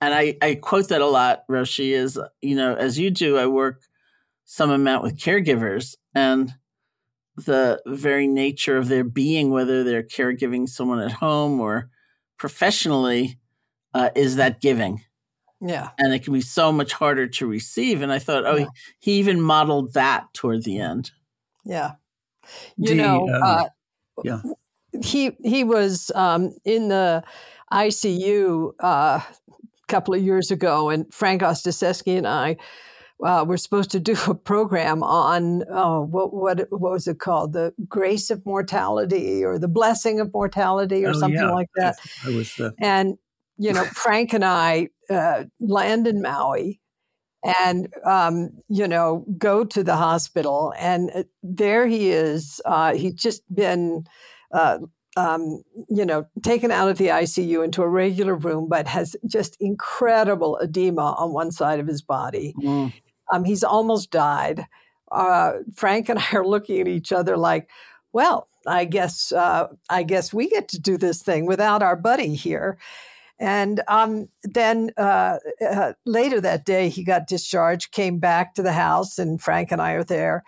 And 0.00 0.14
I, 0.14 0.36
I 0.40 0.54
quote 0.54 0.88
that 0.88 1.02
a 1.02 1.06
lot, 1.06 1.46
Roshi, 1.50 1.90
is, 1.90 2.18
you 2.40 2.56
know, 2.56 2.74
as 2.74 2.98
you 2.98 3.10
do, 3.10 3.36
I 3.36 3.46
work 3.46 3.82
some 4.44 4.70
amount 4.70 5.02
with 5.02 5.18
caregivers 5.18 5.96
and 6.14 6.54
the 7.36 7.80
very 7.86 8.26
nature 8.26 8.76
of 8.76 8.88
their 8.88 9.04
being, 9.04 9.50
whether 9.50 9.84
they're 9.84 10.02
caregiving 10.02 10.68
someone 10.68 11.00
at 11.00 11.12
home 11.12 11.60
or 11.60 11.90
professionally, 12.38 13.38
uh, 13.92 14.10
is 14.14 14.36
that 14.36 14.60
giving. 14.60 15.02
Yeah. 15.60 15.90
And 15.98 16.12
it 16.14 16.24
can 16.24 16.32
be 16.32 16.40
so 16.40 16.72
much 16.72 16.92
harder 16.92 17.26
to 17.26 17.46
receive. 17.46 18.02
And 18.02 18.12
I 18.12 18.18
thought, 18.18 18.46
oh, 18.46 18.56
yeah. 18.56 18.66
he, 18.98 19.12
he, 19.12 19.18
even 19.18 19.40
modeled 19.40 19.92
that 19.92 20.32
toward 20.32 20.64
the 20.64 20.78
end. 20.78 21.10
Yeah. 21.64 21.92
You 22.76 22.88
the, 22.88 22.94
know, 22.94 23.28
um, 23.28 23.42
uh, 23.42 23.64
yeah. 24.24 24.42
He 25.02 25.36
he 25.44 25.62
was 25.62 26.10
um, 26.16 26.52
in 26.64 26.88
the 26.88 27.22
ICU 27.72 28.72
uh, 28.82 29.20
a 29.20 29.26
couple 29.86 30.14
of 30.14 30.22
years 30.22 30.50
ago, 30.50 30.90
and 30.90 31.12
Frank 31.14 31.42
Ostaseski 31.42 32.18
and 32.18 32.26
I 32.26 32.56
uh, 33.24 33.44
were 33.46 33.56
supposed 33.56 33.90
to 33.92 34.00
do 34.00 34.16
a 34.26 34.34
program 34.34 35.02
on 35.02 35.62
oh, 35.70 36.02
what 36.02 36.34
what 36.34 36.66
what 36.70 36.92
was 36.92 37.06
it 37.06 37.18
called? 37.18 37.52
The 37.52 37.72
grace 37.88 38.30
of 38.30 38.44
mortality 38.44 39.44
or 39.44 39.58
the 39.58 39.68
blessing 39.68 40.20
of 40.20 40.32
mortality 40.32 41.04
or 41.04 41.10
oh, 41.10 41.18
something 41.18 41.40
yeah. 41.40 41.52
like 41.52 41.70
that. 41.76 41.96
I 42.24 42.30
was, 42.30 42.58
uh... 42.58 42.70
and 42.80 43.16
you 43.58 43.72
know, 43.72 43.84
Frank 43.94 44.32
and 44.32 44.44
I 44.44 44.88
uh, 45.10 45.44
land 45.60 46.06
in 46.06 46.22
Maui, 46.22 46.80
and 47.44 47.88
um, 48.04 48.50
you 48.68 48.86
know 48.86 49.24
go 49.38 49.64
to 49.64 49.82
the 49.82 49.96
hospital. 49.96 50.72
And 50.78 51.10
uh, 51.14 51.24
there 51.42 51.86
he 51.86 52.10
is 52.10 52.60
uh, 52.64 52.94
he's 52.94 53.14
just 53.14 53.42
been 53.54 54.04
uh, 54.52 54.78
um, 55.16 55.62
you 55.88 56.04
know 56.04 56.26
taken 56.42 56.70
out 56.70 56.88
of 56.88 56.98
the 56.98 57.08
icu 57.08 57.64
into 57.64 57.82
a 57.82 57.88
regular 57.88 58.34
room 58.34 58.68
but 58.68 58.86
has 58.86 59.16
just 59.26 59.56
incredible 59.60 60.56
edema 60.58 61.14
on 61.18 61.32
one 61.32 61.50
side 61.50 61.80
of 61.80 61.86
his 61.86 62.02
body. 62.02 62.54
Mm. 62.58 62.92
um, 63.32 63.44
he's 63.44 63.64
almost 63.64 64.10
died. 64.10 64.66
Uh, 65.10 65.54
frank 65.74 66.08
and 66.08 66.18
i 66.32 66.36
are 66.36 66.46
looking 66.46 66.80
at 66.80 66.86
each 66.86 67.10
other 67.10 67.36
like 67.36 67.68
well 68.12 68.46
i 68.64 68.84
guess 68.84 69.32
uh, 69.32 69.66
i 69.88 70.04
guess 70.04 70.32
we 70.32 70.48
get 70.48 70.68
to 70.68 70.78
do 70.78 70.96
this 70.96 71.20
thing 71.20 71.46
without 71.46 71.82
our 71.82 71.96
buddy 71.96 72.36
here 72.36 72.78
and 73.40 73.80
um, 73.88 74.28
then 74.42 74.90
uh, 74.98 75.38
uh, 75.66 75.94
later 76.04 76.42
that 76.42 76.66
day, 76.66 76.90
he 76.90 77.02
got 77.02 77.26
discharged, 77.26 77.90
came 77.90 78.18
back 78.18 78.54
to 78.54 78.62
the 78.62 78.72
house, 78.72 79.18
and 79.18 79.40
Frank 79.40 79.72
and 79.72 79.80
I 79.80 79.92
are 79.92 80.04
there. 80.04 80.44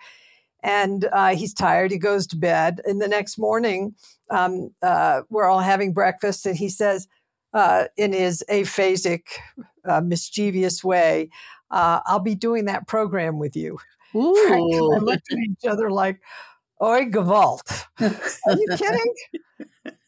And 0.61 1.09
uh, 1.11 1.35
he's 1.35 1.55
tired. 1.55 1.91
He 1.91 1.97
goes 1.97 2.27
to 2.27 2.37
bed. 2.37 2.81
And 2.85 3.01
the 3.01 3.07
next 3.07 3.39
morning, 3.39 3.95
um, 4.29 4.69
uh, 4.83 5.23
we're 5.29 5.49
all 5.49 5.59
having 5.59 5.91
breakfast, 5.91 6.45
and 6.45 6.55
he 6.55 6.69
says, 6.69 7.07
uh, 7.51 7.85
in 7.97 8.13
his 8.13 8.43
aphasic, 8.49 9.21
uh, 9.85 10.01
mischievous 10.01 10.83
way, 10.83 11.29
I'll 11.71 12.19
be 12.19 12.35
doing 12.35 12.65
that 12.65 12.87
program 12.87 13.39
with 13.39 13.55
you. 13.55 13.79
Frank 14.11 14.73
and 14.73 14.95
I 14.95 14.99
looked 14.99 15.31
at 15.31 15.39
each 15.39 15.65
other 15.67 15.89
like, 15.89 16.21
Oi, 16.83 17.05
Gewalt. 17.05 17.85
Are 18.01 18.57
you 18.57 18.67
kidding? 18.77 19.13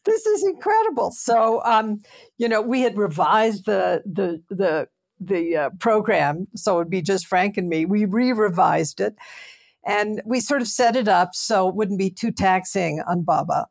this 0.04 0.26
is 0.26 0.44
incredible. 0.44 1.10
So, 1.10 1.62
um, 1.64 2.02
you 2.36 2.48
know, 2.48 2.60
we 2.60 2.82
had 2.82 2.98
revised 2.98 3.64
the 3.64 4.02
the 4.04 4.42
the 4.54 4.88
the 5.18 5.56
uh, 5.56 5.70
program, 5.78 6.48
so 6.54 6.74
it 6.74 6.78
would 6.78 6.90
be 6.90 7.00
just 7.00 7.26
Frank 7.26 7.56
and 7.56 7.70
me. 7.70 7.86
We 7.86 8.04
re-revised 8.04 9.00
it, 9.00 9.14
and 9.86 10.20
we 10.26 10.40
sort 10.40 10.60
of 10.60 10.68
set 10.68 10.96
it 10.96 11.08
up 11.08 11.34
so 11.34 11.68
it 11.68 11.74
wouldn't 11.74 11.98
be 11.98 12.10
too 12.10 12.30
taxing 12.30 13.00
on 13.08 13.22
Baba. 13.22 13.68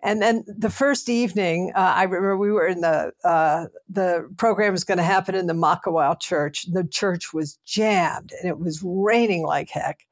And 0.00 0.22
then 0.22 0.44
the 0.46 0.70
first 0.70 1.08
evening, 1.08 1.72
uh, 1.74 1.80
I 1.96 2.04
remember 2.04 2.36
we 2.36 2.52
were 2.52 2.66
in 2.66 2.80
the 2.80 3.12
uh, 3.24 3.66
the 3.90 4.26
program 4.38 4.72
was 4.72 4.84
going 4.84 4.98
to 4.98 5.04
happen 5.04 5.34
in 5.34 5.48
the 5.48 5.54
Makawao 5.54 6.18
church. 6.18 6.66
The 6.72 6.84
church 6.84 7.34
was 7.34 7.58
jammed, 7.66 8.32
and 8.40 8.48
it 8.48 8.58
was 8.58 8.80
raining 8.82 9.42
like 9.44 9.68
heck. 9.68 10.06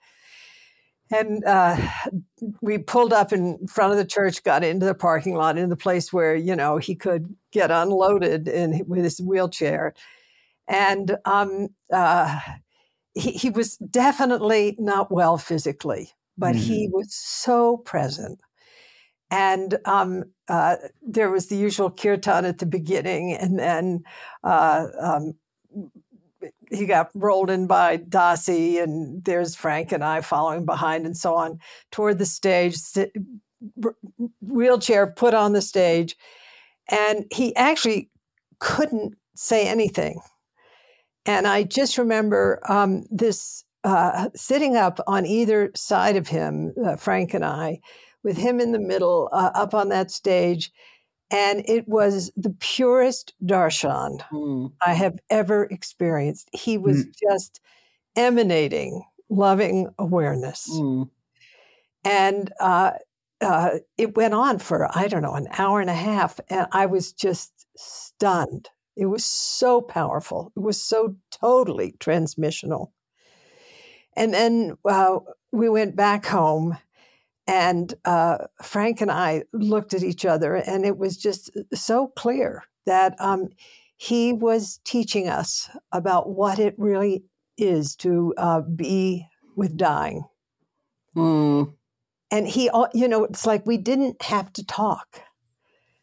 And 1.11 1.45
uh, 1.45 1.77
we 2.61 2.79
pulled 2.79 3.13
up 3.13 3.33
in 3.33 3.67
front 3.69 3.93
of 3.93 3.99
the 3.99 4.05
church, 4.05 4.43
got 4.43 4.65
into 4.65 4.87
the 4.87 4.95
parking 4.95 5.37
lot, 5.37 5.57
in 5.57 5.69
the 5.69 5.77
place 5.77 6.13
where 6.13 6.35
you 6.35 6.57
know 6.57 6.79
he 6.79 6.95
could 6.95 7.35
get 7.53 7.71
unloaded 7.71 8.49
in 8.49 8.85
with 8.87 9.05
his 9.05 9.21
wheelchair, 9.21 9.95
and 10.67 11.17
um, 11.25 11.69
uh, 11.93 12.41
he, 13.15 13.33
he, 13.33 13.51
was 13.51 13.77
definitely 13.77 14.75
not 14.79 15.13
well 15.13 15.39
physically, 15.39 16.11
but 16.37 16.55
mm-hmm. 16.55 16.65
he 16.65 16.89
was 16.93 17.15
so 17.15 17.77
present. 17.79 18.41
And 19.31 19.79
um, 19.85 20.25
uh, 20.49 20.77
there 21.03 21.31
was 21.31 21.47
the 21.47 21.57
usual 21.57 21.91
kirtan 21.91 22.45
at 22.45 22.59
the 22.59 22.67
beginning, 22.67 23.33
and 23.33 23.59
then 23.59 24.03
uh, 24.45 24.87
um, 25.01 25.35
he 26.71 26.87
got 26.87 27.11
rolled 27.15 27.51
in 27.51 27.67
by 27.67 27.99
Dossie, 27.99 28.83
and 28.83 29.25
there's 29.25 29.55
Frank 29.55 29.93
and 29.93 30.05
I 30.05 30.21
following 30.21 30.65
behind, 30.65 31.07
and 31.07 31.17
so 31.17 31.35
on 31.35 31.59
toward 31.91 32.19
the 32.19 32.27
stage. 32.27 32.77
Wheelchair 34.41 35.07
put 35.07 35.35
on 35.35 35.53
the 35.53 35.63
stage, 35.63 36.17
and 36.89 37.25
he 37.33 37.55
actually 37.57 38.11
couldn't 38.59 39.15
say 39.35 39.67
anything. 39.67 40.21
And 41.25 41.47
I 41.47 41.65
just 41.65 41.99
remember 41.99 42.61
um, 42.69 43.05
this 43.11 43.65
uh, 43.85 44.29
sitting 44.35 44.77
up 44.77 45.01
on 45.07 45.27
either 45.27 45.71
side 45.75 46.17
of 46.17 46.29
him, 46.29 46.75
uh, 46.85 46.97
Frank 46.97 47.35
and 47.35 47.45
I, 47.45 47.81
with 48.23 48.37
him 48.37 48.61
in 48.61 48.73
the 48.73 48.79
middle, 48.79 49.29
uh, 49.33 49.51
up 49.55 49.75
on 49.75 49.89
that 49.91 50.11
stage, 50.11 50.73
and 51.31 51.69
it 51.69 51.89
was 51.89 52.31
the 52.37 52.55
purest 52.61 53.35
darshan 53.45 54.21
mm. 54.31 54.73
I 54.85 54.95
have 54.95 55.19
ever 55.31 55.65
experienced. 55.65 56.49
He 56.53 56.79
was 56.79 57.05
mm. 57.05 57.15
just 57.29 57.61
emanating 58.15 59.03
loving 59.29 59.89
awareness. 59.99 60.69
Mm. 60.71 61.11
And 62.05 62.53
uh, 62.61 62.93
uh, 63.41 63.71
it 63.99 64.17
went 64.17 64.35
on 64.35 64.59
for, 64.59 64.89
I 64.97 65.09
don't 65.09 65.23
know, 65.23 65.35
an 65.35 65.49
hour 65.59 65.81
and 65.81 65.91
a 65.91 65.95
half. 65.95 66.39
And 66.49 66.69
I 66.71 66.87
was 66.87 67.13
just 67.13 67.67
stunned. 67.77 68.69
It 68.97 69.07
was 69.07 69.25
so 69.25 69.81
powerful. 69.81 70.53
It 70.57 70.61
was 70.61 70.81
so 70.81 71.17
totally 71.31 71.95
transmissional. 71.99 72.93
And 74.17 74.33
then 74.33 74.79
uh, 74.89 75.19
we 75.53 75.69
went 75.69 75.97
back 75.97 76.25
home 76.25 76.79
and 77.47 77.95
uh, 78.05 78.39
Frank 78.63 79.01
and 79.01 79.11
I 79.11 79.45
looked 79.53 79.95
at 79.95 80.03
each 80.03 80.25
other, 80.25 80.57
and 80.57 80.85
it 80.85 80.99
was 80.99 81.17
just 81.17 81.51
so 81.75 82.09
clear 82.09 82.65
that 82.87 83.15
um, 83.21 83.49
he 83.97 84.33
was 84.33 84.81
teaching 84.85 85.29
us 85.29 85.71
about 85.93 86.29
what 86.29 86.59
it 86.59 86.75
really 86.77 87.25
is 87.57 87.97
to 87.97 88.35
uh, 88.37 88.61
be 88.61 89.27
with 89.57 89.77
dying. 89.77 90.25
Mm. 91.15 91.73
And 92.31 92.49
he, 92.49 92.71
you 92.93 93.09
know, 93.09 93.25
it's 93.25 93.47
like 93.47 93.65
we 93.65 93.77
didn't 93.77 94.23
have 94.23 94.53
to 94.55 94.67
talk. 94.67 95.23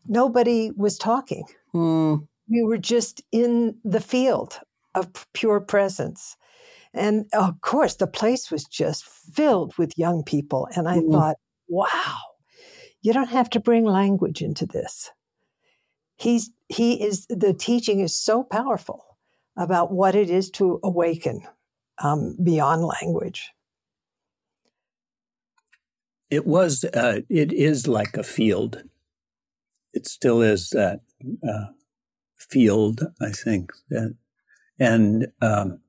Nobody 0.07 0.71
was 0.75 0.97
talking. 0.97 1.45
Mm. 1.73 2.27
We 2.49 2.63
were 2.63 2.77
just 2.77 3.21
in 3.31 3.77
the 3.83 4.01
field 4.01 4.59
of 4.95 5.27
pure 5.33 5.59
presence. 5.59 6.37
And 6.93 7.25
of 7.33 7.59
course, 7.61 7.95
the 7.95 8.07
place 8.07 8.51
was 8.51 8.65
just 8.65 9.05
filled 9.05 9.77
with 9.77 9.97
young 9.97 10.23
people. 10.23 10.67
And 10.75 10.87
I 10.87 10.97
mm 10.97 11.11
thought, 11.11 11.37
wow, 11.67 12.17
you 13.01 13.13
don't 13.13 13.29
have 13.29 13.49
to 13.51 13.59
bring 13.59 13.85
language 13.85 14.41
into 14.41 14.65
this. 14.65 15.11
He's, 16.17 16.51
he 16.69 17.03
is, 17.03 17.25
the 17.27 17.53
teaching 17.53 17.99
is 17.99 18.15
so 18.15 18.43
powerful 18.43 19.03
about 19.57 19.91
what 19.91 20.15
it 20.15 20.29
is 20.29 20.49
to 20.51 20.79
awaken 20.83 21.41
um, 21.97 22.37
beyond 22.43 22.83
language. 22.83 23.51
It 26.29 26.45
was, 26.45 26.83
uh, 26.83 27.21
it 27.29 27.51
is 27.51 27.87
like 27.87 28.15
a 28.17 28.23
field. 28.23 28.83
It 29.93 30.07
still 30.07 30.41
is 30.41 30.69
that 30.69 31.01
uh, 31.47 31.65
field, 32.37 33.01
I 33.21 33.31
think. 33.31 33.71
That, 33.89 34.15
and 34.79 35.27
um, 35.41 35.79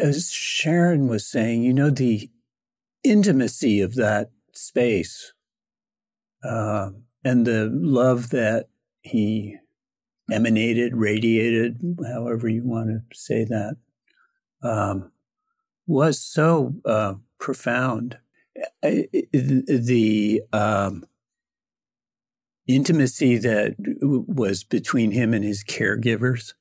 as 0.00 0.30
Sharon 0.30 1.08
was 1.08 1.26
saying, 1.26 1.62
you 1.62 1.72
know, 1.72 1.90
the 1.90 2.30
intimacy 3.02 3.80
of 3.80 3.94
that 3.96 4.30
space 4.52 5.32
uh, 6.42 6.90
and 7.24 7.46
the 7.46 7.70
love 7.72 8.30
that 8.30 8.68
he 9.02 9.56
emanated, 10.30 10.96
radiated, 10.96 11.78
however 12.06 12.48
you 12.48 12.64
want 12.64 12.88
to 12.88 13.02
say 13.16 13.44
that, 13.44 13.76
um, 14.62 15.12
was 15.86 16.18
so 16.18 16.74
uh, 16.84 17.14
profound. 17.38 18.18
The 18.82 20.42
um, 20.52 21.04
intimacy 22.66 23.36
that 23.38 23.74
was 24.00 24.64
between 24.64 25.10
him 25.10 25.34
and 25.34 25.44
his 25.44 25.64
caregivers 25.64 26.54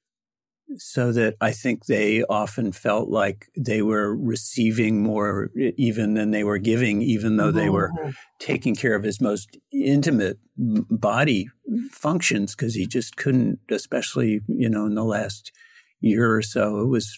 so 0.78 1.12
that 1.12 1.36
I 1.40 1.52
think 1.52 1.86
they 1.86 2.24
often 2.24 2.72
felt 2.72 3.10
like 3.10 3.48
they 3.56 3.82
were 3.82 4.16
receiving 4.16 5.04
more 5.04 5.50
even 5.56 6.14
than 6.14 6.32
they 6.32 6.44
were 6.44 6.58
giving, 6.58 7.02
even 7.02 7.38
though 7.38 7.52
they 7.52 7.70
were 7.70 7.92
mm-hmm. 7.98 8.10
taking 8.40 8.76
care 8.76 8.96
of 8.96 9.04
his 9.04 9.22
most 9.22 9.58
intimate 9.72 10.40
body 10.58 11.50
functions 11.92 12.56
because 12.56 12.76
he 12.76 12.86
just 12.86 13.18
couldn't, 13.18 13.60
especially, 13.70 14.42
you 14.48 14.70
know, 14.70 14.86
in 14.86 14.96
the 14.96 15.04
last 15.04 15.52
year 16.00 16.36
or 16.36 16.42
so, 16.42 16.80
it 16.80 16.88
was 16.88 17.18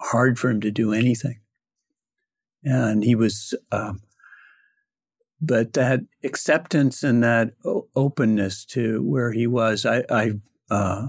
hard 0.00 0.38
for 0.38 0.50
him 0.50 0.60
to 0.60 0.70
do 0.70 0.92
anything. 0.92 1.40
And 2.64 3.02
he 3.02 3.14
was, 3.14 3.54
um, 3.72 4.02
but 5.40 5.72
that 5.72 6.00
acceptance 6.22 7.02
and 7.02 7.22
that 7.24 7.50
openness 7.96 8.64
to 8.66 9.02
where 9.02 9.32
he 9.32 9.46
was, 9.46 9.84
I, 9.84 10.04
I, 10.08 10.32
uh, 10.70 11.08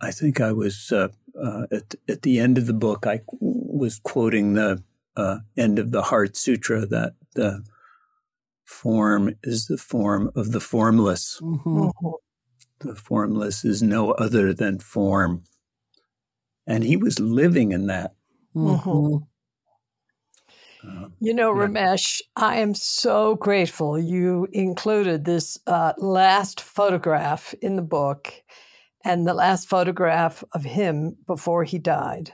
I 0.00 0.10
think 0.10 0.40
I 0.40 0.52
was 0.52 0.92
uh, 0.92 1.08
uh, 1.40 1.66
at 1.70 1.94
at 2.08 2.22
the 2.22 2.38
end 2.38 2.58
of 2.58 2.66
the 2.66 2.72
book. 2.74 3.06
I 3.06 3.20
was 3.40 3.98
quoting 3.98 4.54
the 4.54 4.82
uh, 5.16 5.38
end 5.56 5.78
of 5.78 5.90
the 5.92 6.02
Heart 6.02 6.36
Sutra 6.36 6.86
that 6.86 7.14
the 7.34 7.64
form 8.64 9.34
is 9.42 9.66
the 9.66 9.78
form 9.78 10.30
of 10.34 10.52
the 10.52 10.60
formless. 10.60 11.40
Mm-hmm. 11.42 11.88
The 12.80 12.94
formless 12.94 13.64
is 13.64 13.82
no 13.82 14.12
other 14.12 14.54
than 14.54 14.78
form, 14.78 15.44
and 16.66 16.84
he 16.84 16.96
was 16.96 17.20
living 17.20 17.72
in 17.72 17.86
that. 17.88 18.14
Mm-hmm. 18.54 19.24
Um, 20.82 21.12
you 21.20 21.34
know, 21.34 21.54
yeah. 21.54 21.66
Ramesh, 21.66 22.22
I 22.36 22.56
am 22.56 22.74
so 22.74 23.34
grateful 23.36 23.98
you 23.98 24.48
included 24.52 25.24
this 25.26 25.58
uh, 25.66 25.92
last 25.98 26.60
photograph 26.60 27.54
in 27.60 27.76
the 27.76 27.82
book 27.82 28.32
and 29.04 29.26
the 29.26 29.34
last 29.34 29.68
photograph 29.68 30.44
of 30.52 30.64
him 30.64 31.16
before 31.26 31.64
he 31.64 31.78
died, 31.78 32.32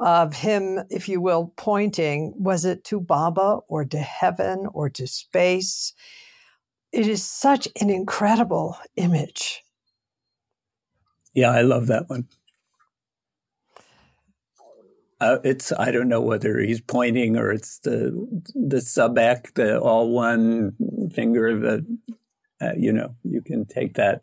of 0.00 0.34
him, 0.34 0.80
if 0.88 1.08
you 1.08 1.20
will, 1.20 1.52
pointing, 1.56 2.32
was 2.36 2.64
it 2.64 2.84
to 2.84 3.00
Baba 3.00 3.58
or 3.68 3.84
to 3.84 3.98
heaven 3.98 4.66
or 4.72 4.88
to 4.90 5.06
space? 5.06 5.92
It 6.90 7.06
is 7.06 7.22
such 7.22 7.68
an 7.80 7.90
incredible 7.90 8.76
image. 8.96 9.62
Yeah, 11.34 11.50
I 11.50 11.60
love 11.60 11.86
that 11.88 12.08
one. 12.08 12.28
Uh, 15.20 15.38
it's 15.44 15.70
I 15.72 15.90
don't 15.90 16.08
know 16.08 16.22
whether 16.22 16.58
he's 16.60 16.80
pointing 16.80 17.36
or 17.36 17.52
it's 17.52 17.78
the 17.80 18.10
the 18.54 18.78
subek, 18.78 19.52
the 19.52 19.78
all 19.78 20.10
one 20.10 20.74
finger. 21.14 21.58
The 21.58 21.98
uh, 22.62 22.72
you 22.74 22.90
know 22.90 23.14
you 23.22 23.42
can 23.42 23.66
take 23.66 23.94
that 23.94 24.22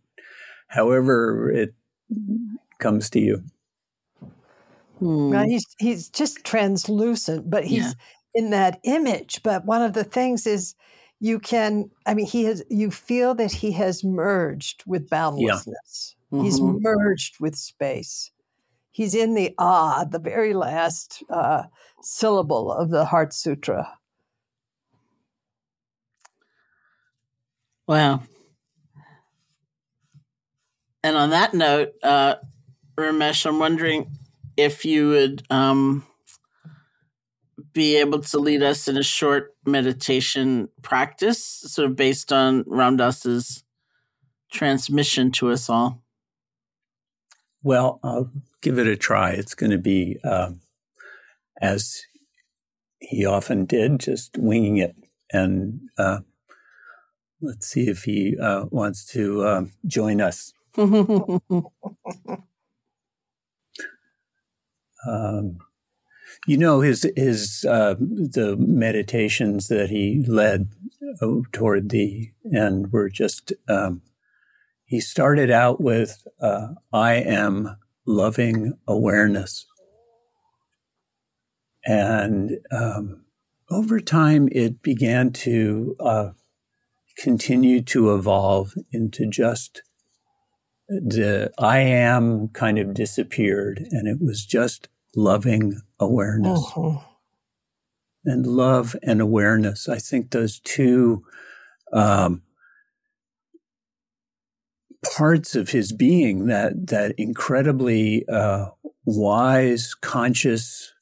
however 0.68 1.50
it 1.52 1.74
comes 2.80 3.10
to 3.12 3.20
you. 3.20 3.44
Hmm. 5.00 5.30
Well, 5.32 5.46
he's 5.46 5.66
he's 5.80 6.10
just 6.10 6.44
translucent, 6.44 7.50
but 7.50 7.66
he's 7.66 7.86
yeah. 7.86 7.92
in 8.34 8.50
that 8.52 8.80
image. 8.84 9.42
But 9.44 9.66
one 9.66 9.82
of 9.82 9.94
the 9.94 10.04
things 10.04 10.48
is 10.48 10.76
you 11.20 11.40
can 11.40 11.90
I 12.06 12.14
mean 12.14 12.26
he 12.26 12.46
has 12.46 12.64
you 12.70 12.92
feel 12.92 13.36
that 13.36 13.52
he 13.52 13.72
has 13.74 14.04
merged 14.04 14.84
with 14.88 15.10
boundlessness. 15.10 16.16
Yeah. 16.32 16.38
Mm-hmm. 16.38 16.46
He's 16.46 16.62
merged 16.62 17.40
with 17.40 17.56
space 17.56 18.32
he's 18.98 19.14
in 19.14 19.36
the 19.36 19.54
ah, 19.60 20.06
the 20.06 20.18
very 20.18 20.56
last 20.56 21.24
uh, 21.30 21.64
syllable 22.02 22.72
of 22.72 22.90
the 22.90 23.06
Heart 23.06 23.32
Sutra. 23.32 23.96
Wow. 27.88 28.24
And 31.08 31.16
on 31.16 31.30
that 31.30 31.54
note, 31.54 31.94
uh, 32.04 32.36
Ramesh, 32.98 33.46
I'm 33.46 33.60
wondering 33.60 34.12
if 34.58 34.84
you 34.84 35.08
would 35.08 35.42
um, 35.50 36.06
be 37.72 37.96
able 37.96 38.20
to 38.20 38.40
lead 38.40 38.62
us 38.62 38.90
in 38.90 38.98
a 38.98 39.04
short 39.04 39.56
meditation 39.66 40.68
practice, 40.82 41.42
sort 41.42 41.90
of 41.90 41.96
based 41.96 42.34
on 42.34 42.66
Ram 42.68 42.98
Dass's 42.98 43.64
transmission 44.52 45.32
to 45.32 45.50
us 45.50 45.70
all. 45.70 46.04
Well, 47.64 48.02
I'll 48.04 48.30
give 48.62 48.78
it 48.78 48.88
a 48.88 48.98
try. 48.98 49.32
It's 49.32 49.56
going 49.56 49.72
to 49.72 49.78
be, 49.78 50.20
um, 50.26 50.60
as 51.62 52.02
he 53.00 53.26
often 53.26 53.64
did, 53.64 54.02
just 54.02 54.38
winging 54.38 54.76
it. 54.76 54.98
And 55.32 55.88
uh, 55.98 56.20
let's 57.42 57.66
see 57.66 57.88
if 57.88 58.04
he 58.04 58.38
uh, 58.38 58.66
wants 58.72 59.06
to 59.14 59.44
uh, 59.44 59.66
join 59.86 60.20
us. 60.20 60.52
Um, 65.08 65.58
you 66.46 66.58
know 66.58 66.82
his 66.82 67.10
his 67.16 67.66
uh, 67.68 67.96
the 68.00 68.56
meditations 68.58 69.68
that 69.68 69.90
he 69.90 70.24
led 70.28 70.70
uh, 71.22 71.28
toward 71.52 71.90
the 71.90 72.32
end 72.54 72.92
were 72.92 73.10
just 73.10 73.54
um, 73.68 74.02
he 74.86 75.02
started 75.02 75.52
out 75.52 75.82
with 75.82 76.26
uh, 76.42 76.70
I 76.94 77.16
am 77.16 77.78
loving 78.06 78.74
awareness. 78.88 79.66
And 81.86 82.58
um, 82.72 83.26
over 83.70 84.00
time, 84.00 84.48
it 84.52 84.82
began 84.82 85.32
to 85.34 85.96
uh, 86.00 86.30
continue 87.18 87.82
to 87.82 88.14
evolve 88.14 88.74
into 88.92 89.30
just 89.30 89.82
the 90.88 91.52
I 91.58 91.80
am 91.80 92.50
kind 92.50 92.78
of 92.78 92.94
disappeared, 92.94 93.88
and 93.92 94.08
it 94.08 94.22
was 94.22 94.46
just 94.46 94.88
loving 95.16 95.82
awareness. 96.00 96.60
Uh-huh. 96.60 97.00
And 98.26 98.46
love 98.46 98.96
and 99.04 99.22
awareness. 99.22 99.88
I 99.88 100.00
think 100.00 100.32
those 100.32 100.60
two 100.60 101.24
um, 101.94 102.42
parts 105.16 105.56
of 105.56 105.70
his 105.70 105.94
being 105.94 106.48
that 106.48 106.88
that 106.88 107.14
incredibly 107.18 108.28
uh, 108.28 108.68
wise, 109.06 109.94
conscious 109.96 110.94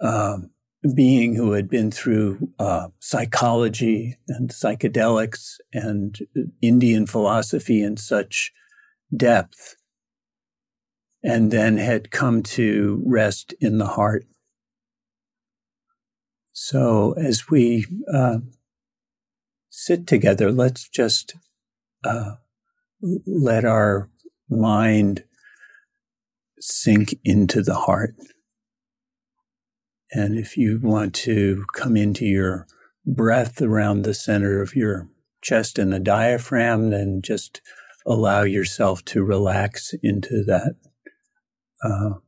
um, 0.00 0.50
being 0.94 1.34
who 1.34 1.52
had 1.52 1.68
been 1.68 1.90
through 1.90 2.50
uh, 2.58 2.88
psychology 3.00 4.16
and 4.28 4.50
psychedelics 4.50 5.56
and 5.72 6.18
Indian 6.60 7.06
philosophy 7.06 7.82
and 7.82 7.98
such 7.98 8.52
depth, 9.14 9.76
and 11.22 11.50
then 11.50 11.76
had 11.76 12.10
come 12.10 12.42
to 12.42 13.02
rest 13.04 13.54
in 13.60 13.78
the 13.78 13.86
heart. 13.86 14.24
So 16.52 17.12
as 17.12 17.50
we 17.50 17.86
uh, 18.12 18.38
sit 19.68 20.06
together, 20.06 20.50
let's 20.50 20.88
just 20.88 21.34
uh, 22.04 22.36
let 23.26 23.64
our 23.64 24.08
mind 24.48 25.24
sink 26.58 27.14
into 27.24 27.62
the 27.62 27.74
heart. 27.74 28.14
And 30.12 30.38
if 30.38 30.56
you 30.56 30.80
want 30.82 31.14
to 31.16 31.66
come 31.74 31.96
into 31.96 32.24
your 32.24 32.66
breath 33.04 33.60
around 33.60 34.02
the 34.02 34.14
center 34.14 34.62
of 34.62 34.74
your 34.74 35.08
chest 35.42 35.78
and 35.78 35.92
the 35.92 36.00
diaphragm, 36.00 36.90
then 36.90 37.20
just 37.22 37.60
allow 38.06 38.42
yourself 38.42 39.04
to 39.06 39.24
relax 39.24 39.94
into 40.02 40.44
that, 40.44 40.76
uh, 41.82 42.20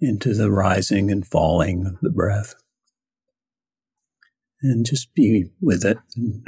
into 0.00 0.34
the 0.34 0.50
rising 0.50 1.10
and 1.10 1.26
falling 1.26 1.86
of 1.86 2.00
the 2.00 2.10
breath. 2.10 2.54
And 4.62 4.84
just 4.84 5.14
be 5.14 5.50
with 5.60 5.84
it. 5.84 5.98
And 6.16 6.46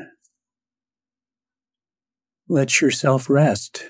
let 2.49 2.81
yourself 2.81 3.31
rest 3.31 3.85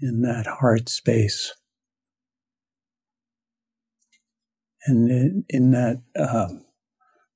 in 0.00 0.22
that 0.22 0.46
heart 0.46 0.88
space. 0.88 1.52
And 4.86 5.10
in, 5.10 5.44
in 5.48 5.70
that 5.72 6.02
uh, 6.18 6.48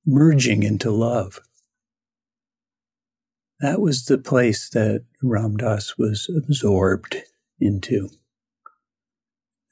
merging 0.05 0.63
into 0.63 0.91
love. 0.91 1.39
That 3.63 3.79
was 3.79 4.03
the 4.03 4.17
place 4.17 4.67
that 4.71 5.05
Ram 5.21 5.55
Dass 5.55 5.97
was 5.97 6.29
absorbed 6.35 7.15
into. 7.61 8.09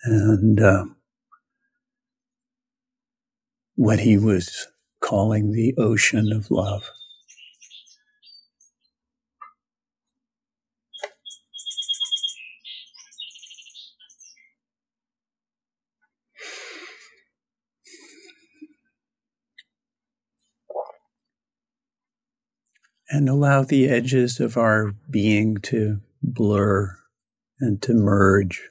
And 0.05 0.61
uh, 0.61 0.85
what 3.75 3.99
he 3.99 4.17
was 4.17 4.69
calling 5.01 5.51
the 5.51 5.75
ocean 5.77 6.31
of 6.31 6.49
love. 6.49 6.89
And 23.11 23.27
allow 23.27 23.61
the 23.61 23.89
edges 23.89 24.39
of 24.39 24.55
our 24.55 24.93
being 25.09 25.57
to 25.57 25.99
blur 26.23 26.97
and 27.59 27.81
to 27.81 27.93
merge 27.93 28.69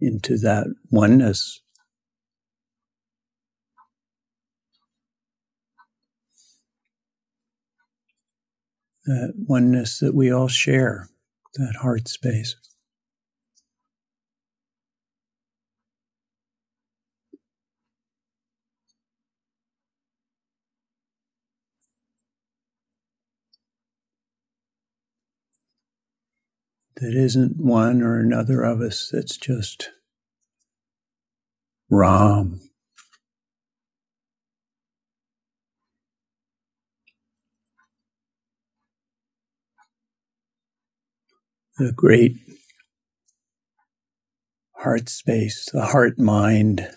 into 0.00 0.38
that 0.38 0.66
oneness. 0.90 1.60
That 9.04 9.34
oneness 9.36 9.98
that 10.00 10.14
we 10.14 10.32
all 10.32 10.48
share, 10.48 11.08
that 11.54 11.76
heart 11.80 12.08
space. 12.08 12.56
That 27.00 27.14
isn't 27.14 27.56
one 27.58 28.02
or 28.02 28.18
another 28.18 28.62
of 28.62 28.80
us, 28.80 29.10
that's 29.12 29.36
just 29.36 29.90
Ram. 31.90 32.60
The 41.78 41.92
great 41.92 42.36
heart 44.78 45.08
space, 45.08 45.68
the 45.72 45.86
heart 45.86 46.18
mind, 46.18 46.88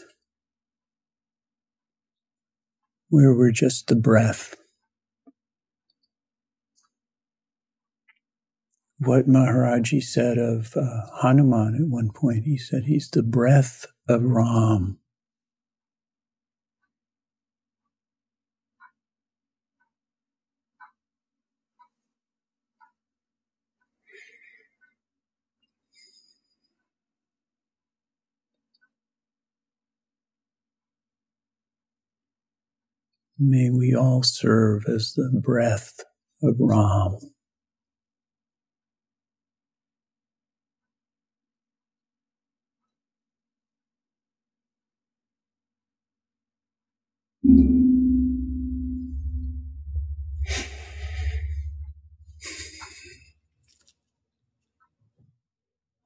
where 3.10 3.34
we're 3.36 3.52
just 3.52 3.88
the 3.88 3.96
breath. 3.96 4.56
What 9.04 9.28
Maharaji 9.28 10.04
said 10.04 10.38
of 10.38 10.78
uh, 10.78 11.08
Hanuman 11.22 11.76
at 11.76 11.90
one 11.90 12.12
point. 12.12 12.44
He 12.46 12.56
said 12.56 12.84
he's 12.84 13.10
the 13.10 13.24
breath 13.24 13.88
of 14.08 14.22
Ram. 14.24 15.00
May 33.40 33.72
we 33.72 33.96
all 33.96 34.22
serve 34.22 34.84
as 34.88 35.14
the 35.16 35.32
breath 35.44 36.02
of 36.44 36.58
Ram. 36.60 37.18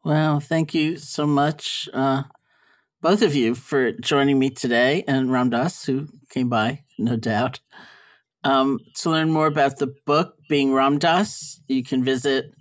Well, 0.05 0.39
thank 0.39 0.73
you 0.75 0.97
so 0.97 1.25
much, 1.25 1.89
uh, 1.91 2.23
both 3.01 3.23
of 3.23 3.33
you, 3.33 3.55
for 3.55 3.91
joining 3.91 4.37
me 4.37 4.51
today, 4.51 5.03
and 5.07 5.31
Ram 5.31 5.49
Dass, 5.49 5.83
who 5.83 6.09
came 6.29 6.47
by, 6.47 6.83
no 6.99 7.17
doubt. 7.17 7.59
Um, 8.43 8.77
to 8.97 9.09
learn 9.09 9.31
more 9.31 9.47
about 9.47 9.79
the 9.79 9.95
book, 10.05 10.35
Being 10.47 10.73
Ram 10.73 10.99
Dass, 10.99 11.59
you 11.67 11.83
can 11.83 12.03
visit 12.03 12.53